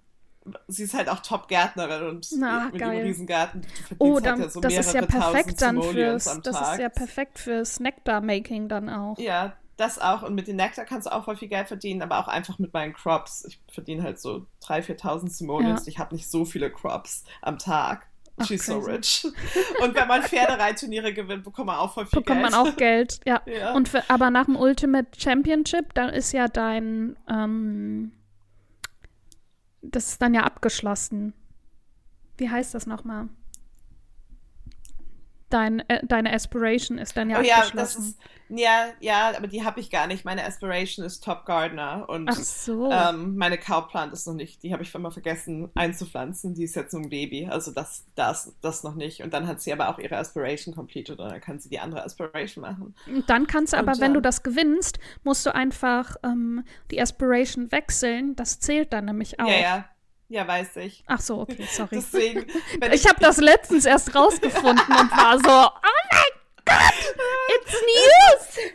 sie 0.68 0.84
ist 0.84 0.94
halt 0.94 1.10
auch 1.10 1.20
Top-Gärtnerin 1.20 2.08
und 2.08 2.32
Na, 2.32 2.70
mit 2.72 2.82
geil. 2.82 2.96
ihrem 2.98 3.06
Riesengarten. 3.08 3.66
Oh, 4.00 4.14
halt 4.16 4.26
dann, 4.26 4.40
ja 4.40 4.50
so 4.50 4.62
das 4.62 4.78
ist 4.78 4.94
ja 4.94 5.02
perfekt 5.02 5.62
dann 5.62 5.82
fürs, 5.82 6.26
das 6.44 6.62
ist 6.62 6.78
ja 6.80 6.90
perfekt 6.90 7.40
fürs 7.40 7.80
Nectar-Making 7.80 8.68
dann 8.68 8.90
auch. 8.90 9.18
Ja, 9.18 9.54
das 9.78 10.00
auch. 10.00 10.24
Und 10.24 10.36
mit 10.36 10.48
den 10.48 10.56
Nektar 10.56 10.86
kannst 10.86 11.08
du 11.08 11.14
auch 11.14 11.26
voll 11.26 11.36
viel 11.36 11.48
Geld 11.48 11.68
verdienen, 11.68 12.02
aber 12.02 12.20
auch 12.20 12.28
einfach 12.28 12.60
mit 12.60 12.74
meinen 12.74 12.94
Crops. 12.94 13.46
Ich 13.48 13.60
verdiene 13.72 14.04
halt 14.04 14.20
so 14.20 14.46
3.000, 14.64 15.00
4.000 15.02 15.30
Simoleons. 15.30 15.88
Ich 15.88 16.00
habe 16.00 16.16
nicht 16.16 16.30
so 16.30 16.46
viele 16.46 16.72
Crops 16.72 17.24
am 17.42 17.58
Tag. 17.58 18.08
Ach, 18.38 18.46
She's 18.48 18.66
so 18.66 18.80
crazy. 18.82 18.92
rich. 18.92 19.28
Und 19.82 19.96
wenn 19.96 20.08
man 20.08 20.22
Pferdereitturniere 20.22 21.14
gewinnt, 21.14 21.44
bekommt 21.44 21.68
man 21.68 21.78
auch 21.78 21.94
voll 21.94 22.06
viel 22.06 22.20
Bekommt 22.22 22.42
Geld. 22.42 22.52
man 22.52 22.68
auch 22.68 22.76
Geld, 22.76 23.20
ja. 23.26 23.42
Ja. 23.46 23.74
Und 23.74 23.88
für, 23.90 24.10
aber 24.10 24.30
nach 24.30 24.46
dem 24.46 24.58
Ultimate 24.58 25.08
Championship, 25.18 25.94
dann 25.94 26.10
ist 26.10 26.34
ja 26.34 26.48
dein, 26.48 27.16
ähm, 27.30 28.12
das 29.82 30.10
ist 30.10 30.22
dann 30.22 30.34
ja 30.34 30.44
abgeschlossen. 30.44 31.34
Wie 32.38 32.50
heißt 32.50 32.74
das 32.74 32.88
nochmal? 32.88 33.30
Dein, 35.50 35.88
äh, 35.90 36.06
deine 36.06 36.34
Aspiration 36.34 36.98
ist 36.98 37.16
dann 37.16 37.30
ja 37.30 37.40
Oh 37.40 37.44
ja, 37.44 37.64
das 37.74 37.96
ist, 37.96 38.18
ja, 38.50 38.90
ja, 39.00 39.34
aber 39.36 39.48
die 39.48 39.64
habe 39.64 39.80
ich 39.80 39.90
gar 39.90 40.06
nicht. 40.08 40.24
Meine 40.24 40.46
Aspiration 40.46 41.04
ist 41.06 41.24
Top 41.24 41.46
Gardener 41.46 42.06
und 42.08 42.30
Ach 42.30 42.36
so. 42.36 42.92
ähm, 42.92 43.36
meine 43.38 43.58
Cowplant 43.58 44.14
ist 44.14 44.28
noch 44.28 44.36
nicht. 44.36 44.62
Die 44.62 44.72
habe 44.72 44.84
ich 44.84 44.94
immer 44.94 45.12
vergessen 45.12 45.70
einzupflanzen. 45.74 46.54
Die 46.54 46.64
ist 46.64 46.76
jetzt 46.76 46.92
so 46.92 46.98
ein 46.98 47.10
Baby, 47.10 47.48
also 47.48 47.72
das, 47.72 48.06
das, 48.16 48.56
das 48.62 48.84
noch 48.84 48.96
nicht. 48.96 49.24
Und 49.24 49.34
dann 49.34 49.48
hat 49.48 49.62
sie 49.62 49.74
aber 49.74 49.90
auch 49.90 49.98
ihre 49.98 50.18
Aspiration 50.18 50.76
completed 50.76 51.20
und 51.20 51.30
dann 51.30 51.42
kann 51.42 51.60
sie 51.60 51.70
die 51.70 51.80
andere 51.80 52.04
Aspiration 52.04 52.62
machen. 52.62 52.96
Und 53.08 53.30
dann 53.30 53.48
kannst 53.48 53.74
du 53.74 53.78
aber, 53.78 53.94
Und, 53.94 54.02
wenn 54.02 54.14
du 54.14 54.20
äh, 54.20 54.24
das 54.24 54.44
gewinnst, 54.44 55.00
musst 55.24 55.46
du 55.46 55.54
einfach 55.54 56.16
ähm, 56.24 56.64
die 56.92 57.02
Aspiration 57.02 57.72
wechseln. 57.72 58.36
Das 58.36 58.60
zählt 58.60 58.94
dann 58.94 59.06
nämlich 59.06 59.40
auch. 59.40 59.48
Ja, 59.48 59.60
ja, 59.60 59.86
ja, 60.36 60.46
weiß 60.48 60.76
ich. 60.78 61.04
Ach 61.08 61.20
so, 61.22 61.42
okay, 61.42 61.66
sorry. 61.72 61.90
Deswegen, 61.94 62.46
wenn 62.80 62.92
Ich 62.92 63.08
habe 63.08 63.20
das 63.22 63.38
letztens 63.38 63.86
erst 63.86 64.14
rausgefunden 64.14 64.86
und 64.86 65.12
war 65.12 65.38
so, 65.40 65.70
oh 65.70 65.80
mein 66.12 66.66
Gott, 66.66 67.16
it's 67.58 67.74
news! 67.74 68.72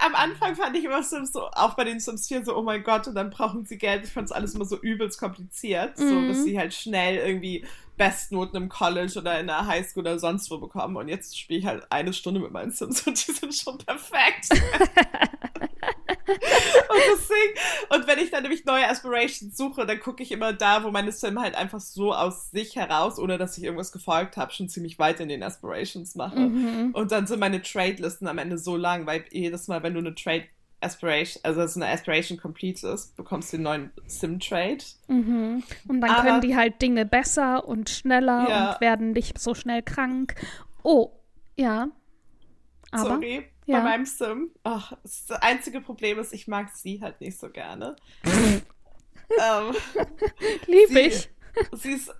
Am 0.00 0.14
Anfang 0.14 0.54
fand 0.54 0.76
ich 0.76 0.84
immer 0.84 1.02
Sims 1.02 1.32
so, 1.32 1.46
auch 1.52 1.74
bei 1.74 1.84
den 1.84 1.98
Sims 1.98 2.28
4 2.28 2.44
so, 2.44 2.56
oh 2.56 2.62
mein 2.62 2.82
Gott, 2.84 3.06
und 3.08 3.14
dann 3.14 3.30
brauchen 3.30 3.64
sie 3.64 3.78
Geld. 3.78 4.04
Ich 4.04 4.12
fand 4.12 4.26
es 4.26 4.32
alles 4.32 4.54
immer 4.54 4.64
so 4.64 4.76
übelst 4.80 5.18
kompliziert, 5.18 5.96
so 5.96 6.04
Mhm. 6.04 6.28
dass 6.28 6.44
sie 6.44 6.58
halt 6.58 6.72
schnell 6.74 7.16
irgendwie 7.16 7.64
Bestnoten 7.96 8.56
im 8.62 8.68
College 8.68 9.18
oder 9.18 9.38
in 9.40 9.46
der 9.48 9.66
Highschool 9.66 10.02
oder 10.02 10.18
sonst 10.18 10.50
wo 10.50 10.58
bekommen. 10.58 10.96
Und 10.96 11.08
jetzt 11.08 11.38
spiele 11.38 11.58
ich 11.60 11.66
halt 11.66 11.86
eine 11.90 12.12
Stunde 12.12 12.40
mit 12.40 12.52
meinen 12.52 12.70
Sims 12.70 13.02
und 13.06 13.26
die 13.26 13.32
sind 13.32 13.54
schon 13.54 13.78
perfekt. 13.78 14.48
und 16.26 17.00
deswegen, 17.12 17.58
und 17.90 18.06
wenn 18.06 18.18
ich 18.18 18.30
dann 18.30 18.42
nämlich 18.42 18.64
neue 18.64 18.88
Aspirations 18.88 19.56
suche, 19.56 19.86
dann 19.86 20.00
gucke 20.00 20.22
ich 20.22 20.32
immer 20.32 20.52
da, 20.52 20.84
wo 20.84 20.90
meine 20.90 21.12
Sim 21.12 21.40
halt 21.40 21.54
einfach 21.54 21.80
so 21.80 22.12
aus 22.14 22.50
sich 22.50 22.76
heraus, 22.76 23.18
ohne 23.18 23.38
dass 23.38 23.56
ich 23.58 23.64
irgendwas 23.64 23.92
gefolgt 23.92 24.36
habe, 24.36 24.52
schon 24.52 24.68
ziemlich 24.68 24.98
weit 24.98 25.20
in 25.20 25.28
den 25.28 25.42
Aspirations 25.42 26.14
mache. 26.14 26.38
Mhm. 26.40 26.90
Und 26.92 27.12
dann 27.12 27.26
sind 27.26 27.40
meine 27.40 27.62
Trade-Listen 27.62 28.26
am 28.28 28.38
Ende 28.38 28.58
so 28.58 28.76
lang, 28.76 29.06
weil 29.06 29.24
jedes 29.30 29.68
Mal, 29.68 29.82
wenn 29.82 29.94
du 29.94 30.00
eine 30.00 30.14
Trade 30.14 30.44
Aspiration, 30.82 31.40
also 31.44 31.66
so 31.66 31.78
eine 31.80 31.90
Aspiration 31.92 32.38
complete 32.38 32.88
ist, 32.88 33.14
bekommst 33.16 33.52
du 33.52 33.58
einen 33.58 33.64
neuen 33.64 33.90
Sim-Trade. 34.06 34.78
Mhm. 35.08 35.62
Und 35.86 36.00
dann 36.00 36.10
Aber- 36.10 36.22
können 36.22 36.40
die 36.40 36.56
halt 36.56 36.80
Dinge 36.80 37.04
besser 37.04 37.68
und 37.68 37.90
schneller 37.90 38.46
Ja. 38.48 38.72
und 38.72 38.80
werden 38.80 39.12
nicht 39.12 39.38
so 39.38 39.54
schnell 39.54 39.82
krank. 39.82 40.36
Oh, 40.82 41.10
ja. 41.56 41.88
Aber, 42.92 43.04
Sorry, 43.04 43.44
Ja. 43.70 43.78
bei 43.78 43.84
meinem 43.84 44.04
Sim. 44.06 44.50
Ach, 44.64 44.92
das 45.02 45.30
einzige 45.42 45.80
Problem 45.80 46.18
ist, 46.18 46.32
ich 46.32 46.46
mag 46.48 46.74
sie 46.74 47.00
halt 47.00 47.20
nicht 47.20 47.38
so 47.38 47.48
gerne. 47.50 47.96
ähm, 48.24 49.74
lieb 50.66 50.88
sie, 50.88 50.98
ich. 51.00 51.30
sie, 51.72 51.92
ist, 51.92 52.10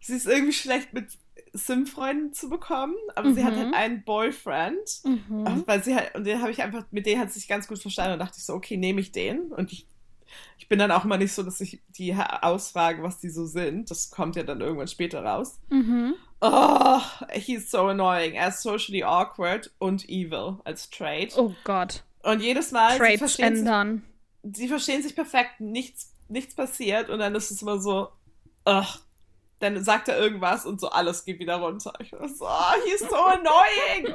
sie 0.00 0.16
ist 0.16 0.26
irgendwie 0.26 0.52
schlecht 0.52 0.92
mit 0.92 1.06
Sim-Freunden 1.52 2.32
zu 2.32 2.48
bekommen, 2.50 2.94
aber 3.16 3.32
sie 3.32 3.44
hat 3.44 3.54
Mhm. 3.54 3.58
halt 3.58 3.74
einen 3.74 4.04
Boyfriend. 4.04 5.00
Mhm. 5.04 5.62
Weil 5.66 5.82
sie 5.82 5.94
halt, 5.94 6.14
und 6.14 6.24
den 6.24 6.40
habe 6.40 6.50
ich 6.50 6.62
einfach, 6.62 6.84
mit 6.90 7.06
denen 7.06 7.20
hat 7.20 7.32
sie 7.32 7.38
sich 7.40 7.48
ganz 7.48 7.66
gut 7.68 7.78
verstanden 7.80 8.12
und 8.14 8.18
dachte 8.18 8.34
ich 8.38 8.44
so, 8.44 8.54
okay, 8.54 8.76
nehme 8.76 9.00
ich 9.00 9.12
den. 9.12 9.52
Und 9.52 9.72
ich, 9.72 9.86
ich 10.58 10.68
bin 10.68 10.78
dann 10.78 10.90
auch 10.90 11.04
immer 11.04 11.16
nicht 11.16 11.32
so, 11.32 11.42
dass 11.42 11.60
ich 11.60 11.80
die 11.88 12.14
ausfrage, 12.14 13.02
was 13.02 13.18
die 13.18 13.30
so 13.30 13.46
sind. 13.46 13.90
Das 13.90 14.10
kommt 14.10 14.36
ja 14.36 14.42
dann 14.42 14.60
irgendwann 14.60 14.88
später 14.88 15.24
raus. 15.24 15.58
Mhm. 15.70 16.14
Oh, 16.40 17.00
he's 17.32 17.70
so 17.70 17.86
annoying. 17.86 18.34
Er 18.34 18.48
ist 18.48 18.62
socially 18.62 19.02
awkward 19.02 19.70
und 19.78 20.08
evil 20.08 20.58
als 20.64 20.88
Trade. 20.90 21.28
Oh 21.36 21.54
Gott. 21.64 22.04
Und 22.22 22.40
jedes 22.42 22.70
Mal, 22.72 22.92
sie 22.92 22.98
Trades 22.98 23.18
verstehen, 23.18 23.54
sich, 23.54 23.58
ändern. 23.60 24.02
sie 24.42 24.68
verstehen 24.68 25.02
sich 25.02 25.14
perfekt, 25.14 25.60
nichts, 25.60 26.12
nichts 26.28 26.54
passiert 26.54 27.08
und 27.10 27.18
dann 27.18 27.34
ist 27.34 27.50
es 27.50 27.62
immer 27.62 27.78
so, 27.78 28.08
ugh. 28.66 28.98
Dann 29.60 29.82
sagt 29.82 30.08
er 30.08 30.18
irgendwas 30.18 30.66
und 30.66 30.80
so 30.80 30.90
alles 30.90 31.24
geht 31.24 31.38
wieder 31.40 31.56
runter. 31.56 31.92
Ich 32.00 32.12
war 32.12 32.28
so, 32.28 32.46
oh, 32.46 32.86
he's 32.86 33.00
so 33.00 33.16
annoying. 33.16 34.14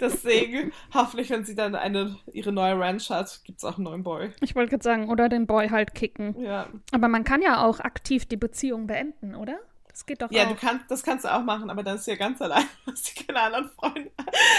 Deswegen, 0.00 0.72
hoffentlich, 0.92 1.30
wenn 1.30 1.44
sie 1.44 1.54
dann 1.54 1.74
eine, 1.74 2.16
ihre 2.32 2.52
neue 2.52 2.78
Ranch 2.78 3.10
hat, 3.10 3.40
gibt 3.44 3.58
es 3.58 3.64
auch 3.64 3.76
einen 3.76 3.84
neuen 3.84 4.02
Boy. 4.02 4.32
Ich 4.40 4.54
wollte 4.54 4.70
gerade 4.70 4.84
sagen, 4.84 5.10
oder 5.10 5.28
den 5.28 5.46
Boy 5.46 5.68
halt 5.68 5.94
kicken. 5.94 6.40
Ja, 6.40 6.66
Aber 6.92 7.08
man 7.08 7.24
kann 7.24 7.42
ja 7.42 7.64
auch 7.64 7.80
aktiv 7.80 8.26
die 8.26 8.36
Beziehung 8.36 8.86
beenden, 8.86 9.34
oder? 9.34 9.58
Das 9.90 10.06
geht 10.06 10.22
doch 10.22 10.30
ja 10.30 10.44
auch. 10.44 10.48
du 10.48 10.54
kannst, 10.54 10.90
das 10.90 11.02
kannst 11.02 11.24
du 11.24 11.34
auch 11.34 11.42
machen, 11.42 11.68
aber 11.68 11.82
dann 11.82 11.96
ist 11.96 12.04
sie 12.04 12.12
ja 12.12 12.16
ganz 12.16 12.40
allein, 12.40 12.64
hast 12.86 13.06
sie 13.06 13.24
keine 13.24 13.40
anderen 13.40 13.70
Freunde. 13.70 14.10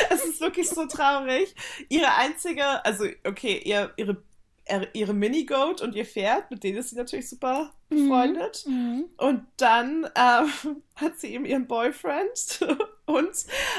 Es 0.09 0.25
ist 0.25 0.41
wirklich 0.41 0.69
so 0.69 0.85
traurig. 0.85 1.55
Ihre 1.89 2.13
einzige, 2.15 2.83
also 2.85 3.05
okay, 3.25 3.61
ihr, 3.63 3.91
ihre, 3.95 4.21
ihre 4.93 5.13
Minigoat 5.13 5.81
und 5.81 5.95
ihr 5.95 6.05
Pferd, 6.05 6.49
mit 6.51 6.63
denen 6.63 6.77
ist 6.77 6.91
sie 6.91 6.95
natürlich 6.95 7.29
super 7.29 7.71
Mhm. 7.89 8.07
befreundet. 8.07 8.65
Mhm. 8.67 9.05
Und 9.17 9.45
dann 9.57 10.07
ähm, 10.15 10.81
hat 10.95 11.19
sie 11.19 11.33
eben 11.33 11.45
ihren 11.45 11.67
Boyfriend 11.67 12.59
und 13.05 13.31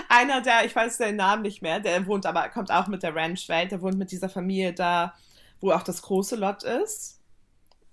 einer, 0.09 0.41
der, 0.43 0.65
ich 0.67 0.77
weiß 0.77 0.99
den 0.99 1.17
Namen 1.17 1.43
nicht 1.43 1.63
mehr, 1.63 1.81
der 1.81 2.07
wohnt 2.07 2.27
aber, 2.27 2.49
kommt 2.51 2.71
auch 2.71 2.89
mit 2.89 3.03
der 3.03 3.15
Ranch-Welt, 3.15 3.71
der 3.71 3.81
wohnt 3.81 3.97
mit 3.97 4.11
dieser 4.11 4.29
Familie 4.29 4.75
da, 4.75 5.15
wo 5.61 5.71
auch 5.73 5.83
das 5.83 6.03
große 6.03 6.37
Lot 6.37 6.63
ist. 6.65 7.21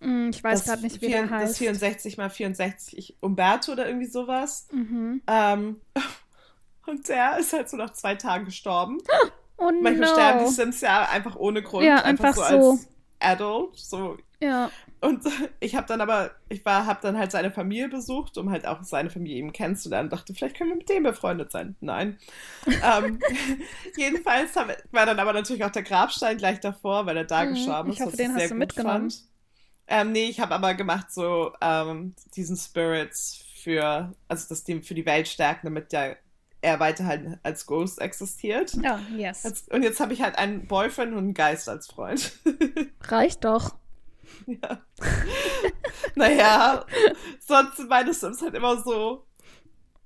Mm, 0.02 0.30
Ich 0.32 0.44
weiß 0.44 0.66
gerade 0.66 0.82
nicht, 0.82 0.96
wie 1.02 1.08
vier- 1.08 1.22
der 1.22 1.30
heißt. 1.30 1.52
Das 1.52 1.58
64 1.58 2.18
mal 2.18 2.30
64 2.30 3.16
Umberto 3.22 3.72
oder 3.74 3.88
irgendwie 3.88 4.08
sowas. 4.08 4.68
Mhm. 4.72 5.22
Ähm, 5.28 5.80
und 6.88 7.08
der 7.08 7.38
ist 7.38 7.54
halt 7.54 7.70
so 7.70 7.78
nach 7.78 7.94
zwei 7.94 8.16
Tagen 8.16 8.46
gestorben. 8.46 8.98
Oh 9.60 9.72
Manchmal 9.80 10.08
sterben 10.08 10.40
die 10.40 10.46
no. 10.46 10.52
Sims 10.52 10.82
ja 10.82 11.10
einfach 11.10 11.36
ohne 11.36 11.62
Grund. 11.62 11.86
Ja, 11.86 11.98
einfach 12.04 12.34
so, 12.34 12.42
so. 12.42 12.46
als 12.46 12.88
Adult. 13.20 13.78
So. 13.78 14.18
Ja. 14.42 14.72
Und 15.02 15.24
ich 15.60 15.76
habe 15.76 15.88
dann 15.88 16.02
aber, 16.02 16.32
ich 16.50 16.66
war, 16.66 16.86
habe 16.86 17.00
dann 17.02 17.18
halt 17.18 17.32
seine 17.32 17.52
Familie 17.52 17.90
besucht, 17.90 18.38
um 18.38 18.50
halt 18.52 18.66
auch 18.66 18.84
seine 18.84 19.10
Familie 19.10 19.38
eben 19.38 19.52
kennenzulernen. 19.54 20.10
Dachte, 20.10 20.34
vielleicht 20.34 20.58
können 20.58 20.72
wir 20.72 20.78
mit 20.78 20.90
dem 20.90 21.04
befreundet 21.04 21.52
sein. 21.52 21.76
Nein. 21.82 22.18
ähm, 22.84 23.20
jedenfalls 23.96 24.56
hab, 24.56 24.70
war 24.92 25.06
dann 25.06 25.20
aber 25.20 25.34
natürlich 25.34 25.64
auch 25.64 25.72
der 25.72 25.84
Grabstein 25.84 26.38
gleich 26.38 26.60
davor, 26.60 27.06
weil 27.06 27.18
er 27.18 27.26
da 27.26 27.46
Mhm, 27.46 27.50
gestorben 27.50 27.92
ich 27.92 28.00
ist. 28.00 28.06
hoffe, 28.06 28.14
was 28.14 28.18
den 28.18 28.32
ich 28.36 28.36
hast 28.36 28.52
du 28.52 28.56
mitgenommen. 28.56 29.10
Fand. 29.12 29.24
Ähm, 29.88 30.12
nee, 30.12 30.26
ich 30.30 30.40
habe 30.40 30.54
aber 30.56 30.76
gemacht 30.76 31.12
so 31.12 31.54
ähm, 31.62 32.16
diesen 32.36 32.56
Spirits 32.58 33.44
für, 33.64 34.14
also 34.28 34.48
das 34.50 34.64
dem 34.64 34.84
für 34.84 34.94
die 34.94 35.06
Welt 35.06 35.28
stärken, 35.28 35.68
damit 35.68 35.92
der 35.92 36.18
er 36.62 36.80
weiterhin 36.80 37.38
als 37.44 37.66
Ghost 37.66 38.00
existiert. 38.02 38.74
Ja, 38.84 39.00
yes. 39.16 39.44
Jetzt- 39.44 39.72
Und 39.72 39.84
jetzt 39.84 40.00
habe 40.00 40.14
ich 40.14 40.22
halt 40.22 40.38
einen 40.38 40.68
Boyfriend 40.68 41.14
und 41.14 41.20
einen 41.20 41.34
Geist 41.34 41.70
als 41.70 41.88
Freund. 41.88 42.32
Reicht 43.04 43.46
doch. 43.46 43.76
ja. 44.46 44.82
naja, 46.16 46.86
sonst 47.40 47.78
sind 47.78 47.90
meine 47.90 48.14
Sims 48.14 48.42
halt 48.42 48.54
immer 48.56 48.78
so, 48.82 49.26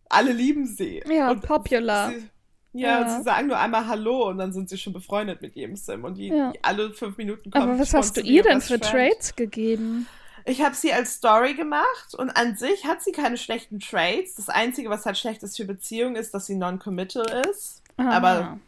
alle 0.09 0.31
lieben 0.31 0.65
sie. 0.65 1.03
Ja, 1.09 1.31
Und 1.31 1.41
popular. 1.41 2.09
Sie, 2.11 2.29
ja, 2.73 3.01
Ja. 3.01 3.17
sie 3.17 3.23
sagen 3.23 3.47
nur 3.47 3.59
einmal 3.59 3.87
Hallo 3.87 4.29
und 4.29 4.37
dann 4.37 4.53
sind 4.53 4.69
sie 4.69 4.77
schon 4.77 4.93
befreundet 4.93 5.41
mit 5.41 5.55
jedem 5.55 5.75
Sim. 5.75 6.03
Und 6.03 6.15
die, 6.17 6.27
Ja. 6.29 6.51
die 6.51 6.63
alle 6.63 6.91
fünf 6.91 7.17
Minuten 7.17 7.51
kommen. 7.51 7.69
Aber 7.71 7.79
was 7.79 7.93
hast 7.93 8.17
du 8.17 8.21
ihr 8.21 8.43
denn 8.43 8.61
für. 8.61 8.79
Trades 8.79 9.35
gegeben? 9.35 10.07
Ich 10.45 10.61
habe 10.61 10.75
sie 10.75 10.91
als 10.93 11.15
Story 11.15 11.53
gemacht 11.53 12.13
und 12.17 12.29
an 12.31 12.55
sich 12.57 12.85
hat 12.85 13.01
sie 13.01 13.11
keine 13.11 13.37
schlechten 13.37 13.79
Trades. 13.79 14.35
Das 14.35 14.49
Einzige, 14.49 14.89
was 14.89 15.05
halt 15.05 15.17
schlecht 15.17 15.41
ist 15.43 15.55
für 15.57 15.65
Beziehungen, 15.65 16.15
ist, 16.15 16.33
dass 16.33 16.45
sie 16.47 16.55
non-committal 16.55 17.45
ist. 17.49 17.81
Ah. 17.97 18.09
Aber 18.11 18.59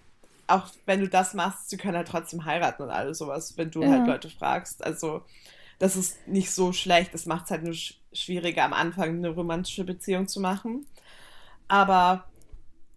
auch 0.47 0.67
wenn 0.85 1.01
du 1.01 1.09
das 1.09 1.33
machst, 1.33 1.69
sie 1.69 1.77
können 1.77 1.97
halt 1.97 2.07
trotzdem 2.07 2.45
heiraten 2.45 2.83
und 2.83 2.91
alles 2.91 3.17
sowas, 3.17 3.57
wenn 3.57 3.71
du 3.71 3.81
Ja. 3.81 3.89
halt 3.89 4.07
Leute 4.07 4.29
fragst. 4.29 4.83
Also, 4.83 5.23
das 5.79 5.95
ist 5.97 6.25
nicht 6.27 6.51
so 6.51 6.71
schlecht. 6.71 7.13
Das 7.13 7.25
macht 7.25 7.45
es 7.45 7.51
halt 7.51 7.63
nur 7.63 7.73
sch 7.73 7.95
schwieriger, 8.13 8.63
am 8.63 8.71
Anfang 8.71 9.09
eine 9.09 9.29
romantische 9.29 9.83
Beziehung 9.83 10.29
zu 10.29 10.39
machen. 10.39 10.85
Aber 11.67 12.23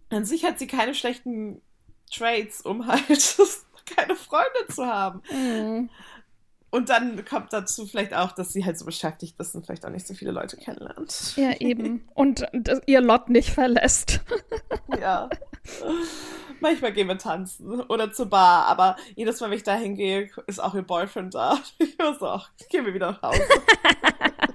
an 0.09 0.23
sich 0.23 0.45
hat 0.45 0.57
sie 0.59 0.67
keine 0.67 0.95
schlechten 0.95 1.61
Trades, 2.09 2.61
um 2.61 2.87
halt 2.87 3.05
keine 3.97 4.15
Freunde 4.15 4.67
zu 4.73 4.85
haben. 4.85 5.21
Mhm. 5.31 5.89
Und 6.71 6.89
dann 6.89 7.25
kommt 7.25 7.51
dazu 7.51 7.87
vielleicht 7.87 8.13
auch, 8.13 8.31
dass 8.31 8.53
sie 8.53 8.63
halt 8.63 8.77
so 8.77 8.85
beschäftigt 8.85 9.39
ist 9.39 9.55
und 9.55 9.65
vielleicht 9.65 9.85
auch 9.85 9.89
nicht 9.89 10.07
so 10.07 10.13
viele 10.13 10.31
Leute 10.31 10.57
kennenlernt. 10.57 11.33
Ja, 11.35 11.51
eben. 11.59 12.07
Und 12.13 12.45
ihr 12.85 13.01
Lot 13.01 13.29
nicht 13.29 13.49
verlässt. 13.49 14.21
Ja. 14.99 15.29
Manchmal 16.61 16.91
gehen 16.91 17.07
wir 17.07 17.17
tanzen 17.17 17.81
oder 17.81 18.11
zur 18.11 18.25
Bar, 18.25 18.65
aber 18.65 18.97
jedes 19.15 19.39
Mal, 19.39 19.49
wenn 19.49 19.57
ich 19.57 19.63
da 19.63 19.75
hingehe, 19.75 20.29
ist 20.47 20.59
auch 20.61 20.73
ihr 20.75 20.81
Boyfriend 20.81 21.33
da. 21.35 21.59
Ich 21.77 21.97
war 21.97 22.17
so, 22.17 22.65
gehen 22.69 22.85
wir 22.85 22.93
wieder 22.93 23.11
nach 23.11 23.21
Hause. 23.21 23.41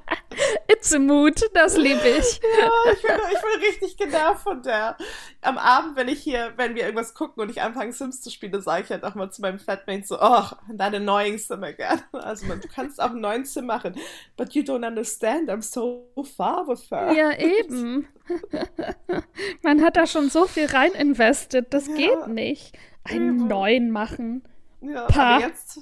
It's 0.69 0.93
a 0.95 0.99
mood, 0.99 1.41
das 1.55 1.77
liebe 1.77 2.07
ich. 2.09 2.41
Ja, 2.61 2.71
ich 2.93 3.03
bin, 3.03 3.11
ich 3.33 3.41
bin 3.41 3.61
richtig 3.69 3.97
genervt 3.97 4.43
von 4.43 4.63
der. 4.63 4.97
Am 5.43 5.59
Abend, 5.59 5.97
wenn 5.97 6.09
ich 6.09 6.21
hier, 6.21 6.53
wenn 6.57 6.75
wir 6.75 6.83
irgendwas 6.83 7.15
gucken 7.15 7.43
und 7.43 7.51
ich 7.51 7.61
anfange 7.63 7.93
Sims 7.93 8.21
zu 8.23 8.31
spielen, 8.31 8.61
sage 8.61 8.85
ich 8.85 8.91
halt 8.91 9.05
auch 9.05 9.15
mal 9.15 9.31
zu 9.31 9.41
meinem 9.43 9.59
Flatmate 9.59 10.07
so, 10.07 10.19
oh, 10.21 10.45
deine 10.73 11.01
neuen 11.01 11.39
Sim 11.39 11.63
again. 11.65 12.03
Also 12.13 12.47
man, 12.47 12.61
du 12.61 12.69
kannst 12.69 13.01
auch 13.01 13.11
einen 13.11 13.21
neuen 13.21 13.45
Sim 13.45 13.67
machen, 13.67 13.95
but 14.37 14.55
you 14.55 14.63
don't 14.63 14.87
understand, 14.87 15.51
I'm 15.51 15.63
so 15.63 16.09
far 16.37 16.67
with 16.69 16.91
her. 16.91 17.13
Ja, 17.13 17.33
eben. 17.39 18.09
Man 19.63 19.83
hat 19.83 19.97
da 19.97 20.07
schon 20.07 20.31
so 20.31 20.47
viel 20.47 20.67
rein 20.67 20.93
invested, 20.93 21.73
das 21.75 21.87
Ja. 21.89 21.95
geht 21.95 22.27
nicht. 22.29 22.77
Einen 23.05 23.37
Eben. 23.41 23.49
neuen 23.49 23.91
machen. 23.91 24.45
Ja, 24.81 25.07
Pa. 25.07 25.37
aber 25.37 25.47
jetzt 25.47 25.81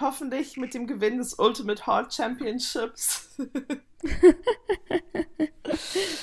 hoffentlich 0.00 0.56
mit 0.56 0.74
dem 0.74 0.86
Gewinn 0.86 1.18
des 1.18 1.34
Ultimate 1.38 1.86
Heart 1.86 2.12
Championships 2.14 3.28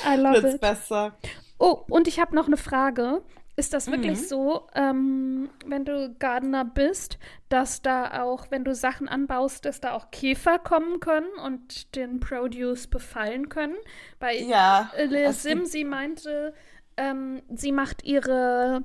I 0.06 0.16
love 0.16 0.42
wird's 0.42 0.56
it. 0.56 0.62
besser. 0.62 1.16
Oh, 1.60 1.84
und 1.90 2.08
ich 2.08 2.20
habe 2.20 2.36
noch 2.36 2.48
eine 2.48 2.58
Frage. 2.58 3.22
Ist 3.56 3.72
das 3.74 3.92
wirklich 3.92 4.20
Mhm. 4.20 4.24
so, 4.24 4.68
ähm, 4.74 5.50
wenn 5.68 5.86
du 5.86 6.16
Gardener 6.18 6.66
bist, 6.66 7.20
dass 7.50 7.84
da 7.84 8.24
auch, 8.24 8.48
wenn 8.50 8.64
du 8.64 8.74
Sachen 8.74 9.08
anbaust, 9.08 9.66
dass 9.66 9.80
da 9.80 9.94
auch 9.94 10.10
Käfer 10.10 10.58
kommen 10.58 11.00
können 11.00 11.28
und 11.46 11.96
den 11.96 12.20
Produce 12.20 12.88
befallen 12.88 13.50
können? 13.50 13.76
Bei 14.18 14.36
Ja. 14.36 14.92
Sim, 15.34 15.66
sie 15.66 15.84
meinte, 15.84 16.56
ähm, 16.98 17.44
sie 17.54 17.72
macht 17.72 18.04
ihre 18.04 18.84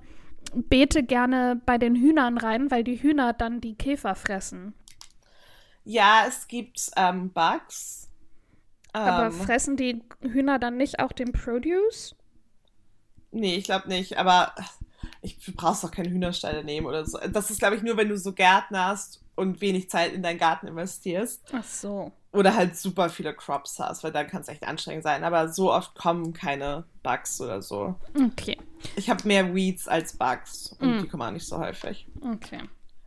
Beete 0.54 1.02
gerne 1.02 1.60
bei 1.66 1.78
den 1.78 1.94
Hühnern 1.96 2.38
rein, 2.38 2.70
weil 2.70 2.84
die 2.84 3.00
Hühner 3.02 3.32
dann 3.32 3.60
die 3.60 3.76
Käfer 3.76 4.14
fressen. 4.14 4.74
Ja, 5.84 6.24
es 6.28 6.46
gibt 6.48 6.90
ähm, 6.96 7.32
Bugs. 7.32 8.10
Aber 9.02 9.32
Ähm, 9.32 9.32
fressen 9.32 9.76
die 9.76 10.04
Hühner 10.20 10.60
dann 10.60 10.76
nicht 10.76 11.00
auch 11.00 11.10
den 11.10 11.32
Produce? 11.32 12.14
nee, 13.30 13.56
ich 13.56 13.64
glaube 13.64 13.88
nicht. 13.88 14.18
Aber 14.18 14.54
ich, 15.22 15.38
du 15.44 15.52
brauchst 15.52 15.84
doch 15.84 15.90
keine 15.90 16.10
Hühnerstelle 16.10 16.64
nehmen 16.64 16.86
oder 16.86 17.06
so. 17.06 17.18
Das 17.32 17.50
ist, 17.50 17.58
glaube 17.60 17.76
ich, 17.76 17.82
nur, 17.82 17.96
wenn 17.96 18.08
du 18.08 18.18
so 18.18 18.32
Gärtner 18.34 18.86
hast 18.86 19.22
und 19.38 19.60
wenig 19.60 19.88
Zeit 19.88 20.12
in 20.12 20.22
deinen 20.22 20.38
Garten 20.38 20.66
investierst. 20.66 21.42
Ach 21.52 21.64
so. 21.64 22.12
Oder 22.32 22.54
halt 22.54 22.76
super 22.76 23.08
viele 23.08 23.32
Crops 23.34 23.78
hast, 23.78 24.04
weil 24.04 24.12
dann 24.12 24.26
kann 24.26 24.42
es 24.42 24.48
echt 24.48 24.62
anstrengend 24.66 25.02
sein. 25.04 25.24
Aber 25.24 25.48
so 25.48 25.72
oft 25.72 25.94
kommen 25.94 26.34
keine 26.34 26.84
Bugs 27.02 27.40
oder 27.40 27.62
so. 27.62 27.94
Okay, 28.14 28.58
Ich 28.96 29.08
habe 29.08 29.26
mehr 29.26 29.54
Weeds 29.54 29.88
als 29.88 30.16
Bugs 30.16 30.76
und 30.78 30.98
Mm. 30.98 31.02
die 31.02 31.08
kommen 31.08 31.22
auch 31.22 31.30
nicht 31.30 31.46
so 31.46 31.58
häufig. 31.58 32.06
okay. 32.20 32.60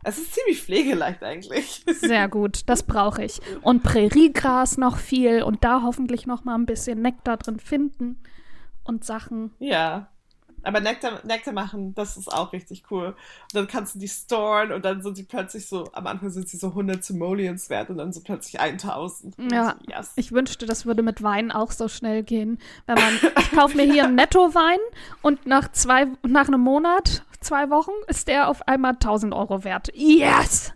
Es 0.04 0.18
ist 0.18 0.34
ziemlich 0.34 0.60
pflegeleicht 0.60 1.22
eigentlich. 1.22 1.84
Sehr 2.00 2.26
gut, 2.28 2.62
das 2.68 2.82
brauche 2.82 3.22
ich. 3.24 3.40
Und 3.62 3.84
Präriegras 3.84 4.76
noch 4.76 4.96
viel 4.96 5.44
und 5.44 5.62
da 5.62 5.82
hoffentlich 5.84 6.26
noch 6.26 6.42
mal 6.44 6.56
ein 6.56 6.66
bisschen 6.66 7.00
Nektar 7.02 7.36
drin 7.36 7.60
finden 7.60 8.20
und 8.82 9.04
Sachen. 9.04 9.52
ja. 9.60 10.08
Aber 10.62 10.80
Nektar, 10.80 11.20
Nektar 11.24 11.52
machen, 11.52 11.94
das 11.94 12.16
ist 12.16 12.32
auch 12.32 12.52
richtig 12.52 12.84
cool. 12.90 13.06
Und 13.08 13.16
dann 13.54 13.66
kannst 13.66 13.94
du 13.94 13.98
die 13.98 14.08
storen 14.08 14.72
und 14.72 14.84
dann 14.84 15.02
sind 15.02 15.16
sie 15.16 15.24
plötzlich 15.24 15.66
so, 15.66 15.88
am 15.92 16.06
Anfang 16.06 16.30
sind 16.30 16.48
sie 16.48 16.56
so 16.56 16.68
100 16.68 17.02
Simoleons 17.04 17.68
wert 17.70 17.90
und 17.90 17.98
dann 17.98 18.12
so 18.12 18.20
plötzlich 18.20 18.60
1000. 18.60 19.38
Und 19.38 19.52
Ja. 19.52 19.76
so, 19.78 19.92
yes. 19.92 20.12
Ich 20.16 20.32
wünschte, 20.32 20.66
das 20.66 20.86
würde 20.86 21.02
mit 21.02 21.22
Wein 21.22 21.50
auch 21.50 21.72
so 21.72 21.88
schnell 21.88 22.22
gehen. 22.22 22.58
Wenn 22.86 22.96
man, 22.96 23.14
ich 23.40 23.50
kaufe 23.52 23.76
mir 23.76 23.84
hier 23.90 24.04
einen 24.04 24.14
Netto-Wein 24.14 24.78
und 25.22 25.46
nach 25.46 25.70
zwei, 25.72 26.06
nach 26.26 26.48
einem 26.48 26.60
Monat, 26.60 27.24
zwei 27.40 27.70
Wochen, 27.70 27.92
ist 28.06 28.28
der 28.28 28.48
auf 28.48 28.66
einmal 28.68 28.92
1000 28.92 29.34
Euro 29.34 29.64
wert. 29.64 29.90
Yes! 29.94 30.72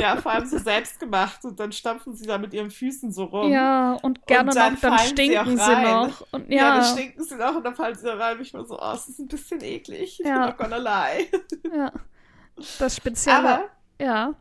Ja, 0.00 0.16
vor 0.16 0.32
allem 0.32 0.46
so 0.46 0.58
selbst 0.58 0.98
gemacht 0.98 1.44
und 1.44 1.58
dann 1.60 1.72
stampfen 1.72 2.14
sie 2.14 2.26
da 2.26 2.38
mit 2.38 2.54
ihren 2.54 2.70
Füßen 2.70 3.12
so 3.12 3.24
rum. 3.24 3.50
Ja, 3.52 3.94
und 4.02 4.26
gerne 4.26 4.52
dann 4.52 4.74
noch, 4.74 4.80
dann 4.80 4.98
sie 4.98 5.08
stinken 5.08 5.56
sie, 5.56 5.62
rein. 5.62 5.84
noch. 6.08 6.26
Und 6.32 6.48
Ja, 6.50 6.56
ja, 6.56 6.74
dann 6.76 6.84
stinken 6.84 7.24
sie 7.24 7.36
noch 7.36 7.54
und 7.56 7.64
dann 7.64 7.74
fallen 7.74 7.94
sie 7.96 8.04
da 8.04 8.14
rein. 8.16 8.36
Und 8.36 8.42
ich 8.42 8.54
war 8.54 8.64
so, 8.64 8.78
oh, 8.80 8.92
es 8.94 9.08
ist 9.08 9.18
ein 9.18 9.28
bisschen 9.28 9.60
eklig. 9.62 10.18
Ich 10.20 10.26
Ja. 10.26 10.38
bin 10.38 10.40
not 10.46 10.56
gonna 10.58 10.76
lie. 10.76 11.26
ja. 11.74 11.92
Das 12.78 12.96
Spezielle, 12.96 13.38
Aber, 13.38 13.64
ja. 13.98 14.34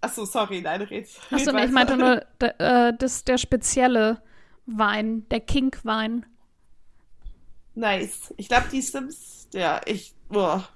achso, 0.00 0.24
sorry, 0.24 0.60
nein, 0.60 0.82
red. 0.82 1.08
Achso, 1.30 1.52
nee, 1.52 1.64
ich 1.64 1.72
meinte 1.72 1.96
nur, 1.96 2.22
äh, 2.60 2.92
das 2.96 3.24
der 3.24 3.38
spezielle 3.38 4.22
Wein, 4.66 5.28
der 5.30 5.40
Kink-Wein. 5.40 6.26
Nice. 7.74 8.32
Ich 8.36 8.48
glaube, 8.48 8.66
die 8.72 8.80
Sims, 8.82 9.48
ja, 9.52 9.80
ich, 9.86 10.14
boah. 10.28 10.66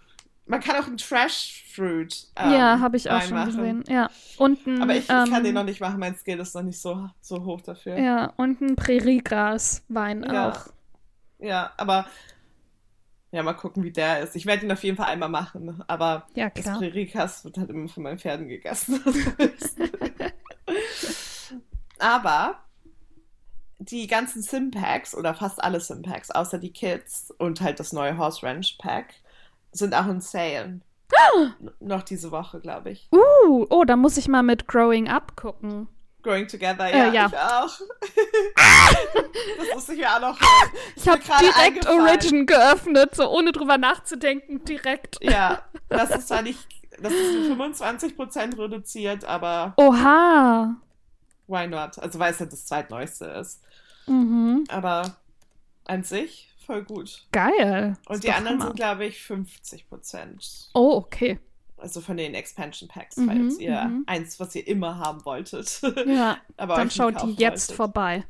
Man 0.50 0.60
kann 0.60 0.76
auch 0.82 0.86
einen 0.88 0.96
Trash 0.96 1.64
Fruit 1.72 2.26
ähm, 2.34 2.52
ja, 2.52 2.80
habe 2.80 2.96
ich 2.96 3.08
auch 3.08 3.22
schon 3.22 3.34
machen. 3.34 3.56
gesehen. 3.56 3.84
Ja. 3.88 4.10
Und 4.36 4.66
ein, 4.66 4.82
Aber 4.82 4.94
ich, 4.94 5.04
ich 5.04 5.10
ähm, 5.10 5.30
kann 5.30 5.44
den 5.44 5.54
noch 5.54 5.64
nicht 5.64 5.80
machen, 5.80 6.00
mein 6.00 6.16
Skill 6.16 6.40
ist 6.40 6.54
noch 6.56 6.62
nicht 6.62 6.80
so, 6.80 7.08
so 7.20 7.44
hoch 7.44 7.60
dafür. 7.60 7.96
Ja. 7.96 8.04
Ja, 8.04 8.32
und 8.36 8.60
ein 8.60 8.74
Präriegras-Wein 8.74 10.24
Ja. 10.24 10.50
auch. 10.50 10.66
aber 11.76 12.06
ja, 13.32 13.44
mal 13.44 13.52
gucken, 13.52 13.84
wie 13.84 13.92
der 13.92 14.20
ist. 14.20 14.34
Ich 14.34 14.44
werde 14.44 14.66
ihn 14.66 14.72
auf 14.72 14.82
jeden 14.82 14.96
Fall 14.96 15.06
einmal 15.06 15.28
machen, 15.28 15.84
aber 15.86 16.26
Ja, 16.34 16.50
das 16.50 16.64
klar. 16.64 16.78
Prerikas 16.78 17.44
wird 17.44 17.56
halt 17.56 17.70
immer 17.70 17.88
von 17.88 18.02
meinen 18.02 18.18
Pferden 18.18 18.48
gegessen. 18.48 19.00
aber 22.00 22.58
die 23.78 24.08
ganzen 24.08 24.42
Sim-Packs 24.42 25.14
oder 25.14 25.32
fast 25.34 25.62
alle 25.62 25.80
Sim-Packs, 25.80 26.32
außer 26.32 26.58
die 26.58 26.72
Kids 26.72 27.32
und 27.38 27.60
halt 27.60 27.78
das 27.78 27.92
neue 27.92 28.18
Horse 28.18 28.44
Ranch 28.44 28.76
Pack, 28.78 29.14
sind 29.72 29.94
auch 29.94 30.06
in 30.08 30.20
Sale. 30.20 30.80
N- 31.36 31.70
Noch 31.80 32.02
diese 32.02 32.30
Woche, 32.30 32.60
glaube 32.60 32.90
ich. 32.90 33.08
Uh, 33.12 33.66
oh, 33.68 33.84
da 33.84 33.96
muss 33.96 34.16
ich 34.16 34.28
mal 34.28 34.42
mit 34.42 34.66
Growing 34.68 35.08
Up 35.08 35.36
gucken. 35.36 35.88
Growing 36.22 36.46
Together, 36.48 36.86
Äh, 36.92 36.98
ja, 36.98 37.12
ja. 37.12 37.26
ich 37.26 37.36
auch. 37.36 37.80
das 39.58 39.74
muss 39.74 39.88
ich 39.88 39.98
mir 39.98 40.08
auch 40.14 40.20
noch 40.20 40.40
holen. 40.40 40.72
Ich 40.96 41.08
habe 41.08 41.20
direkt. 41.40 41.86
Origin 41.88 42.46
geöffnet, 42.46 43.14
so 43.14 43.28
ohne 43.30 43.52
drüber 43.52 43.78
nachzudenken, 43.78 44.64
direkt. 44.64 45.18
Ja, 45.22 45.62
das 45.88 46.10
ist 46.10 46.28
zwar 46.28 46.42
nicht, 46.42 46.60
das 47.00 47.12
ist 47.12 47.48
nur 47.48 47.56
25% 47.66 48.58
reduziert, 48.58 49.24
aber 49.24 49.72
Oha. 49.76 50.76
why 51.46 51.66
not? 51.66 51.98
Also 51.98 52.18
weil 52.18 52.32
es 52.32 52.38
ja 52.38 52.46
das 52.46 52.66
zweitneueste 52.66 53.24
ist. 53.24 53.62
Mhm. 54.06 54.64
Aber 54.68 55.16
an 55.86 56.02
sich 56.04 56.49
voll 56.64 56.82
gut. 56.84 57.26
Geil. 57.32 57.96
Und 58.08 58.14
Ist 58.16 58.24
die 58.24 58.30
anderen 58.32 58.58
Hammer. 58.58 58.66
sind, 58.68 58.76
glaube 58.76 59.04
ich, 59.06 59.18
50%. 59.18 60.68
Oh, 60.74 60.96
okay. 60.96 61.38
Also 61.78 62.00
von 62.00 62.16
den 62.16 62.34
Expansion 62.34 62.88
Packs, 62.88 63.16
Mhm, 63.16 63.26
falls 63.26 63.58
ihr 63.58 63.80
mhm. 63.84 64.04
eins, 64.06 64.38
was 64.38 64.54
ihr 64.54 64.66
immer 64.68 64.98
haben 64.98 65.24
wolltet. 65.24 65.80
Ja, 66.06 66.36
aber 66.56 66.76
dann 66.76 66.90
schaut 66.90 67.22
die 67.22 67.32
jetzt 67.34 67.70
wolltet. 67.70 67.76
vorbei. 67.76 68.24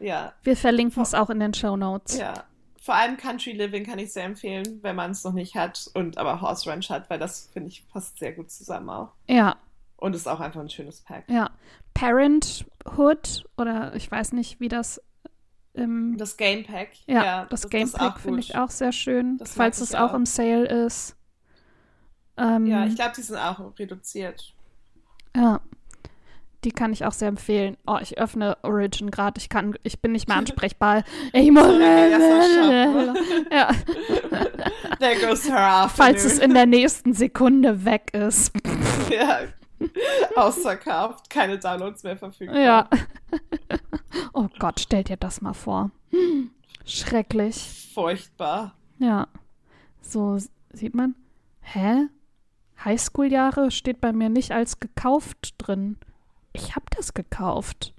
Ja, 0.00 0.32
Wir 0.42 0.56
verlinken 0.56 1.02
es 1.02 1.14
auch 1.14 1.30
in 1.30 1.40
den 1.40 1.54
Show 1.54 1.76
Notes. 1.76 2.16
ja. 2.18 2.44
Vor 2.80 2.96
allem 2.96 3.16
Country 3.16 3.52
Living 3.52 3.84
kann 3.86 4.00
ich 4.00 4.12
sehr 4.12 4.24
empfehlen, 4.24 4.80
wenn 4.82 4.96
man 4.96 5.12
es 5.12 5.22
noch 5.22 5.32
nicht 5.32 5.54
hat 5.54 5.88
und 5.94 6.18
aber 6.18 6.40
Horse 6.40 6.68
Ranch 6.68 6.90
hat, 6.90 7.08
weil 7.10 7.20
das, 7.20 7.48
finde 7.52 7.68
ich, 7.68 7.86
passt 7.88 8.18
sehr 8.18 8.32
gut 8.32 8.50
zusammen 8.50 8.90
auch. 8.90 9.10
Ja, 9.28 9.54
Und 9.98 10.16
ist 10.16 10.26
auch 10.26 10.40
einfach 10.40 10.60
ein 10.60 10.68
schönes 10.68 11.00
Pack. 11.00 11.24
ja. 11.28 11.50
Parenthood 11.94 13.44
oder 13.56 13.94
ich 13.94 14.10
weiß 14.10 14.32
nicht, 14.32 14.58
wie 14.60 14.68
das 14.68 15.00
im 15.74 16.16
Das 16.18 16.36
Game 16.36 16.64
Pack. 16.64 16.90
Ja, 17.06 17.46
das, 17.46 17.64
ist 17.64 17.70
Gamepack 17.70 18.18
finde 18.20 18.40
ich 18.40 18.56
auch 18.56 18.70
sehr 18.70 18.92
schön, 18.92 19.38
Das 19.38 19.54
falls 19.54 19.80
es 19.80 19.94
auch 19.94 20.10
auch. 20.10 20.14
im 20.14 20.26
Sale 20.26 20.66
ist. 20.66 21.16
Ähm, 22.36 22.66
Ja, 22.66 22.84
ich 22.86 22.94
glaube, 22.96 23.12
die 23.16 23.22
sind 23.22 23.36
auch 23.38 23.58
reduziert. 23.78 24.54
ja, 25.36 25.60
die 26.64 26.70
kann 26.70 26.92
ich 26.92 27.04
auch 27.04 27.12
sehr 27.12 27.26
empfehlen. 27.28 27.76
Oh, 27.88 27.98
ich 28.00 28.18
öffne 28.18 28.56
Origin 28.62 29.10
gerade. 29.10 29.38
Ich 29.40 29.48
kann, 29.48 29.74
ich 29.82 30.00
bin 30.00 30.12
nicht 30.12 30.28
mehr 30.28 30.36
ansprechbar. 30.38 31.02
Ich 31.32 31.50
muss. 31.50 31.66
Ja, 33.50 33.68
There 35.00 35.16
goes 35.26 35.48
her 35.48 35.58
afternoon. 35.58 35.88
falls 35.96 36.24
es 36.24 36.38
in 36.38 36.54
der 36.54 36.66
nächsten 36.66 37.14
Sekunde 37.14 37.84
weg 37.84 38.14
ist. 38.14 38.52
ja. 39.10 39.40
Ausverkauft, 40.36 41.30
keine 41.30 41.58
Downloads 41.58 42.02
mehr 42.02 42.16
verfügbar. 42.16 42.60
Ja. 42.60 42.90
Oh 44.34 44.48
Gott, 44.58 44.80
stell 44.80 45.04
dir 45.04 45.16
das 45.16 45.40
mal 45.40 45.54
vor. 45.54 45.90
Schrecklich. 46.84 47.90
Furchtbar. 47.94 48.74
Ja. 48.98 49.28
So 50.00 50.38
sieht 50.72 50.94
man. 50.94 51.14
Hä? 51.60 52.08
Highschool-Jahre 52.84 53.70
steht 53.70 54.00
bei 54.00 54.12
mir 54.12 54.28
nicht 54.28 54.52
als 54.52 54.80
gekauft 54.80 55.54
drin. 55.58 55.96
Ich 56.52 56.74
hab 56.76 56.90
das 56.90 57.14
gekauft. 57.14 57.94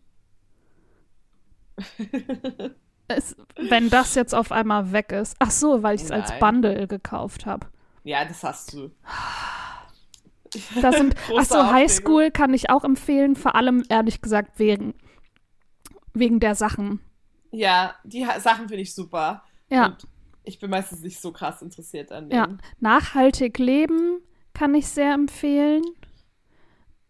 Es, 3.10 3.36
wenn 3.58 3.90
das 3.90 4.16
jetzt 4.16 4.34
auf 4.34 4.54
einmal 4.54 4.94
weg 4.94 5.12
ist. 5.12 5.36
Ach 5.40 5.52
so, 5.52 5.84
weil 5.84 5.96
ich 5.96 6.04
es 6.04 6.12
als. 6.12 6.32
Bundle 6.40 6.88
gekauft 6.88 7.46
habe. 7.46 7.68
Ja, 8.04 8.24
das 8.26 8.44
hast 8.44 8.74
du. 8.74 8.92
Das 10.82 10.98
sind, 10.98 11.16
Große 11.28 11.40
ach 11.42 11.46
so, 11.46 11.56
Aufregung. 11.56 11.74
Highschool 11.74 12.32
kann 12.32 12.54
ich 12.54 12.70
auch 12.70 12.84
empfehlen, 12.84 13.36
vor 13.36 13.56
allem 13.56 13.84
ehrlich 13.90 14.22
gesagt 14.22 14.60
wegen, 14.60 14.94
wegen 16.14 16.40
der 16.40 16.56
Sachen. 16.56 17.00
Ja, 17.52 17.96
die 18.04 18.26
Ha- 18.26 18.40
Sachen 18.40 18.68
finde 18.68 18.82
ich 18.84 18.94
super. 18.96 19.44
Ja, 19.70 19.86
Und 19.88 20.08
ich 20.44 20.60
bin 20.60 20.70
meistens 20.70 21.02
nicht 21.02 21.20
so 21.22 21.32
krass 21.32 21.62
interessiert 21.62 22.12
an 22.12 22.30
ja. 22.32 22.48
denen. 22.48 22.62
Nachhaltig 22.80 23.58
leben 23.60 24.20
kann 24.54 24.76
ich 24.76 24.88
sehr 24.88 25.14
empfehlen. 25.14 25.84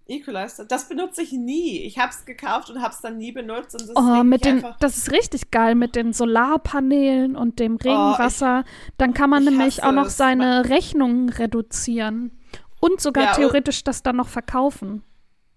Equalizer, 0.06 0.66
das 0.66 0.90
benutze 0.90 1.22
ich 1.22 1.32
nie. 1.32 1.80
Ich 1.80 1.98
habe 1.98 2.10
es 2.12 2.26
gekauft 2.26 2.70
und 2.70 2.82
habe 2.82 2.94
es 2.94 3.00
dann 3.00 3.18
nie 3.18 3.32
benutzt. 3.32 3.74
Und 3.74 3.88
das 3.90 3.96
Oh, 3.96 4.24
mit 4.24 4.44
den, 4.44 4.64
das 4.82 4.98
ist 4.98 5.12
richtig 5.12 5.50
geil 5.50 5.76
mit 5.76 5.96
den 5.96 6.12
Solarpanelen 6.12 7.38
und 7.38 7.60
dem 7.60 7.78
Regenwasser. 7.78 8.66
Dann 8.98 9.14
kann 9.14 9.30
man 9.30 9.44
ich 9.44 9.50
nämlich 9.50 9.84
auch 9.84 9.94
noch 9.94 10.10
seine 10.10 10.70
Rechnungen 10.70 11.30
reduzieren 11.30 12.32
und 12.84 13.02
sogar 13.02 13.24
Ja, 13.26 13.34
theoretisch 13.36 13.84
das 13.84 14.04
dann 14.04 14.16
noch 14.18 14.28
verkaufen. 14.28 15.04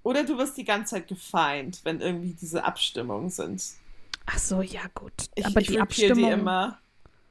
Oder 0.02 0.22
du 0.24 0.38
wirst 0.38 0.56
die 0.56 0.64
ganze 0.64 0.94
Zeit 0.94 1.08
gefeind, 1.08 1.80
wenn 1.84 2.00
irgendwie 2.00 2.36
diese 2.40 2.64
Abstimmungen 2.64 3.30
sind. 3.30 3.62
Ach 4.26 4.38
so, 4.38 4.62
ja 4.62 4.82
gut. 4.94 5.12
Ich, 5.34 5.44
Aber 5.46 5.60
ich 5.60 5.66
die 5.68 5.72
repeal 5.74 5.82
Abstimmung. 5.82 6.24
die 6.24 6.30
immer. 6.30 6.78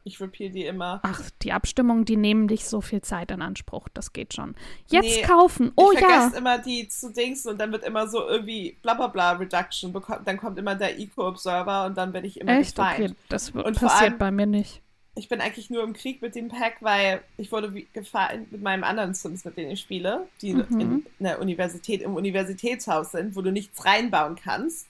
Ich 0.07 0.21
repeal 0.21 0.51
die 0.51 0.65
immer. 0.65 0.99
Ach, 1.03 1.21
die 1.41 1.51
Abstimmungen, 1.51 2.05
die 2.05 2.15
nehmen 2.15 2.45
nicht 2.45 2.67
so 2.67 2.79
viel 2.81 3.01
Zeit 3.01 3.31
in 3.31 3.41
Anspruch. 3.41 3.87
Das 3.93 4.13
geht 4.13 4.33
schon. 4.35 4.53
Jetzt 4.87 5.03
Nee, 5.15 5.21
kaufen. 5.23 5.71
Oh 5.75 5.91
ich 5.93 5.99
ja. 5.99 6.07
vergesse 6.09 6.37
immer 6.37 6.59
die 6.59 6.87
zu 6.89 7.11
dingsen 7.11 7.51
und 7.51 7.57
dann 7.57 7.71
wird 7.71 7.83
immer 7.83 8.07
so 8.07 8.27
irgendwie 8.27 8.77
bla 8.83 8.93
bla 8.93 9.07
bla 9.07 9.31
Reduction. 9.31 9.95
Dann 10.25 10.37
kommt 10.37 10.59
immer 10.59 10.75
der 10.75 10.99
Eco-Observer 10.99 11.85
und 11.85 11.97
dann 11.97 12.13
werde 12.13 12.27
ich 12.27 12.39
immer 12.39 12.59
Echt? 12.59 12.75
gefeind. 12.75 12.99
Okay, 13.11 13.15
das 13.29 13.53
wird- 13.55 13.65
Und 13.65 13.79
passiert 13.79 14.01
allem- 14.11 14.17
bei 14.19 14.29
mir 14.31 14.45
nicht. 14.45 14.81
Ich 15.15 15.29
bin 15.29 15.39
eigentlich 15.39 15.69
nur 15.69 15.83
im 15.83 15.93
Krieg 15.93 16.21
mit 16.21 16.35
dem 16.35 16.49
Pack, 16.49 16.75
weil 16.81 17.21
ich 17.37 17.51
wurde 17.51 17.71
gefahren 17.93 18.47
mit 18.51 18.61
meinem 18.61 18.83
anderen 18.83 19.13
Sims, 19.13 19.45
mit 19.45 19.55
denen 19.55 19.71
ich 19.71 19.79
spiele, 19.79 20.27
die 20.41 20.53
mhm. 20.53 21.05
in 21.19 21.23
der 21.23 21.41
Universität, 21.41 22.01
im 22.01 22.15
Universitätshaus 22.15 23.11
sind, 23.11 23.35
wo 23.35 23.41
du 23.41 23.51
nichts 23.51 23.85
reinbauen 23.85 24.35
kannst. 24.35 24.87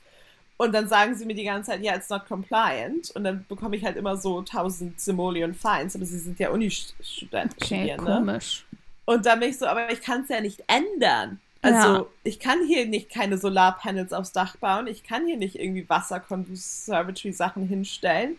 Und 0.58 0.74
dann 0.74 0.88
sagen 0.88 1.16
sie 1.16 1.26
mir 1.26 1.36
die 1.36 1.44
ganze 1.44 1.72
Zeit, 1.72 1.82
ja, 1.82 1.96
it's 1.96 2.10
not 2.10 2.26
compliant. 2.28 3.12
Und 3.12 3.26
dann 3.26 3.46
bekomme 3.48 3.76
ich 3.76 3.84
halt 3.84 3.98
immer 3.98 4.18
so 4.18 4.40
1000 4.40 5.00
Simoleon 5.00 5.54
Fines, 5.54 5.96
aber 5.96 6.06
sie 6.06 6.18
sind 6.18 6.40
ja 6.40 6.50
Uni-Studenten. 6.50 7.56
Okay, 7.62 7.96
komisch. 7.98 8.66
Und 9.04 9.26
dann 9.26 9.40
bin 9.40 9.50
ich 9.50 9.58
so, 9.58 9.68
aber 9.68 9.92
ich 9.92 10.02
kann 10.02 10.22
es 10.22 10.30
ja 10.30 10.42
nicht 10.42 10.64
ändern. 10.68 11.40
Also 11.62 11.88
ja. 11.88 12.06
ich 12.24 12.40
kann 12.40 12.66
hier 12.66 12.86
nicht 12.88 13.10
keine 13.10 13.38
Solarpanels 13.38 14.14
aufs 14.14 14.32
Dach 14.32 14.56
bauen. 14.58 14.88
Ich 14.88 15.04
kann 15.04 15.26
hier 15.26 15.38
nicht 15.38 15.60
irgendwie 15.60 15.88
Wasser-Conservatory-Sachen 15.88 17.68
hinstellen. 17.68 18.38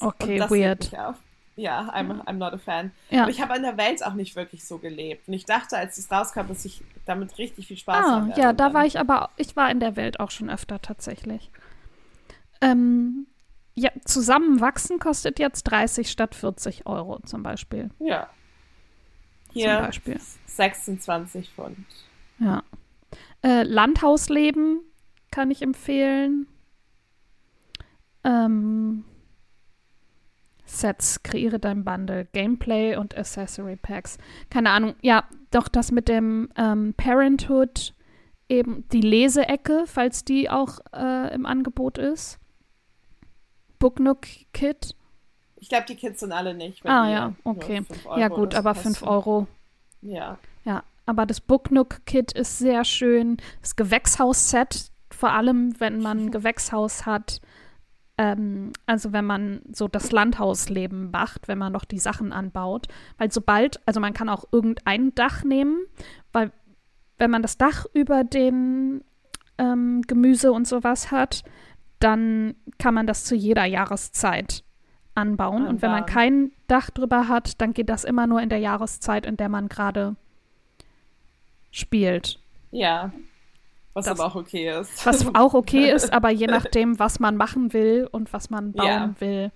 Okay, 0.00 0.40
weird. 0.40 0.90
Ja, 1.56 1.90
I'm, 1.94 2.22
I'm 2.26 2.34
not 2.34 2.52
a 2.52 2.58
fan. 2.58 2.92
Ja. 3.08 3.22
Aber 3.22 3.30
ich 3.30 3.40
habe 3.40 3.56
in 3.56 3.62
der 3.62 3.78
Welt 3.78 4.04
auch 4.04 4.12
nicht 4.12 4.36
wirklich 4.36 4.64
so 4.64 4.76
gelebt. 4.76 5.26
Und 5.26 5.32
ich 5.32 5.46
dachte, 5.46 5.78
als 5.78 5.96
es 5.96 6.10
rauskam, 6.10 6.48
dass 6.48 6.66
ich 6.66 6.82
damit 7.06 7.38
richtig 7.38 7.66
viel 7.66 7.78
Spaß 7.78 8.04
ah, 8.04 8.10
habe. 8.20 8.40
Ja, 8.40 8.52
da 8.52 8.74
war 8.74 8.84
ich 8.84 8.98
aber, 8.98 9.30
ich 9.36 9.56
war 9.56 9.70
in 9.70 9.80
der 9.80 9.96
Welt 9.96 10.20
auch 10.20 10.30
schon 10.30 10.50
öfter 10.50 10.82
tatsächlich. 10.82 11.50
Ähm, 12.60 13.26
ja, 13.74 13.90
zusammenwachsen 14.04 14.98
kostet 14.98 15.38
jetzt 15.38 15.64
30 15.64 16.10
statt 16.10 16.34
40 16.34 16.86
Euro 16.86 17.20
zum 17.24 17.42
Beispiel. 17.42 17.90
Ja. 18.00 18.28
Hier 19.52 19.76
zum 19.76 19.86
Beispiel. 19.86 20.20
26 20.46 21.50
Pfund. 21.50 21.78
Ja. 22.38 22.62
Äh, 23.42 23.62
Landhausleben 23.62 24.80
kann 25.30 25.50
ich 25.50 25.62
empfehlen. 25.62 26.46
Ähm, 28.24 29.04
Sets, 30.66 31.22
kreiere 31.22 31.58
dein 31.58 31.84
Bundle, 31.84 32.26
Gameplay 32.32 32.96
und 32.96 33.16
Accessory 33.16 33.76
Packs. 33.76 34.18
Keine 34.50 34.70
Ahnung, 34.70 34.94
ja, 35.00 35.24
doch 35.50 35.68
das 35.68 35.92
mit 35.92 36.08
dem 36.08 36.50
ähm, 36.56 36.92
Parenthood, 36.96 37.94
eben 38.48 38.86
die 38.90 39.00
Leseecke, 39.00 39.84
falls 39.86 40.24
die 40.24 40.50
auch 40.50 40.80
äh, 40.92 41.32
im 41.34 41.46
Angebot 41.46 41.98
ist. 41.98 42.38
Booknook 43.78 44.26
Kit. 44.52 44.94
Ich 45.56 45.68
glaube, 45.68 45.86
die 45.88 45.96
Kits 45.96 46.20
sind 46.20 46.32
alle 46.32 46.54
nicht. 46.54 46.84
Ah 46.84 47.08
ja, 47.08 47.32
okay. 47.44 47.82
Ja 48.16 48.28
gut, 48.28 48.54
aber 48.54 48.74
5 48.74 49.02
Euro. 49.02 49.46
Ja. 50.02 50.38
Ja, 50.64 50.82
aber 51.06 51.26
das 51.26 51.40
Booknook 51.40 52.04
Kit 52.06 52.32
ist 52.32 52.58
sehr 52.58 52.84
schön. 52.84 53.38
Das 53.62 53.76
Gewächshaus-Set, 53.76 54.90
vor 55.10 55.30
allem 55.30 55.78
wenn 55.78 56.00
man 56.00 56.26
ein 56.26 56.30
Gewächshaus 56.32 57.06
hat, 57.06 57.40
ähm, 58.18 58.72
also 58.86 59.12
wenn 59.12 59.24
man 59.24 59.60
so 59.72 59.88
das 59.88 60.12
Landhausleben 60.12 61.10
macht, 61.10 61.48
wenn 61.48 61.58
man 61.58 61.72
noch 61.72 61.84
die 61.84 61.98
Sachen 61.98 62.32
anbaut. 62.32 62.86
Weil 63.18 63.30
sobald, 63.30 63.80
also 63.86 64.00
man 64.00 64.12
kann 64.12 64.28
auch 64.28 64.44
irgendein 64.52 65.14
Dach 65.14 65.44
nehmen, 65.44 65.84
weil 66.32 66.52
wenn 67.18 67.30
man 67.30 67.42
das 67.42 67.58
Dach 67.58 67.86
über 67.92 68.24
den 68.24 69.02
ähm, 69.58 70.02
Gemüse 70.06 70.52
und 70.52 70.66
sowas 70.66 71.10
hat, 71.10 71.44
dann 71.98 72.54
kann 72.78 72.94
man 72.94 73.06
das 73.06 73.24
zu 73.24 73.34
jeder 73.34 73.64
Jahreszeit 73.64 74.64
anbauen. 75.14 75.56
anbauen. 75.56 75.68
Und 75.68 75.82
wenn 75.82 75.90
man 75.90 76.06
kein 76.06 76.52
Dach 76.66 76.90
drüber 76.90 77.28
hat, 77.28 77.60
dann 77.60 77.72
geht 77.72 77.88
das 77.88 78.04
immer 78.04 78.26
nur 78.26 78.40
in 78.40 78.48
der 78.48 78.58
Jahreszeit, 78.58 79.26
in 79.26 79.36
der 79.36 79.48
man 79.48 79.68
gerade 79.68 80.16
spielt. 81.70 82.38
Ja. 82.70 83.12
Was 83.96 84.04
das, 84.04 84.20
aber 84.20 84.30
auch 84.30 84.34
okay 84.34 84.78
ist. 84.78 85.06
Was 85.06 85.34
auch 85.34 85.54
okay 85.54 85.90
ist, 85.94 86.12
aber 86.12 86.28
je 86.28 86.48
nachdem, 86.48 86.98
was 86.98 87.18
man 87.18 87.38
machen 87.38 87.72
will 87.72 88.06
und 88.12 88.30
was 88.34 88.50
man 88.50 88.72
bauen 88.72 88.86
ja. 88.86 89.14
will, 89.20 89.52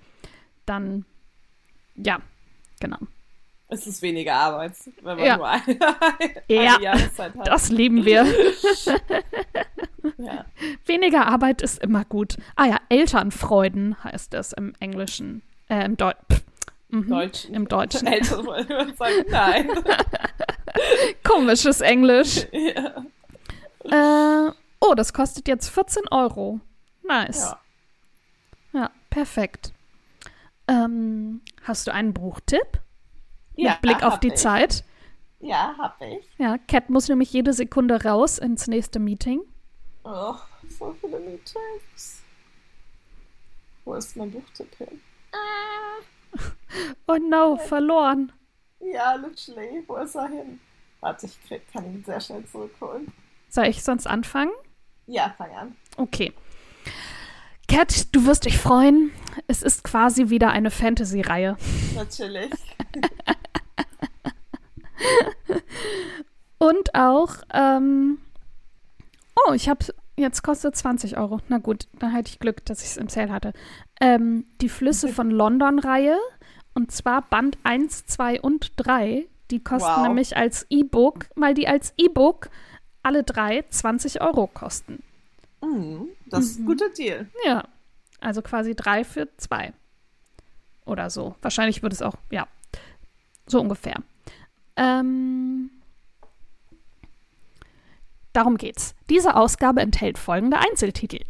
dann 0.65 1.05
ja, 1.95 2.21
genau. 2.81 2.97
Es 3.69 3.87
ist 3.87 4.01
weniger 4.01 4.35
Arbeit, 4.35 4.73
wenn 5.03 5.19
man 5.19 5.27
ja. 5.27 5.37
nur 5.37 5.47
eine, 5.47 5.63
eine 5.69 6.65
ja, 6.65 6.81
Jahreszeit 6.81 7.35
hat. 7.37 7.49
Das 7.49 7.69
lieben 7.69 8.07
wir. 8.07 8.25
ja. 10.17 10.47
Weniger 10.87 11.27
Arbeit 11.27 11.61
ist 11.61 11.79
immer 11.83 12.07
gut. 12.07 12.39
Ah 12.57 12.65
ja, 12.65 12.79
Elternfreuden 12.89 14.03
heißt 14.03 14.33
es 14.33 14.55
im 14.55 14.73
Englischen. 14.81 15.43
Äh, 15.69 15.85
im 15.85 15.99
Deu 15.99 16.13
mhm, 16.89 17.11
Deutschen. 17.11 17.55
Im 17.55 17.69
Deutschen. 17.69 18.07
Elternfreuden 18.07 18.97
sagen 18.97 19.25
nein. 19.29 19.69
Komisches 21.25 21.83
Englisch. 21.83 22.47
Ja. 22.53 23.05
Äh, 23.91 24.51
oh, 24.81 24.95
das 24.95 25.13
kostet 25.13 25.49
jetzt 25.49 25.69
14 25.69 26.09
Euro. 26.11 26.61
Nice. 27.03 27.55
Ja, 28.73 28.81
ja 28.81 28.91
perfekt. 29.11 29.73
Ähm, 30.69 31.41
hast 31.65 31.87
du 31.87 31.93
einen 31.93 32.15
Buchtipp? 32.15 32.81
Ja, 33.57 33.73
Mit 33.73 33.83
Blick 33.83 34.03
auf 34.03 34.21
die 34.21 34.29
ich. 34.29 34.37
Zeit. 34.37 34.85
Ja, 35.41 35.75
hab 35.79 36.01
ich. 36.03 36.25
Ja, 36.39 36.59
Cat 36.59 36.91
muss 36.91 37.09
nämlich 37.09 37.33
jede 37.33 37.53
Sekunde 37.53 38.05
raus 38.05 38.39
ins 38.39 38.67
nächste 38.67 38.99
Meeting. 38.99 39.41
Oh, 40.05 40.35
so 40.69 40.95
viele 41.01 41.19
Meetings. 41.19 42.23
Wo 43.85 43.95
ist 43.95 44.17
mein 44.17 44.31
Buchtipp 44.31 44.75
hin? 44.77 45.01
Ah. 45.33 46.39
oh 47.09 47.17
no, 47.17 47.57
verloren. 47.57 48.33
Ja, 48.81 49.15
literally. 49.15 49.83
Wo 49.87 49.97
ist 49.97 50.15
er 50.15 50.29
hin? 50.29 50.61
Warte, 51.01 51.27
ich 51.27 51.43
krieg, 51.47 51.63
kann 51.73 51.85
ihn 51.87 52.05
sehr 52.05 52.21
schnell 52.21 52.45
zurückholen. 52.47 53.13
Soll 53.51 53.67
ich 53.67 53.83
sonst 53.83 54.07
anfangen? 54.07 54.53
Ja, 55.07 55.35
fang 55.37 55.55
an. 55.57 55.77
Okay. 55.97 56.33
Cat, 57.67 58.15
du 58.15 58.25
wirst 58.25 58.47
dich 58.47 58.57
freuen. 58.57 59.11
Es 59.49 59.63
ist 59.63 59.83
quasi 59.83 60.31
wieder 60.31 60.51
eine 60.51 60.71
Fantasy-Reihe. 60.71 61.57
Natürlich. 61.97 62.49
Und 66.59 66.95
auch, 66.95 67.35
ähm, 67.53 68.19
oh, 69.35 69.53
ich 69.53 69.69
habe, 69.69 69.85
jetzt 70.17 70.43
kostet 70.43 70.77
20 70.77 71.17
Euro. 71.17 71.41
Na 71.49 71.59
gut, 71.59 71.89
dann 71.99 72.13
hatte 72.13 72.31
ich 72.31 72.39
Glück, 72.39 72.65
dass 72.67 72.83
ich 72.83 72.91
es 72.91 72.97
im 72.97 73.09
Sale 73.09 73.33
hatte. 73.33 73.53
Ähm, 74.01 74.47
die 74.61 74.69
Flüsse 74.69 75.09
von 75.09 75.31
London-Reihe. 75.31 76.17
Und 76.75 76.93
zwar 76.93 77.23
Band 77.23 77.59
1, 77.65 78.07
2 78.07 78.43
und 78.43 78.73
3. 78.77 79.27
Die 79.51 79.65
kosten 79.65 79.89
wow. 79.89 80.07
nämlich 80.07 80.37
als 80.37 80.67
E-Book, 80.71 81.27
weil 81.35 81.55
die 81.55 81.67
als 81.67 81.95
E-Book 81.97 82.51
alle 83.03 83.25
drei 83.25 83.65
20 83.69 84.21
Euro 84.21 84.47
kosten. 84.47 85.03
Mm, 85.63 86.05
das 86.27 86.45
ist 86.45 86.59
ein 86.59 86.63
mhm. 86.63 86.67
guter 86.67 86.89
Deal. 86.91 87.29
Ja, 87.45 87.65
also 88.21 88.43
quasi 88.43 88.75
drei 88.75 89.05
für 89.05 89.29
zwei. 89.37 89.73
Oder 90.85 91.11
so. 91.11 91.35
Wahrscheinlich 91.43 91.83
wird 91.83 91.93
es 91.93 92.03
auch, 92.03 92.15
ja, 92.31 92.47
so 93.47 93.61
ungefähr. 93.61 93.97
Ähm, 94.77 95.71
darum 98.33 98.57
geht's. 98.57 98.95
Diese 99.09 99.37
Ausgabe 99.37 99.81
enthält 99.81 100.19
folgende 100.19 100.59
Einzeltitel. 100.59 101.25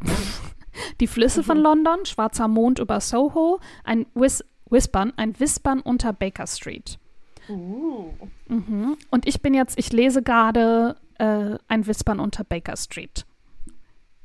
Die 1.01 1.07
Flüsse 1.07 1.43
von 1.43 1.59
mhm. 1.59 1.65
London, 1.65 2.07
Schwarzer 2.07 2.49
Mond 2.49 2.79
über 2.79 3.01
Soho, 3.01 3.61
ein 3.85 4.07
Whis 4.15 4.45
Whispern, 4.71 5.13
ein 5.17 5.39
Wispern 5.41 5.81
unter 5.81 6.13
Baker 6.13 6.47
Street. 6.47 7.01
Uh. 7.49 8.13
Mhm. 8.49 8.97
Und 9.11 9.27
ich 9.27 9.43
bin 9.43 9.55
jetzt, 9.55 9.79
ich 9.79 9.93
lese 9.93 10.23
gerade 10.23 10.97
äh, 11.19 11.57
ein 11.69 11.87
Wispern 11.87 12.21
unter 12.21 12.45
Baker 12.45 12.77
Street. 12.77 13.27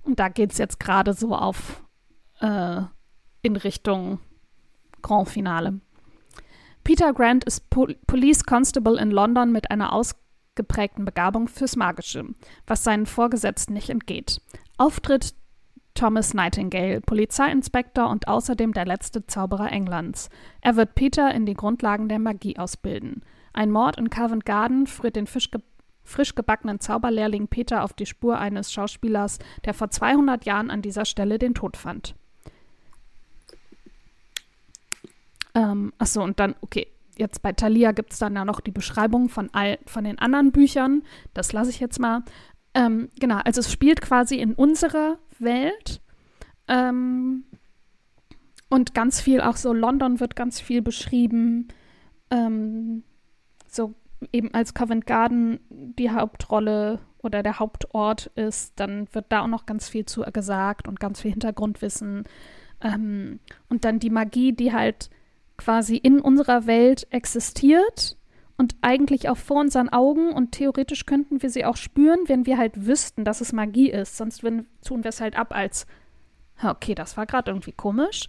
Und 0.03 0.19
da 0.19 0.29
geht 0.29 0.51
es 0.51 0.57
jetzt 0.57 0.79
gerade 0.79 1.13
so 1.13 1.35
auf 1.35 1.83
äh, 2.39 2.81
in 3.41 3.55
Richtung 3.55 4.19
Grand 5.01 5.29
Finale. 5.29 5.79
Peter 6.83 7.13
Grant 7.13 7.43
ist 7.43 7.69
po 7.69 7.87
Police 8.05 8.43
Constable 8.43 8.99
in 8.99 9.09
London 9.09 9.51
mit 9.51 9.71
einer 9.71 9.91
ausgeprägten 9.91 11.03
Begabung 11.05 11.47
fürs 11.47 11.75
Magische, 11.75 12.25
was 12.67 12.83
seinen 12.83 13.07
Vorgesetzten 13.07 13.73
nicht 13.73 13.89
entgeht. 13.89 14.41
Auftritt 14.77 15.33
Thomas 15.95 16.33
Nightingale, 16.33 17.01
Polizeiinspektor 17.01 18.09
und 18.09 18.27
außerdem 18.27 18.73
der 18.73 18.85
letzte 18.85 19.25
Zauberer 19.25 19.71
Englands. 19.71 20.29
Er 20.61 20.75
wird 20.75 20.93
Peter 20.93 21.33
in 21.33 21.45
die 21.45 21.53
Grundlagen 21.55 22.09
der 22.09 22.19
Magie 22.19 22.57
ausbilden. 22.57 23.23
Ein 23.53 23.71
Mord 23.71 23.97
in 23.97 24.09
Covent 24.09 24.45
Garden 24.45 24.85
führt 24.85 25.15
den 25.15 25.25
Fischge 25.25 25.61
frisch 26.03 26.35
gebackenen 26.35 26.79
Zauberlehrling 26.79 27.47
Peter 27.47 27.83
auf 27.83 27.93
die 27.93 28.05
Spur 28.05 28.37
eines 28.37 28.71
Schauspielers, 28.71 29.39
der 29.63 29.73
vor 29.73 29.89
200 29.89 30.45
Jahren 30.45 30.69
an 30.69 30.83
dieser 30.83 31.05
Stelle 31.05 31.39
den 31.39 31.55
Tod 31.55 31.77
fand. 31.77 32.13
Ähm, 35.55 35.93
achso, 35.97 36.21
und 36.23 36.39
dann, 36.39 36.53
okay, 36.61 36.87
jetzt 37.17 37.41
bei 37.41 37.53
Thalia 37.53 37.91
gibt 37.91 38.13
es 38.13 38.19
dann 38.19 38.35
ja 38.35 38.45
noch 38.45 38.59
die 38.59 38.71
Beschreibung 38.71 39.29
von, 39.29 39.49
all, 39.53 39.79
von 39.87 40.03
den 40.03 40.19
anderen 40.19 40.51
Büchern. 40.51 41.03
Das 41.33 41.53
lasse 41.53 41.71
ich 41.71 41.79
jetzt 41.79 41.99
mal. 41.99 42.23
Ähm, 42.73 43.09
genau, 43.19 43.37
also 43.37 43.61
es 43.61 43.71
spielt 43.71 44.01
quasi 44.01 44.35
in 44.35 44.53
unserer 44.53 45.17
Welt. 45.39 46.01
Ähm, 46.67 47.43
und 48.69 48.93
ganz 48.93 49.21
viel, 49.21 49.41
auch 49.41 49.57
so 49.57 49.73
London 49.73 50.19
wird 50.19 50.35
ganz 50.35 50.59
viel 50.59 50.81
beschrieben. 50.81 51.67
Ähm, 52.31 53.03
so 53.67 53.93
eben 54.31 54.53
als 54.53 54.73
Covent 54.73 55.05
Garden 55.05 55.59
die 55.69 56.09
Hauptrolle 56.09 56.99
oder 57.21 57.43
der 57.43 57.59
Hauptort 57.59 58.27
ist, 58.35 58.73
dann 58.79 59.07
wird 59.11 59.25
da 59.29 59.41
auch 59.41 59.47
noch 59.47 59.65
ganz 59.65 59.89
viel 59.89 60.05
zu 60.05 60.21
gesagt 60.21 60.87
und 60.87 60.99
ganz 60.99 61.21
viel 61.21 61.31
Hintergrundwissen. 61.31 62.25
Ähm, 62.81 63.39
und 63.69 63.85
dann 63.85 63.99
die 63.99 64.09
Magie, 64.09 64.53
die 64.53 64.73
halt 64.73 65.09
quasi 65.57 65.95
in 65.95 66.19
unserer 66.19 66.65
Welt 66.65 67.07
existiert 67.11 68.17
und 68.57 68.75
eigentlich 68.81 69.27
auch 69.29 69.37
vor 69.37 69.59
unseren 69.59 69.89
Augen 69.89 70.31
und 70.31 70.51
theoretisch 70.53 71.05
könnten 71.05 71.41
wir 71.41 71.49
sie 71.49 71.65
auch 71.65 71.75
spüren, 71.77 72.19
wenn 72.27 72.45
wir 72.45 72.57
halt 72.57 72.85
wüssten, 72.87 73.25
dass 73.25 73.41
es 73.41 73.51
Magie 73.53 73.89
ist. 73.91 74.15
Sonst 74.17 74.43
wenn, 74.43 74.65
tun 74.85 75.03
wir 75.03 75.09
es 75.09 75.19
halt 75.21 75.37
ab 75.37 75.53
als, 75.53 75.85
okay, 76.63 76.95
das 76.95 77.17
war 77.17 77.25
gerade 77.25 77.51
irgendwie 77.51 77.73
komisch. 77.73 78.27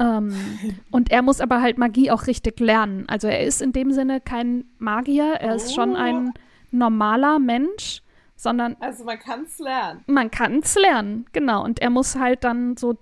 Ähm, 0.00 0.34
und 0.90 1.10
er 1.10 1.22
muss 1.22 1.40
aber 1.40 1.60
halt 1.60 1.76
Magie 1.76 2.10
auch 2.10 2.26
richtig 2.26 2.60
lernen. 2.60 3.04
Also 3.08 3.28
er 3.28 3.44
ist 3.44 3.60
in 3.60 3.72
dem 3.72 3.92
Sinne 3.92 4.20
kein 4.20 4.64
Magier, 4.78 5.34
er 5.40 5.54
ist 5.56 5.74
schon 5.74 5.96
ein 5.96 6.28
Oh. 6.28 6.40
normaler 6.70 7.38
Mensch, 7.38 8.02
sondern 8.36 8.76
Also 8.80 9.04
man 9.04 9.18
kann 9.18 9.42
es 9.42 9.58
lernen. 9.58 10.02
man 10.06 10.30
kann 10.30 10.60
es 10.60 10.76
lernen, 10.76 11.26
genau. 11.32 11.64
Und 11.64 11.80
er 11.80 11.90
muss 11.90 12.16
halt 12.16 12.44
dann 12.44 12.76
so 12.76 12.94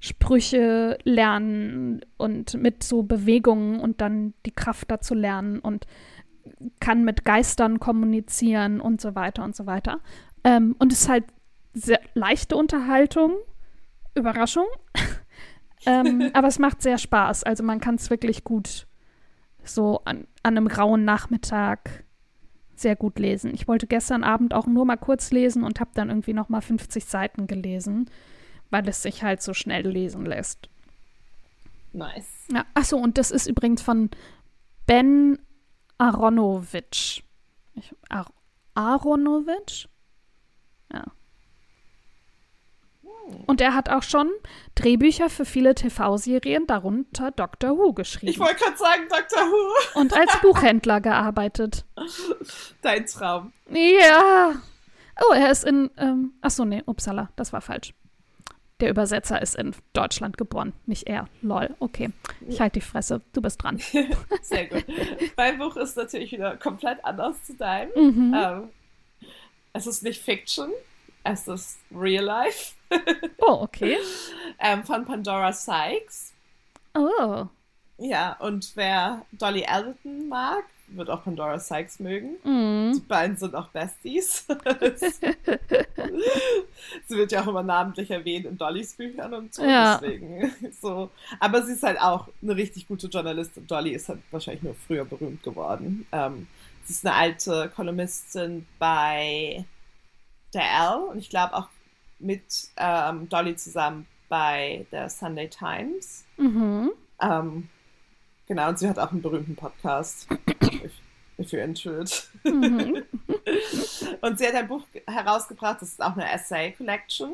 Zaubersprüche 0.00 0.98
lernen 1.04 2.00
und 2.16 2.54
mit 2.54 2.82
so 2.82 3.02
Bewegungen 3.02 3.80
und 3.80 4.00
dann 4.00 4.34
die 4.44 4.52
Kraft 4.52 4.90
dazu 4.90 5.14
lernen 5.14 5.58
und 5.58 5.86
kann 6.80 7.04
mit 7.04 7.24
Geistern 7.24 7.80
kommunizieren 7.80 8.80
und 8.80 9.00
so 9.00 9.14
weiter 9.14 9.44
und 9.44 9.56
so 9.56 9.66
weiter. 9.66 10.00
Ähm, 10.44 10.76
und 10.78 10.92
es 10.92 11.02
ist 11.02 11.08
halt 11.08 11.24
sehr 11.74 12.00
leichte 12.14 12.56
Unterhaltung. 12.56 13.34
Überraschung. 14.14 14.66
ähm, 15.86 16.30
aber 16.32 16.48
es 16.48 16.58
macht 16.58 16.82
sehr 16.82 16.98
Spaß. 16.98 17.44
Also 17.44 17.64
man 17.64 17.80
kann 17.80 17.96
es 17.96 18.10
wirklich 18.10 18.44
gut 18.44 18.86
so 19.64 20.00
an, 20.04 20.26
an 20.42 20.56
einem 20.56 20.68
grauen 20.68 21.04
Nachmittag 21.04 22.04
sehr 22.76 22.94
gut 22.94 23.18
lesen. 23.18 23.52
Ich 23.54 23.66
wollte 23.66 23.86
gestern 23.86 24.22
Abend 24.22 24.54
auch 24.54 24.66
nur 24.66 24.84
mal 24.84 24.96
kurz 24.96 25.32
lesen 25.32 25.64
und 25.64 25.80
habe 25.80 25.90
dann 25.94 26.10
irgendwie 26.10 26.34
noch 26.34 26.48
mal 26.48 26.60
50 26.60 27.04
Seiten 27.06 27.46
gelesen, 27.46 28.08
weil 28.70 28.88
es 28.88 29.02
sich 29.02 29.22
halt 29.22 29.42
so 29.42 29.54
schnell 29.54 29.88
lesen 29.88 30.26
lässt. 30.26 30.68
Nice. 31.92 32.46
Ja, 32.52 32.64
achso, 32.74 32.96
und 32.98 33.18
das 33.18 33.30
ist 33.30 33.46
übrigens 33.46 33.82
von 33.82 34.10
Ben 34.86 35.38
Aronovich. 35.98 37.24
Ich, 37.74 37.94
Ar 38.08 38.26
Aronovich? 38.74 39.88
Ja. 40.92 41.04
Und 43.46 43.60
er 43.60 43.74
hat 43.74 43.88
auch 43.88 44.02
schon 44.02 44.30
Drehbücher 44.76 45.28
für 45.28 45.44
viele 45.44 45.74
TV-Serien, 45.74 46.66
darunter 46.66 47.32
Doctor 47.32 47.76
Who, 47.76 47.88
Ich 47.90 47.94
geschrieben 47.96 48.38
wollte 48.38 48.56
gerade 48.62 48.76
sagen, 48.76 49.02
Dr. 49.08 49.42
Who. 49.42 50.00
und 50.00 50.12
als 50.12 50.38
Buchhändler 50.42 51.00
gearbeitet. 51.00 51.84
Dein 52.82 53.06
Traum. 53.06 53.52
Ja. 53.70 54.54
Oh, 55.28 55.32
er 55.32 55.50
ist 55.50 55.64
in. 55.64 55.90
Ähm, 55.96 56.34
achso, 56.40 56.64
nee, 56.64 56.82
Uppsala, 56.86 57.30
das 57.36 57.52
war 57.52 57.62
falsch. 57.62 57.94
Der 58.80 58.90
Übersetzer 58.90 59.40
ist 59.40 59.54
in 59.54 59.74
Deutschland 59.94 60.36
geboren, 60.36 60.74
nicht 60.84 61.06
er. 61.06 61.28
Lol, 61.40 61.74
okay. 61.78 62.10
Ich 62.46 62.60
halte 62.60 62.80
die 62.80 62.84
Fresse, 62.84 63.22
du 63.32 63.40
bist 63.40 63.62
dran. 63.62 63.78
Sehr 64.42 64.66
gut. 64.66 64.84
mein 65.36 65.58
Buch 65.58 65.76
ist 65.76 65.96
natürlich 65.96 66.32
wieder 66.32 66.56
komplett 66.58 67.02
anders 67.02 67.42
zu 67.44 67.54
deinem. 67.54 67.90
Mhm. 67.96 68.34
Ähm, 68.36 68.68
es 69.72 69.86
ist 69.86 70.02
nicht 70.02 70.20
Fiction, 70.20 70.70
es 71.24 71.48
ist 71.48 71.78
Real 71.94 72.24
Life. 72.24 72.74
Oh, 73.38 73.62
okay. 73.62 73.98
ähm, 74.60 74.84
von 74.84 75.04
Pandora 75.04 75.52
Sykes. 75.52 76.32
Oh. 76.94 77.46
Ja, 77.98 78.36
und 78.40 78.72
wer 78.74 79.24
Dolly 79.32 79.64
Alderton 79.64 80.28
mag, 80.28 80.64
wird 80.88 81.10
auch 81.10 81.24
Pandora 81.24 81.58
Sykes 81.58 82.00
mögen. 82.00 82.36
Mhm. 82.44 82.92
Die 82.94 83.00
beiden 83.00 83.36
sind 83.36 83.54
auch 83.54 83.68
Besties. 83.68 84.46
sie 87.06 87.16
wird 87.16 87.32
ja 87.32 87.42
auch 87.42 87.48
immer 87.48 87.62
namentlich 87.62 88.10
erwähnt 88.10 88.46
in 88.46 88.56
Dollys 88.56 88.94
Büchern 88.94 89.34
und 89.34 89.54
so. 89.54 89.64
Ja. 89.64 89.98
Deswegen 89.98 90.52
so. 90.80 91.10
Aber 91.40 91.62
sie 91.62 91.72
ist 91.72 91.82
halt 91.82 92.00
auch 92.00 92.28
eine 92.42 92.56
richtig 92.56 92.88
gute 92.88 93.08
Journalistin. 93.08 93.66
Dolly 93.66 93.90
ist 93.90 94.08
halt 94.08 94.20
wahrscheinlich 94.30 94.62
nur 94.62 94.74
früher 94.86 95.04
berühmt 95.04 95.42
geworden. 95.42 96.06
Ähm, 96.12 96.46
sie 96.84 96.92
ist 96.92 97.06
eine 97.06 97.14
alte 97.14 97.70
Kolumnistin 97.74 98.66
bei 98.78 99.64
der 100.54 100.62
L 100.62 101.08
und 101.10 101.18
ich 101.18 101.30
glaube 101.30 101.54
auch 101.54 101.68
mit 102.18 102.70
ähm, 102.76 103.28
Dolly 103.28 103.56
zusammen 103.56 104.06
bei 104.28 104.86
der 104.90 105.10
Sunday 105.10 105.48
Times. 105.48 106.24
Mhm. 106.36 106.92
Ähm, 107.20 107.68
genau, 108.46 108.68
und 108.68 108.78
sie 108.78 108.88
hat 108.88 108.98
auch 108.98 109.12
einen 109.12 109.22
berühmten 109.22 109.56
Podcast. 109.56 110.26
If, 111.38 111.52
you're 111.52 111.62
it. 112.02 112.28
Mhm. 112.44 113.02
und 114.20 114.38
sie 114.38 114.46
hat 114.46 114.54
ein 114.54 114.68
Buch 114.68 114.84
herausgebracht, 115.06 115.82
das 115.82 115.90
ist 115.90 116.02
auch 116.02 116.16
eine 116.16 116.30
Essay 116.32 116.72
Collection. 116.72 117.32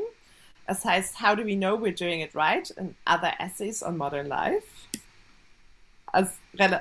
Es 0.67 0.85
heißt 0.85 1.21
How 1.21 1.37
Do 1.37 1.45
We 1.45 1.57
Know 1.57 1.77
We're 1.79 1.97
Doing 1.97 2.21
It 2.21 2.35
Right 2.35 2.73
and 2.79 2.95
Other 3.07 3.33
Essays 3.41 3.83
on 3.83 3.97
Modern 3.97 4.27
Life. 4.27 4.67
Also, 6.07 6.33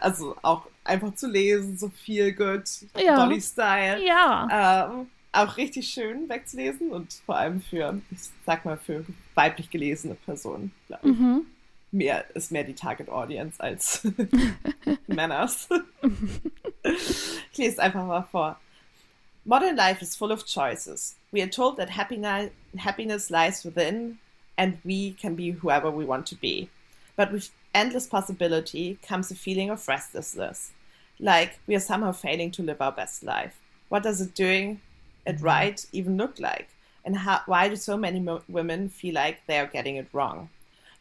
also 0.01 0.35
auch 0.41 0.67
einfach 0.83 1.15
zu 1.15 1.27
lesen, 1.27 1.77
so 1.77 1.89
viel 1.89 2.33
good, 2.33 2.63
Ja. 2.97 3.15
Dolly-Style. 3.15 4.05
Ja. 4.05 4.89
Ähm, 4.91 5.07
auch 5.31 5.55
richtig 5.57 5.87
schön 5.87 6.27
wegzulesen 6.27 6.89
und 6.91 7.13
vor 7.25 7.37
allem 7.37 7.61
für, 7.61 8.01
ich 8.11 8.19
sag 8.45 8.65
mal, 8.65 8.77
für 8.77 9.05
weiblich 9.33 9.69
gelesene 9.69 10.15
Personen. 10.15 10.73
glaub 10.87 10.99
ich. 11.03 11.17
Mhm. 11.17 11.45
Mehr 11.91 12.25
ist 12.35 12.51
mehr 12.51 12.63
die 12.63 12.73
Target 12.73 13.09
Audience 13.09 13.59
als 13.59 14.07
Männers. 15.07 15.67
ich 16.83 17.57
lese 17.57 17.73
es 17.73 17.79
einfach 17.79 18.05
mal 18.05 18.23
vor. 18.31 18.59
Modern 19.43 19.75
life 19.75 20.01
is 20.01 20.15
full 20.15 20.31
of 20.31 20.45
choices. 20.45 21.15
We 21.31 21.41
are 21.41 21.49
told 21.49 21.77
that 21.77 21.89
happiness, 21.89 22.51
happiness 22.77 23.29
lies 23.29 23.65
within 23.65 24.19
and 24.57 24.77
we 24.83 25.13
can 25.13 25.35
be 25.35 25.51
whoever 25.51 25.91
we 25.91 26.05
want 26.05 26.27
to 26.27 26.35
be. 26.35 26.69
But 27.15 27.31
with 27.31 27.49
endless 27.73 28.07
possibility 28.07 28.97
comes 29.05 29.31
a 29.31 29.35
feeling 29.35 29.69
of 29.69 29.87
restlessness. 29.87 30.71
Like 31.19 31.59
we 31.67 31.75
are 31.75 31.79
somehow 31.79 32.13
failing 32.13 32.51
to 32.51 32.63
live 32.63 32.81
our 32.81 32.91
best 32.91 33.23
life. 33.23 33.59
What 33.89 34.03
does 34.03 34.21
it 34.21 34.33
doing 34.33 34.79
it 35.25 35.37
mm-hmm. 35.37 35.45
right 35.45 35.85
even 35.91 36.17
look 36.17 36.39
like? 36.39 36.69
And 37.03 37.17
how, 37.17 37.41
why 37.47 37.67
do 37.67 37.75
so 37.75 37.97
many 37.97 38.25
women 38.47 38.89
feel 38.89 39.15
like 39.15 39.45
they 39.47 39.57
are 39.57 39.65
getting 39.65 39.95
it 39.95 40.07
wrong? 40.13 40.49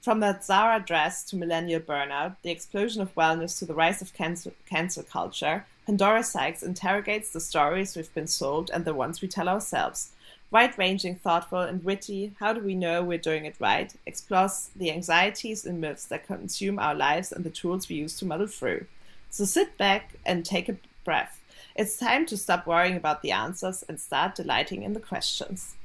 From 0.01 0.21
that 0.21 0.43
Zara 0.43 0.81
dress 0.81 1.25
to 1.25 1.37
millennial 1.37 1.81
burnout, 1.81 2.37
the 2.43 2.51
explosion 2.51 3.03
of 3.03 3.15
wellness 3.15 3.59
to 3.59 3.67
the 3.67 3.75
rise 3.75 4.01
of 4.01 4.15
cancer, 4.15 4.53
cancer 4.65 5.03
culture, 5.03 5.67
Pandora 5.85 6.23
Sykes 6.23 6.63
interrogates 6.63 7.33
the 7.33 7.41
stories 7.41 7.95
we've 7.95 8.15
been 8.15 8.27
sold 8.27 8.71
and 8.73 8.87
the 8.87 8.95
ones 8.95 9.21
we 9.21 9.29
tell 9.29 9.49
ourselves. 9.49 10.13
Wide 10.51 10.79
ranging, 10.79 11.17
thoughtful, 11.17 11.61
and 11.61 11.85
witty, 11.85 12.33
How 12.41 12.55
Do 12.55 12.61
We 12.61 12.75
Know 12.75 13.03
We're 13.03 13.19
Doing 13.19 13.45
It 13.45 13.57
Right 13.61 13.93
explores 14.07 14.71
the 14.75 14.91
anxieties 14.91 15.67
and 15.67 15.83
myths 15.83 16.07
that 16.07 16.27
consume 16.27 16.79
our 16.79 16.95
lives 16.95 17.31
and 17.31 17.45
the 17.45 17.51
tools 17.51 17.89
we 17.89 17.97
use 17.97 18.17
to 18.19 18.25
muddle 18.25 18.47
through. 18.47 18.87
So 19.29 19.45
sit 19.45 19.77
back 19.77 20.15
and 20.25 20.47
take 20.47 20.71
a 20.71 20.77
breath. 21.05 21.41
It's 21.77 21.99
time 21.99 22.25
to 22.27 22.39
stop 22.39 22.67
worrying 22.67 22.97
about 22.97 23.21
the 23.21 23.33
answers 23.33 23.85
and 23.87 24.01
start 24.01 24.35
delighting 24.35 24.83
in 24.83 24.95
the 24.95 25.01
questions. 25.01 25.77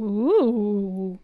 Uh. 0.00 1.18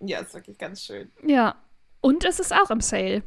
Ja, 0.00 0.20
ist 0.20 0.34
wirklich 0.34 0.58
ganz 0.58 0.82
schön. 0.82 1.10
Ja. 1.24 1.56
Und 2.00 2.24
es 2.24 2.38
ist 2.40 2.54
auch 2.54 2.70
im 2.70 2.80
Sale. 2.80 3.22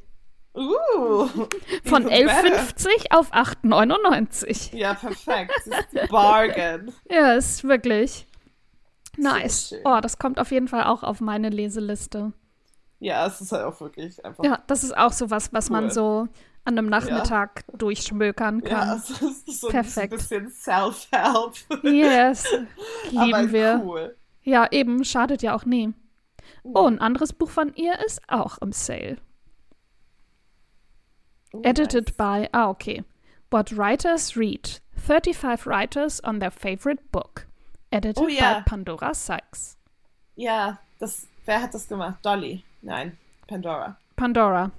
Uh, 0.53 1.27
Von 1.85 2.09
even 2.09 2.27
better. 2.27 2.61
11,50 2.63 3.11
auf 3.11 3.33
8,99. 3.33 4.75
Ja, 4.75 4.93
perfekt. 4.93 5.51
Das 5.65 5.79
ist 5.79 5.87
die 5.93 6.07
Bargain. 6.07 6.91
Ja, 7.09 7.33
ist 7.33 7.63
wirklich 7.63 8.27
nice. 9.17 9.75
Oh, 9.85 9.99
das 10.01 10.17
kommt 10.17 10.39
auf 10.39 10.51
jeden 10.51 10.67
Fall 10.67 10.83
auch 10.85 11.03
auf 11.03 11.21
meine 11.21 11.49
Leseliste. 11.49 12.33
Ja, 12.99 13.25
es 13.27 13.41
ist 13.41 13.51
halt 13.51 13.63
auch 13.65 13.79
wirklich 13.81 14.23
einfach. 14.23 14.43
Ja, 14.43 14.61
das 14.67 14.83
ist 14.83 14.95
auch 14.95 15.11
so 15.11 15.29
was, 15.29 15.51
was 15.53 15.69
man 15.69 15.85
Cool. 15.85 15.91
so 15.91 16.27
an 16.65 16.77
einem 16.77 16.87
Nachmittag 16.87 17.63
durchschmökern 17.73 18.61
Ja, 18.65 18.69
kann. 18.69 18.97
es 18.99 19.09
ist 19.21 19.61
so 19.61 19.69
Perfekt. 19.69 20.13
ein 20.13 20.17
bisschen 20.19 20.49
Self-Help. 20.51 21.53
Yes, 21.83 22.45
lieben 23.09 23.51
wir. 23.51 23.81
cool. 23.83 24.15
Ja, 24.43 24.67
eben, 24.71 25.03
schadet 25.03 25.41
ja 25.41 25.55
auch 25.55 25.65
nie. 25.65 25.93
Oh, 26.63 26.87
ein 26.87 26.99
anderes 26.99 27.33
Buch 27.33 27.49
von 27.49 27.73
ihr 27.75 27.99
ist 28.05 28.21
auch 28.27 28.57
im 28.59 28.71
Sale. 28.71 29.17
Oh, 31.53 31.61
Edited 31.63 32.07
nice. 32.07 32.17
by, 32.17 32.49
ah, 32.51 32.69
okay. 32.69 33.03
What 33.49 33.75
Writers 33.77 34.37
Read. 34.37 34.81
35 34.95 35.65
Writers 35.65 36.23
on 36.23 36.39
their 36.39 36.51
favorite 36.51 37.01
book. 37.11 37.47
Edited 37.89 38.23
Oh, 38.23 38.27
ja. 38.27 38.59
by 38.59 38.63
Pandora 38.69 39.13
Sykes. 39.13 39.77
Ja, 40.35 40.79
das, 40.99 41.27
wer 41.45 41.61
hat 41.61 41.73
das 41.73 41.87
gemacht? 41.87 42.19
Dolly? 42.23 42.63
Nein, 42.81 43.17
Pandora. 43.47 43.97
Pandora. 44.15 44.71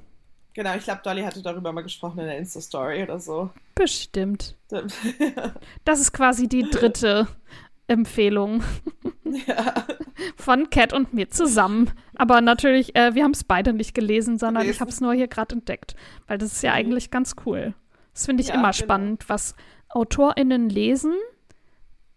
Genau, 0.54 0.74
ich 0.74 0.84
glaube, 0.84 1.00
Dolly 1.02 1.22
hatte 1.22 1.42
darüber 1.42 1.72
mal 1.72 1.82
gesprochen 1.82 2.20
in 2.20 2.26
der 2.26 2.38
Insta-Story 2.38 3.02
oder 3.02 3.18
so. 3.18 3.50
Bestimmt. 3.74 4.54
Das 5.84 6.00
ist 6.00 6.12
quasi 6.12 6.48
die 6.48 6.62
dritte 6.70 7.26
Empfehlung 7.88 8.62
ja. 9.24 9.74
Von 10.36 10.70
Cat 10.70 10.92
und 10.92 11.14
mir 11.14 11.30
zusammen. 11.30 11.90
Aber 12.14 12.40
natürlich, 12.40 12.94
äh, 12.96 13.14
wir 13.14 13.24
haben 13.24 13.32
es 13.32 13.44
beide 13.44 13.72
nicht 13.72 13.94
gelesen, 13.94 14.38
sondern 14.38 14.68
ich 14.68 14.80
habe 14.80 14.90
es 14.90 15.00
nur 15.00 15.12
hier 15.14 15.28
gerade 15.28 15.54
entdeckt. 15.54 15.94
Weil 16.26 16.38
das 16.38 16.52
ist 16.52 16.62
ja 16.62 16.72
eigentlich 16.72 17.10
ganz 17.10 17.34
cool. 17.46 17.74
Das 18.14 18.26
finde 18.26 18.42
ich 18.42 18.48
Ja, 18.48 18.54
immer 18.54 18.70
genau. 18.72 18.84
spannend, 18.84 19.28
was 19.28 19.54
AutorInnen 19.88 20.68
lesen. 20.68 21.14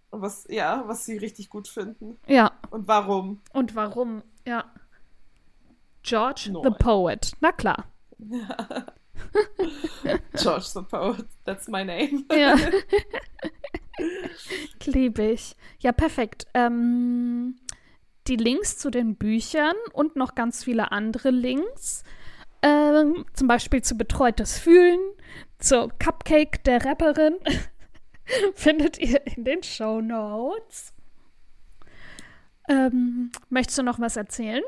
Und 0.10 0.22
was, 0.22 0.46
ja, 0.50 0.84
was 0.88 1.06
sie 1.06 1.18
richtig 1.18 1.50
gut 1.50 1.68
finden. 1.68 2.18
Ja, 2.28 2.52
Und 2.70 2.88
warum. 2.88 3.42
und 3.54 3.76
warum. 3.76 4.24
Ja. 4.48 4.66
George 6.04 6.50
Neu. 6.52 6.62
the 6.64 6.70
Poet. 6.78 7.32
Na 7.42 7.52
klar. 7.52 7.86
Ja. 8.20 8.86
George 10.34 10.66
the 10.74 10.82
Poet, 10.82 11.26
that's 11.46 11.68
my 11.68 11.84
name. 11.84 12.24
Ja. 12.32 12.56
Ich. 14.86 15.56
Ja, 15.80 15.92
perfekt. 15.94 16.48
Ähm, 16.54 17.56
die 18.28 18.36
Links 18.36 18.78
zu 18.78 18.90
den 18.90 19.16
Büchern 19.16 19.76
und 19.94 20.16
noch 20.16 20.36
ganz 20.36 20.64
viele 20.64 20.92
andere 20.92 21.30
Links, 21.30 22.04
ähm, 22.62 23.26
zum 23.34 23.48
Beispiel 23.48 23.82
zu 23.82 23.96
Betreutes 23.96 24.58
Fühlen, 24.58 25.00
zu 25.60 25.90
Cupcake 26.00 26.64
der 26.64 26.84
Rapperin, 26.86 27.36
findet 28.56 28.98
ihr 28.98 29.26
in 29.28 29.44
den 29.44 29.64
Show 29.64 30.02
Notes. 30.02 30.94
Ähm, 32.68 33.32
möchtest 33.50 33.78
du 33.78 33.84
noch 33.84 34.00
was 34.00 34.16
erzählen? 34.16 34.64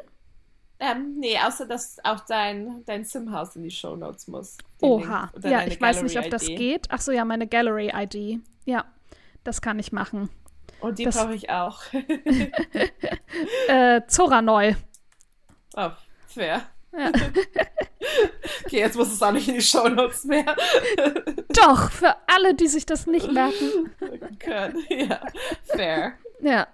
Ähm, 0.79 1.15
nee, 1.17 1.35
außer 1.39 1.65
dass 1.65 1.97
auch 2.03 2.19
dein, 2.21 2.83
dein 2.85 3.03
Sim-Haus 3.03 3.55
in 3.55 3.63
die 3.63 3.71
Show 3.71 3.95
Notes 3.95 4.27
muss. 4.27 4.57
Oha. 4.81 5.31
Ja, 5.41 5.65
ich 5.65 5.81
weiß 5.81 6.03
nicht, 6.03 6.19
ob 6.19 6.29
das 6.29 6.45
geht. 6.45 6.87
Ach 6.89 7.01
so, 7.01 7.11
ja, 7.11 7.25
meine 7.25 7.47
Gallery-ID. 7.47 8.39
Ja, 8.65 8.85
das 9.43 9.61
kann 9.61 9.79
ich 9.79 9.91
machen. 9.91 10.29
Und 10.79 10.99
die 10.99 11.05
brauche 11.05 11.33
ich 11.33 11.49
auch. 11.49 11.81
äh, 13.67 14.01
Zora 14.07 14.41
neu. 14.41 14.75
Oh, 15.75 15.89
fair. 16.27 16.67
Ja. 16.97 17.11
okay, 18.65 18.79
jetzt 18.79 18.95
muss 18.95 19.11
es 19.11 19.21
auch 19.21 19.31
nicht 19.31 19.47
in 19.47 19.55
die 19.55 19.61
Shownotes 19.61 20.25
mehr. 20.25 20.45
Doch, 21.49 21.91
für 21.91 22.15
alle, 22.27 22.55
die 22.55 22.67
sich 22.67 22.85
das 22.85 23.07
nicht 23.07 23.31
merken. 23.31 23.91
Können. 24.39 24.83
Ja, 24.89 25.21
fair. 25.63 26.13
Ja. 26.41 26.67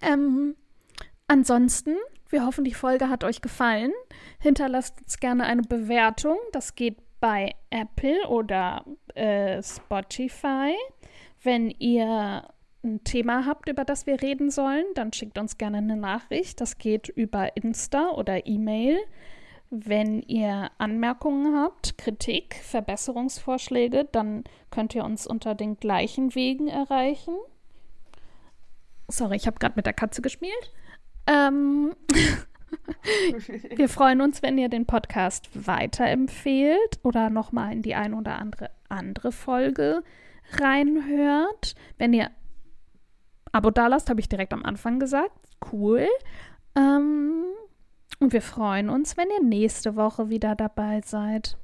Ähm, 0.00 0.56
ansonsten, 1.26 1.96
wir 2.28 2.46
hoffen, 2.46 2.64
die 2.64 2.74
Folge 2.74 3.08
hat 3.08 3.24
euch 3.24 3.40
gefallen. 3.42 3.92
Hinterlasst 4.38 5.00
uns 5.02 5.18
gerne 5.18 5.44
eine 5.44 5.62
Bewertung. 5.62 6.38
Das 6.52 6.74
geht 6.74 6.98
bei 7.20 7.54
Apple 7.70 8.28
oder 8.28 8.84
äh, 9.14 9.62
Spotify. 9.62 10.74
Wenn 11.42 11.70
ihr 11.70 12.46
ein 12.84 13.02
Thema 13.04 13.46
habt, 13.46 13.68
über 13.68 13.84
das 13.84 14.06
wir 14.06 14.22
reden 14.22 14.50
sollen, 14.50 14.84
dann 14.94 15.12
schickt 15.12 15.38
uns 15.38 15.58
gerne 15.58 15.78
eine 15.78 15.96
Nachricht. 15.96 16.60
Das 16.60 16.78
geht 16.78 17.08
über 17.08 17.56
Insta 17.56 18.10
oder 18.10 18.46
E-Mail. 18.46 18.98
Wenn 19.70 20.22
ihr 20.22 20.70
Anmerkungen 20.78 21.56
habt, 21.56 21.98
Kritik, 21.98 22.54
Verbesserungsvorschläge, 22.62 24.06
dann 24.12 24.44
könnt 24.70 24.94
ihr 24.94 25.04
uns 25.04 25.26
unter 25.26 25.54
den 25.54 25.76
gleichen 25.78 26.34
Wegen 26.34 26.68
erreichen. 26.68 27.34
Sorry, 29.08 29.36
ich 29.36 29.46
habe 29.46 29.58
gerade 29.58 29.74
mit 29.76 29.86
der 29.86 29.92
Katze 29.92 30.22
gespielt. 30.22 30.72
Ähm 31.26 31.94
wir 33.76 33.88
freuen 33.88 34.20
uns, 34.20 34.42
wenn 34.42 34.58
ihr 34.58 34.68
den 34.68 34.86
Podcast 34.86 35.48
weiterempfehlt 35.66 37.00
oder 37.02 37.30
nochmal 37.30 37.72
in 37.72 37.82
die 37.82 37.94
ein 37.94 38.14
oder 38.14 38.38
andere 38.38 38.70
andere 38.88 39.32
Folge 39.32 40.02
reinhört. 40.58 41.74
Wenn 41.98 42.12
ihr 42.12 42.30
Abo 43.54 43.70
dalasst, 43.70 44.10
habe 44.10 44.18
ich 44.18 44.28
direkt 44.28 44.52
am 44.52 44.64
Anfang 44.64 44.98
gesagt. 44.98 45.30
Cool. 45.70 46.08
Ähm, 46.74 47.44
und 48.18 48.32
wir 48.32 48.42
freuen 48.42 48.90
uns, 48.90 49.16
wenn 49.16 49.30
ihr 49.30 49.44
nächste 49.44 49.94
Woche 49.94 50.28
wieder 50.28 50.56
dabei 50.56 51.00
seid. 51.04 51.56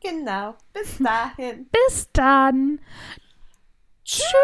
Genau. 0.00 0.54
Bis 0.74 0.98
dahin. 0.98 1.70
Bis 1.70 2.10
dann. 2.12 2.80
Tschüss. 4.04 4.34